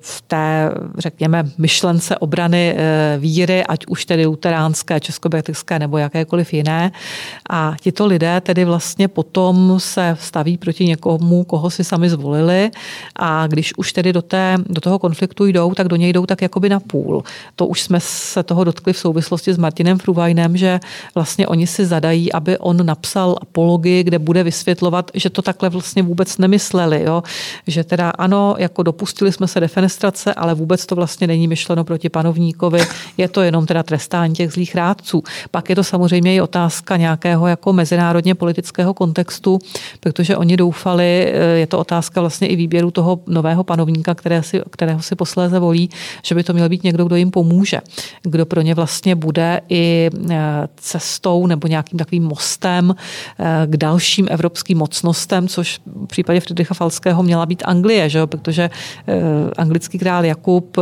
v 0.01 0.21
té, 0.21 0.71
řekněme, 0.97 1.43
myšlence 1.57 2.17
obrany 2.17 2.75
víry, 3.17 3.63
ať 3.63 3.85
už 3.87 4.05
tedy 4.05 4.25
luteránské, 4.25 4.99
českobětické 4.99 5.79
nebo 5.79 5.97
jakékoliv 5.97 6.53
jiné. 6.53 6.91
A 7.49 7.75
tito 7.81 8.05
lidé 8.05 8.41
tedy 8.41 8.65
vlastně 8.65 9.07
potom 9.07 9.75
se 9.77 10.17
staví 10.19 10.57
proti 10.57 10.85
někomu, 10.85 11.43
koho 11.43 11.69
si 11.69 11.83
sami 11.83 12.09
zvolili 12.09 12.71
a 13.15 13.47
když 13.47 13.73
už 13.77 13.93
tedy 13.93 14.13
do, 14.13 14.21
té, 14.21 14.57
do 14.65 14.81
toho 14.81 14.99
konfliktu 14.99 15.45
jdou, 15.45 15.73
tak 15.73 15.87
do 15.87 15.95
něj 15.95 16.13
jdou 16.13 16.25
tak 16.25 16.41
jakoby 16.41 16.69
na 16.69 16.79
půl. 16.79 17.23
To 17.55 17.65
už 17.65 17.81
jsme 17.81 17.99
se 17.99 18.43
toho 18.43 18.63
dotkli 18.63 18.93
v 18.93 18.97
souvislosti 18.97 19.53
s 19.53 19.57
Martinem 19.57 19.99
Fruvajnem, 19.99 20.57
že 20.57 20.79
vlastně 21.15 21.47
oni 21.47 21.67
si 21.67 21.85
zadají, 21.85 22.33
aby 22.33 22.57
on 22.57 22.85
napsal 22.85 23.35
apologii, 23.41 24.03
kde 24.03 24.19
bude 24.19 24.43
vysvětlovat, 24.43 25.11
že 25.13 25.29
to 25.29 25.41
takhle 25.41 25.69
vlastně 25.69 26.03
vůbec 26.03 26.37
nemysleli. 26.37 27.03
Jo? 27.03 27.23
Že 27.67 27.83
teda 27.83 28.09
ano, 28.09 28.55
jako 28.57 28.83
dopustili 28.83 29.31
jsme 29.31 29.47
se 29.47 29.59
defenestrace, 29.81 30.33
ale 30.33 30.53
vůbec 30.53 30.85
to 30.85 30.95
vlastně 30.95 31.27
není 31.27 31.47
myšleno 31.47 31.83
proti 31.83 32.09
panovníkovi, 32.09 32.81
je 33.17 33.27
to 33.27 33.41
jenom 33.41 33.65
teda 33.65 33.83
trestání 33.83 34.33
těch 34.33 34.51
zlých 34.51 34.75
rádců. 34.75 35.23
Pak 35.51 35.69
je 35.69 35.75
to 35.75 35.83
samozřejmě 35.83 36.35
i 36.35 36.41
otázka 36.41 36.97
nějakého 36.97 37.47
jako 37.47 37.73
mezinárodně 37.73 38.35
politického 38.35 38.93
kontextu, 38.93 39.59
protože 39.99 40.37
oni 40.37 40.57
doufali, 40.57 41.33
je 41.55 41.67
to 41.67 41.79
otázka 41.79 42.21
vlastně 42.21 42.47
i 42.47 42.55
výběru 42.55 42.91
toho 42.91 43.19
nového 43.27 43.63
panovníka, 43.63 44.15
které 44.15 44.43
si, 44.43 44.61
kterého 44.69 45.01
si 45.01 45.15
posléze 45.15 45.59
volí, 45.59 45.89
že 46.23 46.35
by 46.35 46.43
to 46.43 46.53
měl 46.53 46.69
být 46.69 46.83
někdo, 46.83 47.05
kdo 47.05 47.15
jim 47.15 47.31
pomůže, 47.31 47.79
kdo 48.23 48.45
pro 48.45 48.61
ně 48.61 48.75
vlastně 48.75 49.15
bude 49.15 49.61
i 49.69 50.09
e, 50.29 50.37
cestou 50.77 51.47
nebo 51.47 51.67
nějakým 51.67 51.99
takovým 51.99 52.23
mostem 52.23 52.93
e, 52.93 53.67
k 53.67 53.77
dalším 53.77 54.27
evropským 54.29 54.77
mocnostem, 54.77 55.47
což 55.47 55.79
v 55.85 56.07
případě 56.07 56.39
Friedricha 56.39 56.73
Falského 56.73 57.23
měla 57.23 57.45
být 57.45 57.63
Anglie, 57.65 58.09
že? 58.09 58.21
protože 58.27 58.63
e, 58.63 58.71
anglický 59.71 59.99
král 59.99 60.25
Jakub 60.25 60.77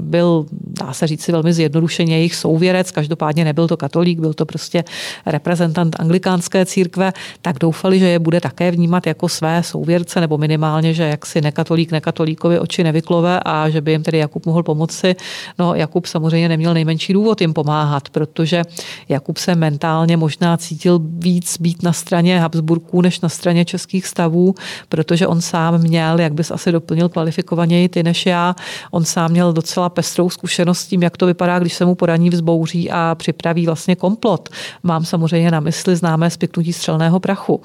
byl, 0.00 0.46
dá 0.50 0.92
se 0.92 1.06
říct 1.06 1.22
si 1.22 1.32
velmi 1.32 1.52
zjednodušeně, 1.52 2.16
jejich 2.16 2.34
souvěrec, 2.34 2.90
každopádně 2.90 3.44
nebyl 3.44 3.68
to 3.68 3.76
katolík, 3.76 4.20
byl 4.20 4.34
to 4.34 4.46
prostě 4.46 4.84
reprezentant 5.26 5.96
anglikánské 6.00 6.66
církve, 6.66 7.12
tak 7.42 7.58
doufali, 7.58 7.98
že 7.98 8.08
je 8.08 8.18
bude 8.18 8.40
také 8.40 8.70
vnímat 8.70 9.06
jako 9.06 9.28
své 9.28 9.62
souvěrce 9.62 9.98
věrce, 9.98 10.20
nebo 10.20 10.38
minimálně, 10.38 10.94
že 10.94 11.02
jaksi 11.02 11.40
nekatolík 11.40 11.92
nekatolíkovi 11.92 12.58
oči 12.58 12.84
nevyklove 12.84 13.40
a 13.44 13.70
že 13.70 13.80
by 13.80 13.90
jim 13.92 14.02
tedy 14.02 14.18
Jakub 14.18 14.46
mohl 14.46 14.62
pomoci. 14.62 15.16
No 15.58 15.74
Jakub 15.74 16.06
samozřejmě 16.06 16.48
neměl 16.48 16.74
nejmenší 16.74 17.12
důvod 17.12 17.40
jim 17.40 17.52
pomáhat, 17.52 18.08
protože 18.08 18.62
Jakub 19.08 19.38
se 19.38 19.54
mentálně 19.54 20.16
možná 20.16 20.56
cítil 20.56 21.00
víc 21.02 21.58
být 21.60 21.82
na 21.82 21.92
straně 21.92 22.40
Habsburků 22.40 23.02
než 23.02 23.20
na 23.20 23.28
straně 23.28 23.64
českých 23.64 24.06
stavů, 24.06 24.54
protože 24.88 25.26
on 25.26 25.40
sám 25.40 25.78
měl, 25.78 26.20
jak 26.20 26.32
bys 26.32 26.50
asi 26.50 26.72
doplnil 26.72 27.08
kvalifikovaněji 27.08 27.88
ty 27.88 28.02
než 28.02 28.26
já, 28.28 28.56
on 28.90 29.04
sám 29.04 29.30
měl 29.30 29.52
docela 29.52 29.88
pestrou 29.88 30.30
zkušenost 30.30 30.78
s 30.78 30.86
tím, 30.86 31.02
jak 31.02 31.16
to 31.16 31.26
vypadá, 31.26 31.58
když 31.58 31.74
se 31.74 31.84
mu 31.84 31.94
poraní 31.94 32.30
vzbouří 32.30 32.90
a 32.90 33.14
připraví 33.18 33.66
vlastně 33.66 33.96
komplot. 33.96 34.48
Mám 34.82 35.04
samozřejmě 35.04 35.50
na 35.50 35.60
mysli 35.60 35.96
známé 35.96 36.30
spiknutí 36.30 36.72
střelného 36.72 37.20
prachu, 37.20 37.60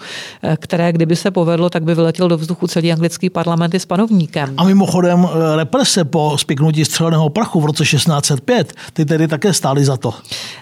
které 0.57 0.91
kdyby 0.91 1.15
se 1.15 1.31
povedlo, 1.31 1.69
tak 1.69 1.83
by 1.83 1.95
vyletěl 1.95 2.27
do 2.27 2.37
vzduchu 2.37 2.67
celý 2.67 2.91
anglický 2.91 3.29
parlament 3.29 3.73
s 3.75 3.85
panovníkem. 3.85 4.53
A 4.57 4.63
mimochodem 4.63 5.27
eh, 5.27 5.55
represe 5.55 6.05
po 6.05 6.37
spiknutí 6.37 6.85
střeleného 6.85 7.29
prachu 7.29 7.61
v 7.61 7.65
roce 7.65 7.83
1605, 7.83 8.73
ty 8.93 9.05
tedy 9.05 9.27
také 9.27 9.53
stály 9.53 9.85
za 9.85 9.97
to. 9.97 10.13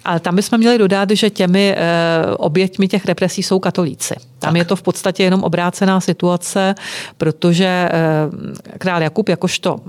Ale 0.05 0.19
tam 0.19 0.35
bychom 0.35 0.59
měli 0.59 0.77
dodat, 0.77 1.09
že 1.09 1.29
těmi 1.29 1.75
eh, 1.77 2.35
oběťmi 2.37 2.87
těch 2.87 3.05
represí 3.05 3.43
jsou 3.43 3.59
katolíci. 3.59 4.15
Tam 4.39 4.53
tak. 4.53 4.55
je 4.55 4.65
to 4.65 4.75
v 4.75 4.81
podstatě 4.81 5.23
jenom 5.23 5.43
obrácená 5.43 5.99
situace, 5.99 6.75
protože 7.17 7.65
eh, 7.65 7.89
král 8.77 9.01
Jakub 9.01 9.29
jakožto 9.29 9.79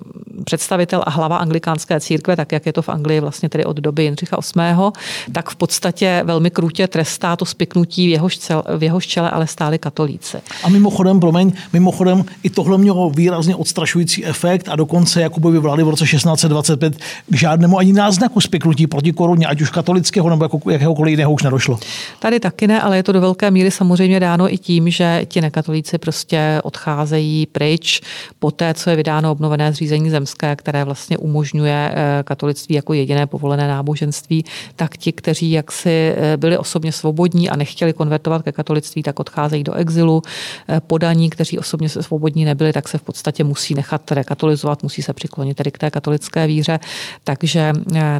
představitel 0.45 1.03
a 1.07 1.11
hlava 1.11 1.37
anglikánské 1.37 2.01
církve, 2.01 2.37
tak 2.37 2.53
jak 2.53 2.67
je 2.67 2.73
to 2.73 2.83
v 2.83 2.89
Anglii 2.89 3.21
vlastně 3.21 3.49
tedy 3.49 3.65
od 3.65 3.77
doby 3.77 4.05
Jindřicha 4.05 4.37
VIII., 4.57 4.91
tak 5.33 5.51
v 5.51 5.57
podstatě 5.57 6.23
velmi 6.25 6.51
krutě 6.51 6.89
trestá 6.89 7.37
to 7.37 7.45
spiknutí 7.45 8.07
v 8.07 8.11
jeho, 8.11 8.31
čele, 8.31 8.63
v 8.79 8.83
jeho 8.83 9.01
čele, 9.01 9.31
ale 9.31 9.47
stáli 9.47 9.79
katolíci. 9.79 10.37
A 10.65 10.69
mimochodem, 10.69 11.21
promiň, 11.21 11.53
mimochodem 11.73 12.25
i 12.43 12.51
tohle 12.51 12.79
mělo 12.79 13.11
výrazně 13.11 13.57
odstrašující 13.57 14.25
efekt 14.25 14.69
a 14.69 14.77
dokonce 14.77 15.23
Jakubovi 15.23 15.59
vlády 15.59 15.83
v 15.83 15.89
roce 15.89 16.05
1625 16.05 16.97
k 17.31 17.37
žádnému 17.37 17.79
ani 17.79 17.93
náznaku 17.93 18.41
spiknutí 18.41 18.87
proti 18.87 19.13
koruně, 19.13 19.47
ať 19.47 19.61
už 19.61 19.71
katolického 19.71 20.31
nebo 20.31 20.45
jako 20.45 20.71
jakéhokoliv 20.71 21.11
jiného 21.11 21.33
už 21.33 21.43
nedošlo. 21.43 21.79
Tady 22.19 22.41
taky 22.41 22.67
ne, 22.67 22.83
ale 22.83 22.97
je 22.97 23.03
to 23.03 23.13
do 23.13 23.21
velké 23.21 23.51
míry 23.51 23.71
samozřejmě 23.71 24.21
dáno 24.21 24.55
i 24.55 24.59
tím, 24.59 24.91
že 24.91 25.23
ti 25.29 25.41
nekatolíci 25.41 25.99
prostě 25.99 26.61
odcházejí 26.63 27.47
pryč 27.47 28.01
po 28.39 28.51
té, 28.51 28.75
co 28.75 28.91
je 28.91 28.97
vydáno 28.97 29.33
obnovené 29.33 29.73
zřízení 29.73 29.92
zemské, 30.01 30.57
které 30.57 30.85
vlastně 30.85 31.19
umožňuje 31.19 31.95
eh, 31.95 32.23
katolictví 32.25 32.75
jako 32.75 32.93
jediné 32.93 33.27
povolené 33.27 33.69
náboženství, 33.69 34.45
tak 34.77 34.97
ti, 34.97 35.13
kteří 35.13 35.51
jaksi 35.51 36.15
eh, 36.17 36.37
byli 36.37 36.59
osobně 36.59 36.93
svobodní 36.93 37.51
a 37.51 37.57
nechtěli 37.57 37.93
konvertovat 37.93 38.43
ke 38.43 38.53
katolictví, 38.53 39.03
tak 39.03 39.21
odcházejí 39.21 39.65
do 39.65 39.75
exilu. 39.75 40.23
Eh, 40.69 40.81
podaní, 40.81 41.31
kteří 41.31 41.59
osobně 41.59 41.89
svobodní 41.89 42.45
nebyli, 42.45 42.73
tak 42.73 42.89
se 42.89 42.99
v 42.99 43.03
podstatě 43.03 43.45
musí 43.45 43.75
nechat 43.75 44.13
rekatolizovat, 44.13 44.83
musí 44.83 45.03
se 45.03 45.13
přiklonit 45.13 45.57
tedy 45.57 45.71
k 45.71 45.79
té 45.79 45.91
katolické 45.91 46.47
víře. 46.47 46.79
Takže 47.25 47.73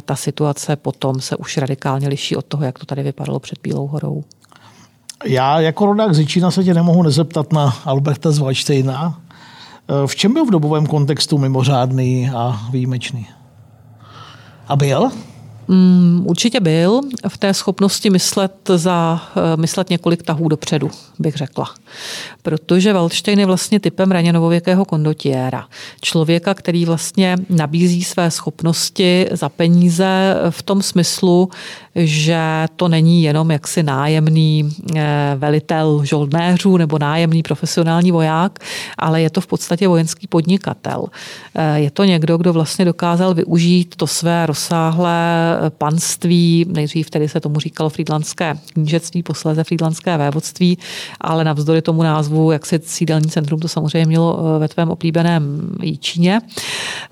ta 0.05 0.15
situace 0.15 0.75
potom 0.75 1.21
se 1.21 1.35
už 1.35 1.57
radikálně 1.57 2.07
liší 2.07 2.35
od 2.35 2.45
toho, 2.45 2.63
jak 2.63 2.79
to 2.79 2.85
tady 2.85 3.03
vypadalo 3.03 3.39
před 3.39 3.59
Bílou 3.63 3.87
horou. 3.87 4.23
Já 5.25 5.59
jako 5.59 5.85
rodák 5.85 6.15
z 6.15 6.19
Jičína 6.19 6.51
se 6.51 6.63
tě 6.63 6.73
nemohu 6.73 7.03
nezeptat 7.03 7.53
na 7.53 7.75
Alberta 7.85 8.31
z 8.31 8.39
Vajštejna. 8.39 9.19
V 10.05 10.15
čem 10.15 10.33
byl 10.33 10.45
v 10.45 10.51
dobovém 10.51 10.85
kontextu 10.85 11.37
mimořádný 11.37 12.29
a 12.35 12.67
výjimečný? 12.71 13.27
A 14.67 14.75
byl? 14.75 15.11
Mm, 15.67 16.23
určitě 16.25 16.59
byl 16.59 17.01
v 17.27 17.37
té 17.37 17.53
schopnosti 17.53 18.09
myslet, 18.09 18.51
za, 18.75 19.21
eh, 19.35 19.57
myslet 19.57 19.89
několik 19.89 20.23
tahů 20.23 20.49
dopředu, 20.49 20.91
bych 21.19 21.35
řekla. 21.35 21.69
Protože 22.41 22.93
Waldstein 22.93 23.39
je 23.39 23.45
vlastně 23.45 23.79
typem 23.79 24.11
raně 24.11 24.33
novověkého 24.33 24.85
kondotiéra. 24.85 25.67
Člověka, 26.01 26.53
který 26.53 26.85
vlastně 26.85 27.35
nabízí 27.49 28.03
své 28.03 28.31
schopnosti 28.31 29.27
za 29.31 29.49
peníze 29.49 30.35
v 30.49 30.63
tom 30.63 30.81
smyslu, 30.81 31.49
že 31.95 32.65
to 32.75 32.87
není 32.87 33.23
jenom 33.23 33.51
jaksi 33.51 33.83
nájemný 33.83 34.69
eh, 34.95 35.35
velitel 35.37 36.01
žoldnéřů 36.03 36.77
nebo 36.77 36.99
nájemný 36.99 37.43
profesionální 37.43 38.11
voják, 38.11 38.59
ale 38.97 39.21
je 39.21 39.29
to 39.29 39.41
v 39.41 39.47
podstatě 39.47 39.87
vojenský 39.87 40.27
podnikatel. 40.27 41.05
Eh, 41.55 41.79
je 41.79 41.91
to 41.91 42.03
někdo, 42.03 42.37
kdo 42.37 42.53
vlastně 42.53 42.85
dokázal 42.85 43.33
využít 43.33 43.95
to 43.95 44.07
své 44.07 44.45
rozsáhlé 44.45 45.52
panství, 45.69 46.65
nejdřív 46.69 47.09
tedy 47.09 47.29
se 47.29 47.39
tomu 47.39 47.59
říkalo 47.59 47.89
Frýdlandské 47.89 48.57
knížectví, 48.73 49.23
posléze 49.23 49.63
Frýdlandské 49.63 50.17
vévodství, 50.17 50.77
ale 51.21 51.43
navzdory 51.43 51.81
tomu 51.81 52.03
názvu, 52.03 52.51
jak 52.51 52.65
se 52.65 52.79
sídelní 52.83 53.29
centrum 53.29 53.59
to 53.59 53.67
samozřejmě 53.67 54.05
mělo 54.05 54.55
eh, 54.55 54.59
ve 54.59 54.67
tvém 54.67 54.89
oblíbeném 54.89 55.69
Jíčíně, 55.81 56.41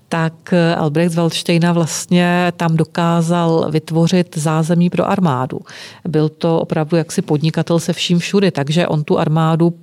tak 0.09 0.53
eh, 0.53 0.75
Albrecht 0.75 1.11
z 1.11 1.15
Waldsteina 1.15 1.73
vlastně 1.73 2.53
tam 2.57 2.77
dokázal 2.77 3.67
vytvořit 3.71 4.37
zázemí 4.37 4.89
pro 4.89 5.09
armádu. 5.09 5.59
Byl 6.07 6.29
to 6.29 6.59
opravdu 6.59 6.97
jaksi 6.97 7.21
podnikatel 7.21 7.79
se 7.79 7.93
vším 7.93 8.19
všudy, 8.19 8.51
takže 8.51 8.87
on 8.87 9.03
tu 9.03 9.19
armádu, 9.19 9.73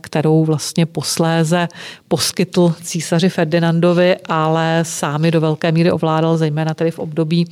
kterou 0.00 0.44
vlastně 0.44 0.86
posléze 0.86 1.68
poskytl 2.08 2.74
císaři 2.82 3.28
Ferdinandovi, 3.28 4.16
ale 4.28 4.80
sám 4.82 5.22
do 5.30 5.40
velké 5.40 5.72
míry 5.72 5.92
ovládal, 5.92 6.36
zejména 6.36 6.74
tedy 6.74 6.90
v 6.90 6.98
období 6.98 7.46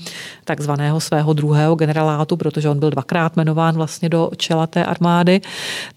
takzvaného 0.51 1.01
svého 1.01 1.32
druhého 1.32 1.74
generalátu, 1.74 2.36
protože 2.36 2.68
on 2.68 2.78
byl 2.78 2.90
dvakrát 2.90 3.36
jmenován 3.36 3.74
vlastně 3.74 4.09
do 4.09 4.30
čela 4.36 4.66
té 4.66 4.84
armády, 4.84 5.40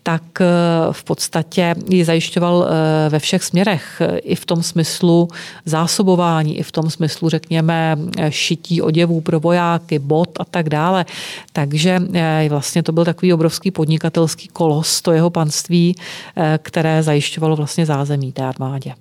tak 0.04 0.24
eh, 0.42 0.46
v 0.92 1.04
podstatě 1.04 1.76
ji 1.90 2.06
zajišťoval 2.06 2.56
eh, 2.66 3.10
ve 3.10 3.20
všech 3.20 3.44
směrech. 3.44 4.02
I 4.24 4.36
v 4.36 4.46
tom 4.46 4.64
smyslu 4.64 5.28
zásobování 5.66 6.58
i 6.58 6.64
v 6.64 6.72
tom 6.72 6.90
smyslu, 6.90 7.30
řekněme, 7.30 7.98
šití 8.30 8.82
oděvů 8.82 9.22
pro 9.22 9.40
vojáky, 9.40 10.00
bot 10.00 10.30
a 10.40 10.46
tak 10.46 10.70
dále. 10.70 11.06
Takže 11.54 12.02
eh, 12.14 12.48
vlastně 12.50 12.84
to 12.84 12.92
byl 12.92 13.06
takový 13.06 13.34
obrovský 13.34 13.72
podnikatelský 13.72 14.48
kolos, 14.48 15.02
to 15.02 15.12
jeho 15.12 15.30
panství, 15.30 15.96
eh, 15.96 16.60
které 16.62 17.04
zajišťovalo 17.04 17.56
vlastně 17.56 17.86
zázemí 17.86 18.32
té 18.32 18.44
armádě. 18.44 18.94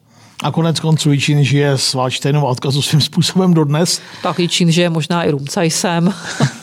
A 0.43 0.51
konec 0.51 0.81
konců 0.81 1.17
Čín 1.17 1.45
žije 1.45 1.79
s 1.79 1.95
Valštejnou 1.95 2.45
odkazu 2.45 2.83
svým 2.83 3.01
způsobem 3.01 3.55
dodnes. 3.55 4.01
Tak 4.23 4.37
Čín 4.49 4.71
žije 4.71 4.91
možná 4.91 5.25
i 5.25 5.31
Rumcajsem, 5.31 6.15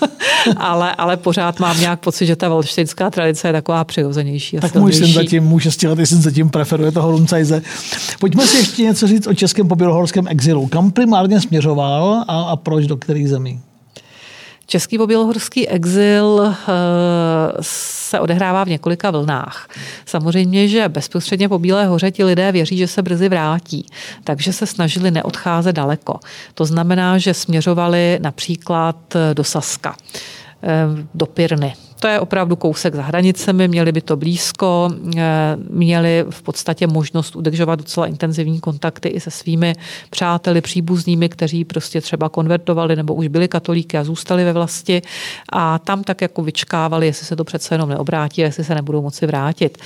ale, 0.57 0.95
ale 0.95 1.17
pořád 1.17 1.59
mám 1.59 1.79
nějak 1.79 1.99
pocit, 1.99 2.25
že 2.25 2.35
ta 2.35 2.49
valštejnská 2.49 3.09
tradice 3.09 3.47
je 3.47 3.53
taková 3.53 3.83
přirozenější. 3.83 4.57
Tak 4.57 4.75
můj 4.75 4.93
syn 4.93 5.13
zatím, 5.13 5.43
můj 5.43 5.61
šestiletý 5.61 6.05
syn 6.05 6.21
zatím 6.21 6.49
preferuje 6.49 6.91
toho 6.91 7.11
Rumcajse. 7.11 7.61
Pojďme 8.19 8.47
si 8.47 8.57
ještě 8.57 8.83
něco 8.83 9.07
říct 9.07 9.27
o 9.27 9.33
českém 9.33 9.67
pobělohorském 9.67 10.27
exilu. 10.27 10.67
Kam 10.67 10.91
primárně 10.91 11.41
směřoval 11.41 12.23
a, 12.27 12.41
a 12.41 12.55
proč, 12.55 12.87
do 12.87 12.97
kterých 12.97 13.29
zemí? 13.29 13.61
Český 14.69 14.97
pobělohorský 14.97 15.67
exil 15.67 16.41
eh, 16.47 16.55
se 17.61 18.19
odehrává 18.19 18.63
v 18.63 18.67
několika 18.69 19.11
vlnách. 19.11 19.67
Samozřejmě, 20.05 20.67
že 20.67 20.89
bezprostředně 20.89 21.49
po 21.49 21.59
Bílé 21.59 21.85
hoře 21.85 22.11
ti 22.11 22.23
lidé 22.23 22.51
věří, 22.51 22.77
že 22.77 22.87
se 22.87 23.01
brzy 23.01 23.29
vrátí, 23.29 23.85
takže 24.23 24.53
se 24.53 24.65
snažili 24.65 25.11
neodcházet 25.11 25.75
daleko. 25.75 26.19
To 26.53 26.65
znamená, 26.65 27.17
že 27.17 27.33
směřovali 27.33 28.19
například 28.21 28.95
do 29.33 29.43
Saska 29.43 29.95
eh, 30.63 30.85
do 31.13 31.25
Pirny, 31.25 31.73
to 31.99 32.07
je 32.07 32.19
opravdu 32.19 32.55
kousek 32.55 32.95
za 32.95 33.01
hranicemi, 33.01 33.67
měli 33.67 33.91
by 33.91 34.01
to 34.01 34.17
blízko, 34.17 34.89
eh, 35.17 35.57
měli 35.69 36.25
v 36.29 36.41
podstatě 36.41 36.87
možnost 36.87 37.35
udržovat 37.35 37.75
docela 37.75 38.07
intenzivní 38.07 38.59
kontakty 38.59 39.09
i 39.09 39.19
se 39.19 39.31
svými 39.31 39.75
přáteli, 40.09 40.61
příbuznými, 40.61 41.29
kteří 41.29 41.65
prostě 41.65 42.01
třeba 42.01 42.29
konvertovali 42.29 42.95
nebo 42.95 43.13
už 43.13 43.27
byli 43.27 43.47
katolíky 43.47 43.97
a 43.97 44.03
zůstali 44.03 44.43
ve 44.43 44.53
vlasti 44.53 45.01
a 45.51 45.79
tam 45.79 46.03
tak 46.03 46.21
jako 46.21 46.43
vyčkávali, 46.43 47.05
jestli 47.05 47.25
se 47.25 47.35
to 47.35 47.43
přece 47.43 47.75
jenom 47.75 47.89
neobrátí, 47.89 48.41
jestli 48.41 48.63
se 48.63 48.75
nebudou 48.75 49.01
moci 49.01 49.27
vrátit. 49.27 49.77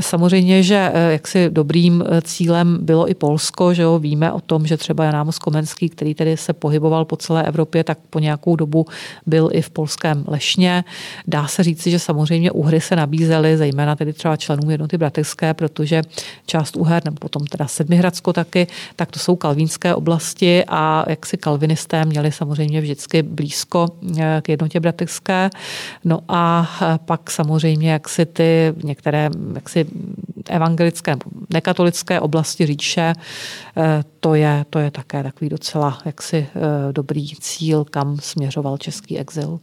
Samozřejmě, 0.00 0.62
že 0.62 0.90
eh, 0.94 1.12
jaksi 1.12 1.50
dobrým 1.50 2.04
eh, 2.06 2.22
cílem 2.22 2.78
bylo 2.80 3.10
i 3.10 3.14
Polsko, 3.14 3.74
že 3.74 3.82
jo, 3.82 3.98
víme 3.98 4.32
o 4.32 4.40
tom, 4.40 4.66
že 4.66 4.76
třeba 4.76 5.04
Jan 5.04 5.16
Amos 5.16 5.38
Komenský, 5.38 5.88
který 5.88 6.14
tedy 6.14 6.36
se 6.36 6.52
pohyboval 6.52 7.04
po 7.04 7.16
celé 7.16 7.42
Evropě, 7.42 7.84
tak 7.84 7.98
po 8.10 8.18
nějakou 8.18 8.56
dobu 8.56 8.86
byl 9.26 9.50
i 9.52 9.62
v 9.62 9.70
polském 9.70 10.24
Lešně. 10.26 10.84
Dá 11.26 11.46
se 11.46 11.57
se 11.58 11.62
říci, 11.62 11.90
že 11.90 11.98
samozřejmě 11.98 12.50
úhry 12.50 12.80
se 12.80 12.96
nabízely, 12.96 13.56
zejména 13.56 13.96
tedy 13.96 14.12
třeba 14.12 14.36
členům 14.36 14.70
jednoty 14.70 14.98
bratrské, 14.98 15.54
protože 15.54 16.02
část 16.46 16.76
úher, 16.76 17.04
nebo 17.04 17.16
potom 17.16 17.46
teda 17.46 17.66
Sedmihradsko 17.66 18.32
taky, 18.32 18.66
tak 18.96 19.10
to 19.10 19.18
jsou 19.18 19.36
kalvínské 19.36 19.94
oblasti 19.94 20.64
a 20.68 21.04
jak 21.10 21.26
si 21.26 21.36
kalvinisté 21.36 22.04
měli 22.04 22.32
samozřejmě 22.32 22.80
vždycky 22.80 23.22
blízko 23.22 23.86
eh, 24.18 24.40
k 24.42 24.48
jednotě 24.48 24.80
bratrské. 24.80 25.50
No 26.04 26.20
a 26.28 26.70
eh, 26.82 26.98
pak 27.04 27.30
samozřejmě 27.30 27.92
jak 27.92 28.08
si 28.08 28.26
ty 28.26 28.72
některé 28.84 29.30
jak 29.54 29.68
si 29.68 29.86
evangelické 30.48 31.10
nebo 31.10 31.24
nekatolické 31.50 32.20
oblasti 32.20 32.66
říče, 32.66 33.12
eh, 33.76 34.04
to 34.20 34.34
je, 34.34 34.64
to 34.70 34.78
je 34.78 34.90
také 34.90 35.22
takový 35.22 35.48
docela 35.48 35.98
jaksi 36.04 36.46
dobrý 36.92 37.34
cíl, 37.40 37.84
kam 37.84 38.16
směřoval 38.20 38.78
český 38.78 39.18
exil. 39.18 39.58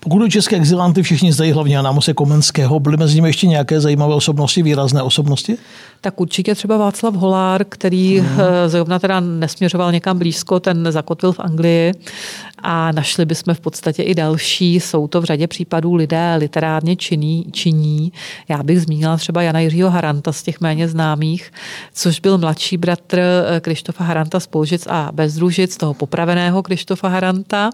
Pokud 0.00 0.18
do 0.18 0.28
české 0.28 0.56
exilanty 0.56 1.02
všichni 1.02 1.32
zdají 1.32 1.52
hlavně 1.52 1.76
Jana 1.76 1.92
Mose 1.92 2.14
Komenského, 2.14 2.80
byly 2.80 2.96
mezi 2.96 3.14
nimi 3.14 3.28
ještě 3.28 3.46
nějaké 3.46 3.80
zajímavé 3.80 4.14
osobnosti, 4.14 4.62
výrazné 4.62 5.02
osobnosti? 5.02 5.58
Tak 6.04 6.20
určitě 6.20 6.54
třeba 6.54 6.76
Václav 6.76 7.14
Holár, 7.14 7.64
který 7.64 8.18
hmm. 8.18 8.38
zrovna 8.66 8.98
teda 8.98 9.20
nesměřoval 9.20 9.92
někam 9.92 10.18
blízko, 10.18 10.60
ten 10.60 10.92
zakotvil 10.92 11.32
v 11.32 11.40
Anglii 11.40 11.92
a 12.62 12.92
našli 12.92 13.24
bychom 13.24 13.54
v 13.54 13.60
podstatě 13.60 14.02
i 14.02 14.14
další. 14.14 14.74
Jsou 14.74 15.08
to 15.08 15.20
v 15.20 15.24
řadě 15.24 15.46
případů 15.46 15.94
lidé 15.94 16.34
literárně 16.38 16.96
činní, 16.96 17.46
činí. 17.52 18.12
Já 18.48 18.62
bych 18.62 18.80
zmínila 18.80 19.16
třeba 19.16 19.42
Jana 19.42 19.60
Jiřího 19.60 19.90
Haranta 19.90 20.32
z 20.32 20.42
těch 20.42 20.60
méně 20.60 20.88
známých, 20.88 21.52
což 21.94 22.20
byl 22.20 22.38
mladší 22.38 22.76
bratr 22.76 23.18
eh, 23.18 23.60
Krištofa 23.60 24.04
Haranta 24.04 24.40
z 24.40 24.46
Polžic 24.46 24.86
a 24.90 25.10
Bezdružic, 25.12 25.76
toho 25.76 25.94
popraveného 25.94 26.62
Krištofa 26.62 27.08
Haranta. 27.08 27.70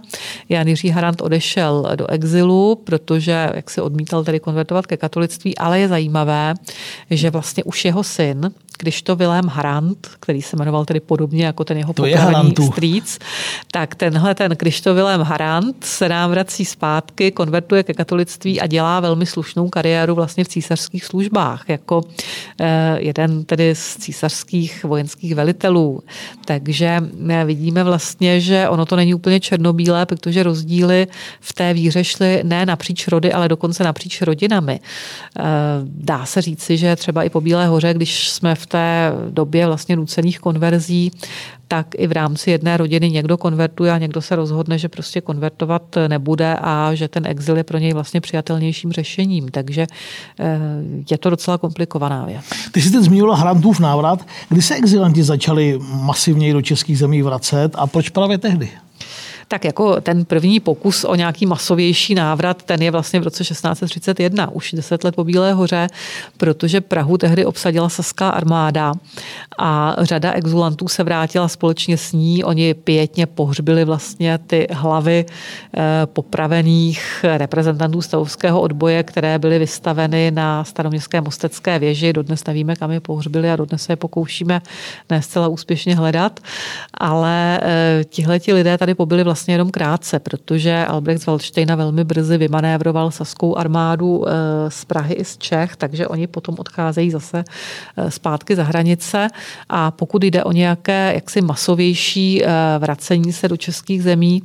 Jan 0.48 0.68
Jiří 0.68 0.88
Harant 0.88 1.20
odešel 1.20 1.92
do 1.96 2.06
exilu, 2.06 2.80
protože 2.84 3.50
jak 3.54 3.70
se 3.70 3.82
odmítal 3.82 4.24
tedy 4.24 4.40
konvertovat 4.40 4.86
ke 4.86 4.96
katolictví, 4.96 5.58
ale 5.58 5.80
je 5.80 5.88
zajímavé, 5.88 6.54
že 7.10 7.30
vlastně 7.30 7.64
už 7.64 7.84
jeho 7.84 8.04
syn, 8.18 8.50
když 8.78 9.02
to 9.02 9.16
Vilém 9.16 9.48
Harant, 9.48 10.08
který 10.20 10.42
se 10.42 10.56
jmenoval 10.56 10.84
tedy 10.84 11.00
podobně 11.00 11.46
jako 11.46 11.64
ten 11.64 11.78
jeho 11.78 11.92
popravený 11.92 12.54
strýc, 12.72 13.18
tak 13.70 13.94
tenhle 13.94 14.34
ten 14.34 14.56
Krištof 14.56 14.96
Vilém 14.96 15.20
Harant 15.20 15.84
se 15.84 16.08
nám 16.08 16.30
vrací 16.30 16.64
zpátky, 16.64 17.30
konvertuje 17.30 17.82
ke 17.82 17.94
katolictví 17.94 18.60
a 18.60 18.66
dělá 18.66 19.00
velmi 19.00 19.26
slušnou 19.26 19.68
kariéru 19.68 20.14
vlastně 20.14 20.44
v 20.44 20.48
císařských 20.48 21.04
službách, 21.04 21.64
jako 21.68 22.02
eh, 22.60 22.96
jeden 23.00 23.44
tedy 23.44 23.74
z 23.74 23.96
císařských 23.96 24.84
vojenských 24.84 25.34
velitelů. 25.34 26.02
Takže 26.44 27.00
eh, 27.28 27.44
vidíme 27.44 27.84
vlastně, 27.84 28.40
že 28.40 28.68
ono 28.68 28.86
to 28.86 28.96
není 28.96 29.14
úplně 29.14 29.40
černobílé, 29.40 30.06
protože 30.06 30.42
rozdíly 30.42 31.06
v 31.40 31.52
té 31.52 31.74
víře 31.74 32.04
šly 32.04 32.40
ne 32.44 32.66
napříč 32.66 33.08
rody, 33.08 33.32
ale 33.32 33.48
dokonce 33.48 33.84
napříč 33.84 34.22
rodinami. 34.22 34.80
Eh, 35.38 35.42
dá 35.82 36.26
se 36.26 36.42
říci, 36.42 36.76
že 36.76 36.96
třeba 36.96 37.22
i 37.22 37.30
po 37.30 37.40
Bílé 37.40 37.66
hoře, 37.66 37.94
když 37.94 38.07
jsme 38.14 38.54
v 38.54 38.66
té 38.66 39.12
době 39.30 39.66
vlastně 39.66 39.96
nucených 39.96 40.38
konverzí, 40.38 41.12
tak 41.68 41.86
i 41.98 42.06
v 42.06 42.12
rámci 42.12 42.50
jedné 42.50 42.76
rodiny 42.76 43.10
někdo 43.10 43.36
konvertuje 43.36 43.92
a 43.92 43.98
někdo 43.98 44.22
se 44.22 44.36
rozhodne, 44.36 44.78
že 44.78 44.88
prostě 44.88 45.20
konvertovat 45.20 45.82
nebude 46.08 46.56
a 46.60 46.94
že 46.94 47.08
ten 47.08 47.26
exil 47.26 47.56
je 47.56 47.64
pro 47.64 47.78
něj 47.78 47.92
vlastně 47.92 48.20
přijatelnějším 48.20 48.92
řešením. 48.92 49.48
Takže 49.48 49.86
eh, 50.40 50.58
je 51.10 51.18
to 51.18 51.30
docela 51.30 51.58
komplikovaná 51.58 52.24
věc. 52.24 52.44
Ty 52.72 52.82
jsi 52.82 52.90
teď 52.90 53.00
zmínila 53.00 53.36
Hrantův 53.36 53.80
návrat. 53.80 54.26
Kdy 54.48 54.62
se 54.62 54.74
exilanti 54.74 55.22
začali 55.22 55.78
masivněji 55.92 56.52
do 56.52 56.62
českých 56.62 56.98
zemí 56.98 57.22
vracet 57.22 57.72
a 57.74 57.86
proč 57.86 58.08
právě 58.08 58.38
tehdy? 58.38 58.70
Tak 59.48 59.64
jako 59.64 60.00
ten 60.00 60.24
první 60.24 60.60
pokus 60.60 61.04
o 61.04 61.14
nějaký 61.14 61.46
masovější 61.46 62.14
návrat, 62.14 62.62
ten 62.62 62.82
je 62.82 62.90
vlastně 62.90 63.20
v 63.20 63.22
roce 63.22 63.44
1631, 63.44 64.50
už 64.50 64.72
deset 64.72 65.04
let 65.04 65.14
po 65.14 65.24
Bílé 65.24 65.52
hoře, 65.52 65.86
protože 66.36 66.80
Prahu 66.80 67.18
tehdy 67.18 67.46
obsadila 67.46 67.88
saská 67.88 68.28
armáda 68.28 68.92
a 69.58 69.96
řada 69.98 70.32
exulantů 70.32 70.88
se 70.88 71.04
vrátila 71.04 71.48
společně 71.48 71.96
s 71.96 72.12
ní. 72.12 72.44
Oni 72.44 72.74
pětně 72.74 73.26
pohřbili 73.26 73.84
vlastně 73.84 74.38
ty 74.38 74.66
hlavy 74.70 75.26
eh, 75.76 76.06
popravených 76.06 77.24
reprezentantů 77.36 78.02
stavovského 78.02 78.60
odboje, 78.60 79.02
které 79.02 79.38
byly 79.38 79.58
vystaveny 79.58 80.30
na 80.30 80.64
staroměstské 80.64 81.20
mostecké 81.20 81.78
věži. 81.78 82.12
Dodnes 82.12 82.44
nevíme, 82.44 82.76
kam 82.76 82.90
je 82.90 83.00
pohřbili 83.00 83.50
a 83.50 83.56
dodnes 83.56 83.82
se 83.82 83.92
je 83.92 83.96
pokoušíme 83.96 84.60
ne 85.10 85.22
zcela 85.22 85.48
úspěšně 85.48 85.96
hledat. 85.96 86.40
Ale 86.94 87.60
eh, 87.62 88.04
tihleti 88.04 88.52
lidé 88.52 88.78
tady 88.78 88.94
pobyli 88.94 89.24
vlastně 89.24 89.37
vlastně 89.38 89.54
jenom 89.54 89.70
krátce, 89.70 90.18
protože 90.18 90.84
Albrecht 90.88 91.22
z 91.22 91.26
Waldsteina 91.26 91.74
velmi 91.74 92.04
brzy 92.04 92.38
vymanévroval 92.38 93.10
saskou 93.10 93.56
armádu 93.56 94.24
eh, 94.28 94.32
z 94.68 94.84
Prahy 94.84 95.14
i 95.14 95.24
z 95.24 95.38
Čech, 95.38 95.76
takže 95.76 96.08
oni 96.08 96.26
potom 96.26 96.54
odcházejí 96.58 97.10
zase 97.10 97.44
eh, 97.96 98.10
zpátky 98.10 98.56
za 98.56 98.64
hranice 98.64 99.28
a 99.68 99.90
pokud 99.90 100.22
jde 100.24 100.44
o 100.44 100.52
nějaké 100.52 101.12
jaksi 101.14 101.40
masovější 101.40 102.42
vracení 102.78 103.32
se 103.32 103.48
do 103.48 103.56
českých 103.56 104.02
zemí, 104.02 104.42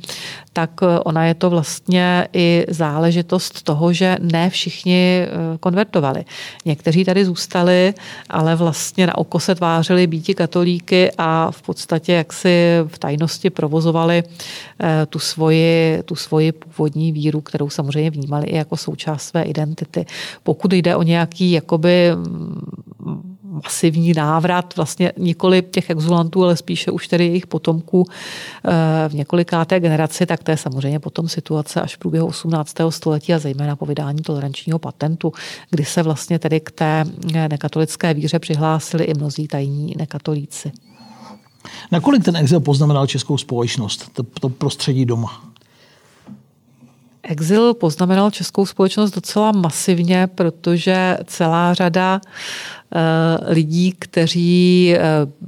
tak 0.52 0.70
ona 1.04 1.26
je 1.26 1.34
to 1.34 1.50
vlastně 1.50 2.28
i 2.32 2.64
záležitost 2.68 3.62
toho, 3.62 3.92
že 3.92 4.16
ne 4.20 4.50
všichni 4.50 5.26
konvertovali. 5.60 6.24
Někteří 6.64 7.04
tady 7.04 7.24
zůstali, 7.24 7.94
ale 8.30 8.56
vlastně 8.56 9.06
na 9.06 9.18
oko 9.18 9.40
se 9.40 9.54
tvářili 9.54 10.06
býti 10.06 10.34
katolíky 10.34 11.10
a 11.18 11.50
v 11.50 11.62
podstatě 11.62 12.12
jaksi 12.12 12.78
v 12.86 12.98
tajnosti 12.98 13.50
provozovali 13.50 14.22
eh, 14.22 14.83
tu 15.08 15.18
svoji, 15.18 16.02
tu 16.04 16.14
svoji 16.14 16.52
původní 16.52 17.12
víru, 17.12 17.40
kterou 17.40 17.70
samozřejmě 17.70 18.10
vnímali 18.10 18.46
i 18.46 18.56
jako 18.56 18.76
součást 18.76 19.22
své 19.22 19.42
identity. 19.42 20.06
Pokud 20.42 20.72
jde 20.72 20.96
o 20.96 21.02
nějaký 21.02 21.50
jakoby 21.50 22.10
mm, 22.14 23.34
masivní 23.64 24.12
návrat, 24.12 24.76
vlastně 24.76 25.12
nikoli 25.16 25.62
těch 25.62 25.90
exulantů, 25.90 26.44
ale 26.44 26.56
spíše 26.56 26.90
už 26.90 27.08
tedy 27.08 27.26
jejich 27.26 27.46
potomků 27.46 28.04
eh, 28.64 29.08
v 29.08 29.14
několikáté 29.14 29.80
generaci, 29.80 30.26
tak 30.26 30.42
to 30.42 30.50
je 30.50 30.56
samozřejmě 30.56 30.98
potom 31.00 31.28
situace 31.28 31.80
až 31.80 31.96
v 31.96 31.98
průběhu 31.98 32.26
18. 32.26 32.76
století 32.90 33.34
a 33.34 33.38
zejména 33.38 33.76
po 33.76 33.86
vydání 33.86 34.22
tolerančního 34.22 34.78
patentu, 34.78 35.32
kdy 35.70 35.84
se 35.84 36.02
vlastně 36.02 36.38
tedy 36.38 36.60
k 36.60 36.70
té 36.70 37.04
nekatolické 37.48 38.14
víře 38.14 38.38
přihlásili 38.38 39.04
i 39.04 39.14
mnozí 39.14 39.48
tajní 39.48 39.94
nekatolíci. 39.98 40.72
Nakolik 41.92 42.24
ten 42.24 42.36
exil 42.36 42.60
poznamenal 42.60 43.06
českou 43.06 43.38
společnost, 43.38 44.10
to, 44.12 44.22
to 44.22 44.48
prostředí 44.48 45.04
doma? 45.04 45.44
Exil 47.22 47.74
poznamenal 47.74 48.30
českou 48.30 48.66
společnost 48.66 49.10
docela 49.10 49.52
masivně, 49.52 50.26
protože 50.26 51.18
celá 51.24 51.74
řada 51.74 52.20
lidí, 53.46 53.94
kteří 53.98 54.94
eh, 54.94 55.00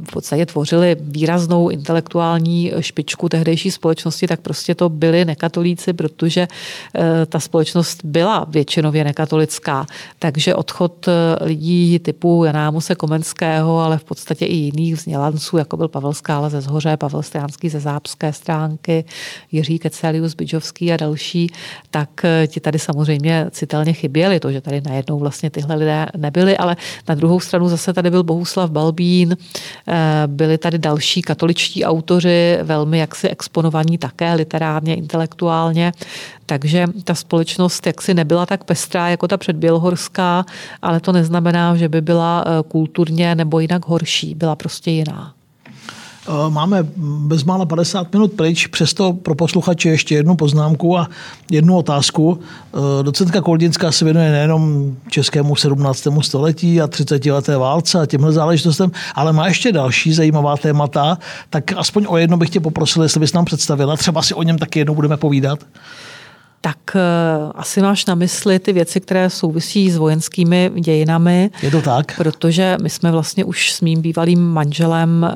v 0.05 0.13
podstatě 0.13 0.47
tvořili 0.47 0.97
výraznou 1.01 1.69
intelektuální 1.69 2.73
špičku 2.81 3.29
tehdejší 3.29 3.71
společnosti, 3.71 4.27
tak 4.27 4.41
prostě 4.41 4.75
to 4.75 4.89
byli 4.89 5.25
nekatolíci, 5.25 5.93
protože 5.93 6.49
eh, 6.95 7.27
ta 7.27 7.41
společnost 7.41 8.05
byla 8.05 8.47
většinově 8.49 9.05
nekatolická. 9.05 9.87
Takže 10.19 10.55
odchod 10.55 11.09
lidí 11.41 11.99
typu 11.99 12.45
Jana 12.45 12.69
Amuse 12.69 12.95
Komenského, 12.95 13.79
ale 13.79 13.99
v 13.99 14.05
podstatě 14.05 14.45
i 14.47 14.55
jiných 14.55 14.95
vzdělanců, 14.95 15.57
jako 15.57 15.77
byl 15.77 15.89
Pavel 15.89 16.13
Skála 16.13 16.49
ze 16.49 16.61
Zhoře, 16.61 16.97
Pavel 16.97 17.23
Stránský 17.23 17.69
ze 17.69 17.81
Zápské 17.81 18.33
stránky, 18.33 19.05
Jiří 19.53 19.79
Kecelius 19.79 20.35
Bydžovský 20.35 20.93
a 20.93 20.97
další, 20.97 21.51
tak 21.91 22.27
ti 22.47 22.61
tady 22.61 22.79
samozřejmě 22.79 23.47
citelně 23.51 23.93
chyběli, 23.93 24.41
to, 24.41 24.53
že 24.53 24.61
tady 24.61 24.81
najednou 24.81 25.19
vlastně 25.19 25.51
tyhle 25.51 25.77
lidé 25.77 26.07
nebyli, 26.17 26.57
ale 26.57 26.77
na 27.09 27.15
druhou 27.15 27.36
druhou 27.37 27.49
stranu 27.49 27.69
zase 27.69 27.93
tady 27.93 28.11
byl 28.11 28.23
Bohuslav 28.23 28.71
Balbín, 28.71 29.37
eh, 29.37 30.23
byli 30.27 30.59
tady 30.59 30.79
další 30.79 31.23
katoličtí 31.23 31.85
autoři, 31.85 32.59
velmi 32.63 32.99
jaksi 32.99 33.29
exponovaní 33.29 33.99
také 33.99 34.35
literárně, 34.35 34.95
intelektuálně, 34.95 35.93
takže 36.47 36.87
ta 37.05 37.15
společnost 37.15 37.87
jaksi 37.87 38.15
nebyla 38.15 38.47
tak 38.47 38.65
pestrá 38.65 39.09
jako 39.09 39.29
ta 39.29 39.37
předbělhorská, 39.37 40.45
ale 40.83 41.01
to 41.01 41.13
neznamená, 41.13 41.77
že 41.77 41.89
by 41.89 42.01
byla 42.01 42.45
eh, 42.47 42.63
kulturně 42.69 43.35
nebo 43.35 43.61
jinak 43.61 43.87
horší, 43.87 44.35
byla 44.35 44.57
prostě 44.57 44.91
jiná. 44.91 45.35
Eh, 46.29 46.51
máme 46.51 46.87
bezmála 47.27 47.67
50 47.67 48.13
minut 48.13 48.33
pryč, 48.33 48.67
přesto 48.67 49.13
pro 49.13 49.35
posluchače 49.35 49.89
ještě 49.89 50.15
jednu 50.15 50.37
poznámku 50.37 50.99
a 50.99 51.09
jednu 51.51 51.77
otázku. 51.77 52.39
Eh, 52.41 53.03
docentka 53.03 53.41
Koldinská 53.41 53.93
se 53.93 54.05
věnuje 54.05 54.31
nejenom 54.31 54.93
českému 55.11 55.57
17. 55.57 56.23
století 56.23 56.81
a 56.81 56.87
30 56.87 57.33
leté 57.33 57.57
válce 57.57 58.01
a 58.01 58.07
těmhle 58.07 58.33
záležitostem, 58.33 58.91
ale 59.15 59.33
má 59.33 59.49
ještě 59.49 59.73
další 59.73 60.13
zajímavá 60.13 60.57
témata, 60.57 61.19
tak 61.51 61.73
aspoň 61.77 62.07
o 62.09 62.17
jedno 62.17 62.37
bych 62.37 62.51
tě 62.51 62.61
poprosil, 62.61 63.03
jestli 63.03 63.21
bys 63.21 63.33
nám 63.33 63.45
představila, 63.45 63.97
třeba 63.97 64.23
si 64.23 64.35
o 64.35 64.43
něm 64.43 64.59
taky 64.59 64.79
jednou 64.79 64.95
budeme 64.95 65.17
povídat 65.17 65.59
tak 66.61 66.79
eh, 66.97 67.01
asi 67.55 67.83
máš 67.83 68.07
na 68.07 68.15
mysli 68.15 68.59
ty 68.59 68.73
věci, 68.73 69.01
které 69.01 69.31
souvisí 69.31 69.91
s 69.91 69.97
vojenskými 69.97 70.71
dějinami. 70.81 71.51
Je 71.63 71.71
to 71.71 71.83
tak? 71.83 72.17
Protože 72.17 72.77
my 72.83 72.91
jsme 72.91 73.11
vlastně 73.11 73.45
už 73.45 73.73
s 73.73 73.81
mým 73.81 74.03
bývalým 74.03 74.41
manželem 74.41 75.25
eh, 75.25 75.35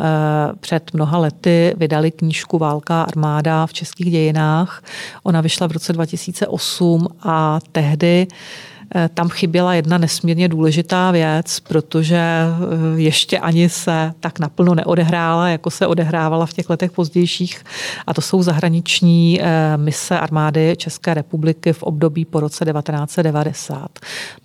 před 0.61 0.95
mnoha 0.95 1.19
lety 1.19 1.75
vydali 1.77 2.11
knížku 2.11 2.59
Válka 2.59 3.03
armáda 3.03 3.67
v 3.67 3.73
českých 3.73 4.11
dějinách. 4.11 4.83
Ona 5.23 5.41
vyšla 5.41 5.67
v 5.69 5.73
roce 5.73 5.93
2008 5.93 7.09
a 7.23 7.59
tehdy 7.73 8.27
Eh, 8.31 8.70
tam 9.15 9.29
chyběla 9.29 9.75
jedna 9.75 9.99
nesmírně 9.99 10.49
důležitá 10.49 11.11
věc, 11.11 11.61
protože 11.61 12.17
eh, 12.17 13.01
ještě 13.01 13.39
ani 13.39 13.69
se 13.69 14.13
tak 14.21 14.39
naplno 14.39 14.75
neodehrála, 14.75 15.49
jako 15.49 15.71
se 15.71 15.87
odehrávala 15.87 16.47
v 16.47 16.53
těch 16.53 16.71
letech 16.71 16.93
pozdějších. 16.93 17.65
A 18.07 18.15
to 18.15 18.21
jsou 18.21 18.43
zahraniční 18.43 19.41
eh, 19.43 19.77
mise 19.77 20.19
armády 20.19 20.75
České 20.77 21.15
republiky 21.15 21.73
v 21.73 21.83
období 21.83 22.25
po 22.25 22.41
roce 22.41 22.65
1990. 22.65 23.89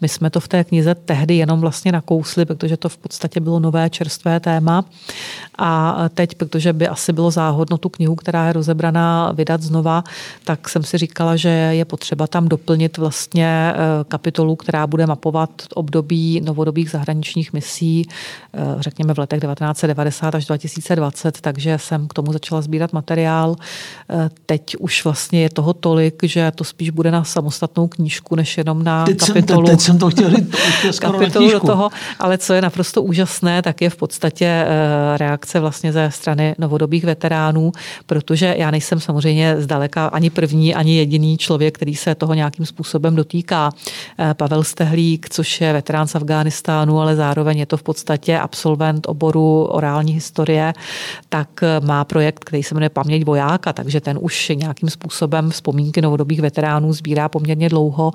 My 0.01 0.09
jsme 0.09 0.29
to 0.29 0.39
v 0.39 0.47
té 0.47 0.63
knize 0.63 0.95
tehdy 0.95 1.35
jenom 1.35 1.61
vlastně 1.61 1.91
nakousli, 1.91 2.45
protože 2.45 2.77
to 2.77 2.89
v 2.89 2.97
podstatě 2.97 3.39
bylo 3.39 3.59
nové 3.59 3.89
čerstvé 3.89 4.39
téma. 4.39 4.85
A 5.57 5.95
teď, 6.13 6.35
protože 6.35 6.73
by 6.73 6.87
asi 6.87 7.13
bylo 7.13 7.31
záhodno 7.31 7.77
tu 7.77 7.89
knihu, 7.89 8.15
která 8.15 8.47
je 8.47 8.53
rozebraná, 8.53 9.31
vydat 9.31 9.61
znova, 9.61 10.03
tak 10.43 10.69
jsem 10.69 10.83
si 10.83 10.97
říkala, 10.97 11.35
že 11.35 11.49
je 11.49 11.85
potřeba 11.85 12.27
tam 12.27 12.47
doplnit 12.47 12.97
vlastně 12.97 13.73
kapitolu 14.07 14.34
kapitolu, 14.36 14.55
která 14.55 14.88
bude 14.88 15.05
mapovat 15.05 15.49
období 15.73 16.41
novodobých 16.43 16.89
zahraničních 16.89 17.53
misí, 17.53 18.07
eh, 18.53 18.59
řekněme 18.79 19.13
v 19.13 19.17
letech 19.17 19.39
1990 19.39 20.36
až 20.36 20.45
2020, 20.45 21.41
takže 21.41 21.77
jsem 21.77 22.07
k 22.07 22.13
tomu 22.13 22.33
začala 22.33 22.61
sbírat 22.61 22.93
materiál. 22.93 23.55
Eh, 24.09 24.29
teď 24.45 24.75
už 24.79 25.03
vlastně 25.03 25.41
je 25.41 25.49
toho 25.49 25.73
tolik, 25.73 26.23
že 26.23 26.51
to 26.55 26.63
spíš 26.63 26.89
bude 26.89 27.11
na 27.11 27.23
samostatnou 27.23 27.88
knížku, 27.88 28.36
než 28.36 28.57
jenom 28.57 28.83
na 28.83 29.05
teď 29.05 29.19
kapitolu. 29.19 29.67
Jsem, 29.67 29.75
teď 29.75 29.86
jsem 29.86 29.97
to 29.97 30.09
chtěl 30.09 30.29
říct, 30.36 30.55
to 30.81 30.99
kapitolu 30.99 31.51
do 31.51 31.59
toho, 31.59 31.89
ale 32.19 32.38
co 32.38 32.53
je 32.53 32.61
naprosto 32.61 33.01
úžasné, 33.01 33.61
tak 33.61 33.81
je 33.81 33.89
v 33.89 33.95
podstatě 33.95 34.45
eh, 34.45 35.17
reakce 35.17 35.59
vlastně 35.59 35.93
ze 35.93 36.11
strany 36.11 36.55
novodobých 36.57 37.03
veteránů, 37.03 37.71
protože 38.05 38.55
já 38.57 38.71
nejsem 38.71 38.99
samozřejmě 38.99 39.55
zdaleka 39.61 40.07
ani 40.07 40.29
první, 40.29 40.75
ani 40.75 40.97
jediný 40.97 41.38
člověk, 41.38 41.75
který 41.75 41.95
se 41.95 42.15
toho 42.15 42.33
nějakým 42.33 42.65
způsobem 42.65 43.15
dotýká. 43.15 43.71
Eh, 44.26 44.34
Pavel 44.34 44.63
Stehlík, 44.63 45.30
což 45.30 45.61
je 45.61 45.73
veterán 45.73 46.07
z 46.07 46.15
Afghánistánu, 46.15 46.99
ale 46.99 47.15
zároveň 47.15 47.57
je 47.57 47.65
to 47.65 47.78
v 47.78 47.84
podstatě 47.84 48.39
absolvent 48.39 49.07
oboru 49.07 49.63
orální 49.63 50.13
historie, 50.13 50.73
tak 51.30 51.49
eh, 51.63 51.86
má 51.86 52.03
projekt, 52.03 52.45
který 52.45 52.63
se 52.63 52.76
jmenuje 52.76 52.89
Paměť 52.89 53.26
vojáka, 53.26 53.73
takže 53.73 54.01
ten 54.01 54.17
už 54.21 54.51
nějakým 54.55 54.89
způsobem 54.89 55.49
vzpomínky 55.49 56.01
novodobých 56.01 56.41
veteránů 56.41 56.93
sbírá 56.93 57.30
poměrně 57.30 57.69
dlouho. 57.69 58.11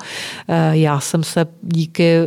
Eh, 0.48 0.76
já 0.76 1.00
jsem 1.00 1.22
se 1.22 1.46
díky 1.62 2.18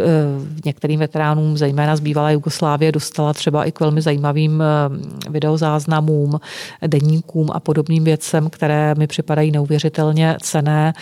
některým 0.65 0.99
veteránům, 0.99 1.57
zejména 1.57 1.95
z 1.95 1.99
bývalé 1.99 2.33
Jugoslávie, 2.33 2.91
dostala 2.91 3.33
třeba 3.33 3.65
i 3.65 3.71
k 3.71 3.79
velmi 3.79 4.01
zajímavým 4.01 4.63
videozáznamům, 5.29 6.39
deníkům 6.87 7.47
a 7.53 7.59
podobným 7.59 8.03
věcem, 8.03 8.49
které 8.49 8.95
mi 8.95 9.07
připadají 9.07 9.51
neuvěřitelně 9.51 10.37
cené. 10.41 10.93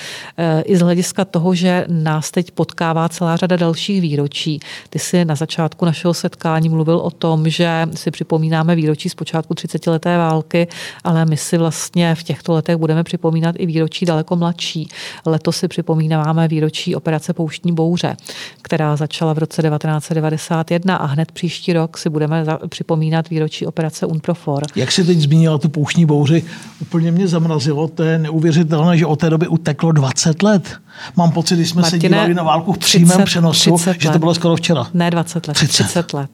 I 0.66 0.78
z 0.78 0.82
hlediska 0.82 1.26
toho, 1.26 1.56
že 1.56 1.86
nás 1.88 2.32
teď 2.32 2.52
potkává 2.72 3.10
celá 3.10 3.36
řada 3.36 3.56
dalších 3.56 4.02
výročí. 4.02 4.60
Ty 4.90 5.00
si 5.00 5.26
na 5.26 5.36
začátku 5.36 5.86
našeho 5.86 6.14
setkání 6.14 6.70
mluvil 6.70 6.98
o 6.98 7.12
tom, 7.12 7.50
že 7.50 7.88
si 7.96 8.12
připomínáme 8.12 8.76
výročí 8.76 9.10
z 9.10 9.16
počátku 9.16 9.54
30. 9.54 9.88
leté 9.88 10.18
války, 10.18 10.68
ale 11.04 11.26
my 11.26 11.38
si 11.38 11.58
vlastně 11.58 12.16
v 12.16 12.24
těchto 12.24 12.54
letech 12.54 12.78
budeme 12.78 13.04
připomínat 13.04 13.56
i 13.60 13.66
výročí 13.66 14.06
daleko 14.06 14.36
mladší. 14.36 14.90
Letos 15.26 15.58
si 15.58 15.68
připomínáme 15.68 16.48
výročí 16.48 16.96
operace 16.96 17.34
Pouštní 17.34 17.72
bouře, 17.72 18.16
která 18.62 18.96
začala 18.96 19.34
v 19.34 19.38
roce 19.38 19.62
1991 19.62 20.96
a 20.96 21.06
hned 21.06 21.32
příští 21.32 21.74
rok 21.74 21.98
si 21.98 22.10
budeme 22.10 22.46
připomínat 22.70 23.30
výročí 23.30 23.66
operace 23.66 24.06
UNPROFOR. 24.06 24.64
Jak 24.76 24.92
si 24.92 25.04
teď 25.04 25.20
zmínila 25.20 25.58
tu 25.58 25.70
pouštní 25.70 26.06
bouři, 26.06 26.44
úplně 26.82 27.12
mě 27.12 27.28
zamrazilo, 27.28 27.88
to 27.88 28.04
je 28.04 28.18
neuvěřitelné, 28.18 28.98
že 28.98 29.06
od 29.06 29.20
té 29.20 29.30
doby 29.30 29.48
uteklo 29.48 29.92
20 29.92 30.44
let. 30.44 30.82
Mám 31.16 31.32
pocit, 31.32 31.56
když 31.56 31.70
jsme 31.70 31.82
Martine, 31.82 32.02
se 32.02 32.08
dívali 32.08 32.34
na 32.34 32.44
válku 32.52 32.74
v 32.74 32.78
přímém 32.78 33.24
přenosu, 33.24 33.78
že 34.00 34.10
to 34.10 34.20
bylo 34.20 34.34
skoro 34.34 34.56
včera. 34.56 34.88
Ne 34.94 35.12
20 35.12 35.48
let, 35.48 35.54
30, 35.54 35.84
30 35.84 36.14
let. 36.14 36.30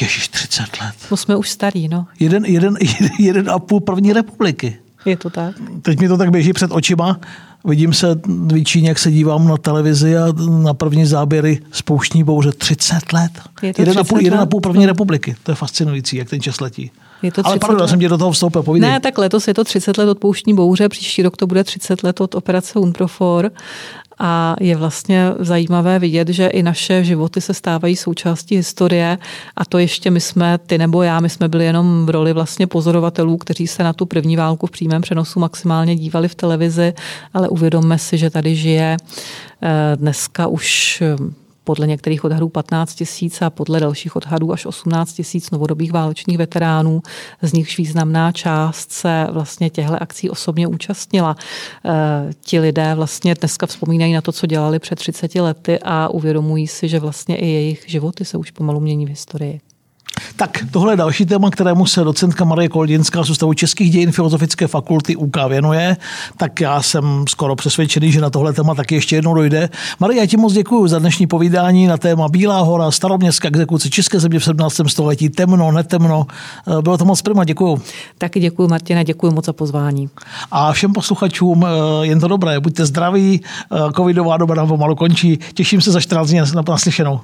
Ježíš, 0.00 0.28
30 0.28 0.62
let. 0.62 0.94
No 1.10 1.16
jsme 1.16 1.36
už 1.36 1.50
starý, 1.50 1.88
no. 1.88 2.06
Jeden, 2.20 2.44
jeden, 2.44 2.76
jeden, 3.18 3.50
a 3.50 3.58
půl 3.58 3.80
první 3.80 4.12
republiky. 4.12 4.78
Je 5.04 5.16
to 5.16 5.30
tak. 5.30 5.54
Teď 5.82 6.00
mi 6.00 6.08
to 6.08 6.16
tak 6.16 6.30
běží 6.30 6.52
před 6.52 6.70
očima. 6.72 7.20
Vidím 7.64 7.92
se 7.92 8.14
v 8.14 8.52
Víčíně, 8.52 8.88
jak 8.88 8.98
se 8.98 9.10
dívám 9.10 9.48
na 9.48 9.56
televizi 9.56 10.16
a 10.16 10.26
na 10.62 10.74
první 10.74 11.06
záběry 11.06 11.60
z 11.72 11.82
pouštní 11.82 12.24
bouře. 12.24 12.52
30 12.52 13.12
let. 13.12 13.30
Je 13.62 13.74
to 13.74 13.82
jeden, 13.82 13.94
30 13.94 14.00
a 14.00 14.04
půl, 14.04 14.20
jeden 14.20 14.40
a 14.40 14.46
půl 14.46 14.60
první 14.60 14.86
no. 14.86 14.86
republiky. 14.86 15.36
To 15.42 15.52
je 15.52 15.56
fascinující, 15.56 16.16
jak 16.16 16.30
ten 16.30 16.40
čas 16.40 16.60
letí. 16.60 16.90
Je 17.22 17.32
to 17.32 17.46
Ale 17.46 17.58
pardon, 17.58 17.80
já 17.80 17.88
jsem 17.88 18.00
tě 18.00 18.08
do 18.08 18.18
toho 18.18 18.32
vstoupil, 18.32 18.62
povídej. 18.62 18.90
Ne, 18.90 19.00
tak 19.00 19.18
letos 19.18 19.48
je 19.48 19.54
to 19.54 19.64
30 19.64 19.98
let 19.98 20.08
od 20.08 20.18
pouštní 20.18 20.54
bouře, 20.54 20.88
příští 20.88 21.22
rok 21.22 21.36
to 21.36 21.46
bude 21.46 21.64
30 21.64 22.02
let 22.02 22.20
od 22.20 22.34
operace 22.34 22.78
Unprofor 22.78 23.50
a 24.18 24.56
je 24.60 24.76
vlastně 24.76 25.32
zajímavé 25.38 25.98
vidět, 25.98 26.28
že 26.28 26.46
i 26.46 26.62
naše 26.62 27.04
životy 27.04 27.40
se 27.40 27.54
stávají 27.54 27.96
součástí 27.96 28.56
historie. 28.56 29.18
A 29.56 29.64
to 29.64 29.78
ještě 29.78 30.10
my 30.10 30.20
jsme, 30.20 30.58
ty 30.58 30.78
nebo 30.78 31.02
já, 31.02 31.20
my 31.20 31.28
jsme 31.28 31.48
byli 31.48 31.64
jenom 31.64 32.06
v 32.06 32.10
roli 32.10 32.32
vlastně 32.32 32.66
pozorovatelů, 32.66 33.36
kteří 33.36 33.66
se 33.66 33.82
na 33.82 33.92
tu 33.92 34.06
první 34.06 34.36
válku 34.36 34.66
v 34.66 34.70
přímém 34.70 35.02
přenosu 35.02 35.40
maximálně 35.40 35.96
dívali 35.96 36.28
v 36.28 36.34
televizi, 36.34 36.92
ale 37.34 37.48
uvědomme 37.48 37.98
si, 37.98 38.18
že 38.18 38.30
tady 38.30 38.54
žije 38.54 38.96
eh, 39.62 39.96
dneska 39.96 40.46
už 40.46 41.02
podle 41.68 41.86
některých 41.86 42.24
odhadů 42.24 42.48
15 42.48 42.94
tisíc 42.94 43.42
a 43.42 43.50
podle 43.50 43.80
dalších 43.80 44.16
odhadů 44.16 44.52
až 44.52 44.66
18 44.66 45.12
tisíc 45.12 45.50
novodobých 45.50 45.92
válečných 45.92 46.38
veteránů, 46.38 47.02
z 47.42 47.52
nichž 47.52 47.78
významná 47.78 48.32
část 48.32 48.92
se 48.92 49.26
vlastně 49.30 49.70
těchto 49.70 50.02
akcí 50.02 50.30
osobně 50.30 50.66
účastnila. 50.66 51.36
E, 51.84 52.32
ti 52.40 52.60
lidé 52.60 52.94
vlastně 52.94 53.34
dneska 53.34 53.66
vzpomínají 53.66 54.12
na 54.12 54.20
to, 54.20 54.32
co 54.32 54.46
dělali 54.46 54.78
před 54.78 54.96
30 54.96 55.34
lety 55.34 55.78
a 55.84 56.08
uvědomují 56.08 56.66
si, 56.66 56.88
že 56.88 57.00
vlastně 57.00 57.36
i 57.36 57.46
jejich 57.46 57.84
životy 57.86 58.24
se 58.24 58.38
už 58.38 58.50
pomalu 58.50 58.80
mění 58.80 59.06
v 59.06 59.08
historii. 59.08 59.60
Tak 60.36 60.58
tohle 60.70 60.92
je 60.92 60.96
další 60.96 61.26
téma, 61.26 61.50
kterému 61.50 61.86
se 61.86 62.04
docentka 62.04 62.44
Marie 62.44 62.68
Koldinská 62.68 63.24
z 63.24 63.30
Ústavu 63.30 63.54
českých 63.54 63.90
dějin 63.90 64.12
Filozofické 64.12 64.66
fakulty 64.66 65.16
UK 65.16 65.36
věnuje. 65.48 65.96
Tak 66.36 66.60
já 66.60 66.82
jsem 66.82 67.24
skoro 67.28 67.56
přesvědčený, 67.56 68.12
že 68.12 68.20
na 68.20 68.30
tohle 68.30 68.52
téma 68.52 68.74
taky 68.74 68.94
ještě 68.94 69.16
jednou 69.16 69.34
dojde. 69.34 69.68
Marie, 70.00 70.20
já 70.20 70.26
ti 70.26 70.36
moc 70.36 70.52
děkuji 70.52 70.88
za 70.88 70.98
dnešní 70.98 71.26
povídání 71.26 71.86
na 71.86 71.96
téma 71.96 72.28
Bílá 72.28 72.60
hora, 72.60 72.90
staroměstská 72.90 73.48
exekuce 73.48 73.90
České 73.90 74.20
země 74.20 74.38
v 74.38 74.44
17. 74.44 74.80
století, 74.86 75.28
temno, 75.28 75.72
netemno. 75.72 76.26
Eh, 76.78 76.82
bylo 76.82 76.98
to 76.98 77.04
moc 77.04 77.22
prima, 77.22 77.44
děkuji. 77.44 77.82
Taky 78.18 78.40
děkuji, 78.40 78.68
Martina, 78.68 79.02
děkuji 79.02 79.32
moc 79.32 79.44
za 79.44 79.52
pozvání. 79.52 80.08
A 80.50 80.72
všem 80.72 80.92
posluchačům 80.92 81.66
eh, 81.66 82.06
jen 82.06 82.20
to 82.20 82.28
dobré, 82.28 82.60
buďte 82.60 82.86
zdraví, 82.86 83.40
eh, 83.72 83.92
covidová 83.96 84.36
doba 84.36 84.54
nám 84.54 84.68
pomalu 84.68 84.94
končí. 84.94 85.38
Těším 85.54 85.80
se 85.80 85.92
za 85.92 86.00
14 86.00 86.28
dní 86.28 86.38
na 86.54 86.62
naslyšenou. 86.68 87.20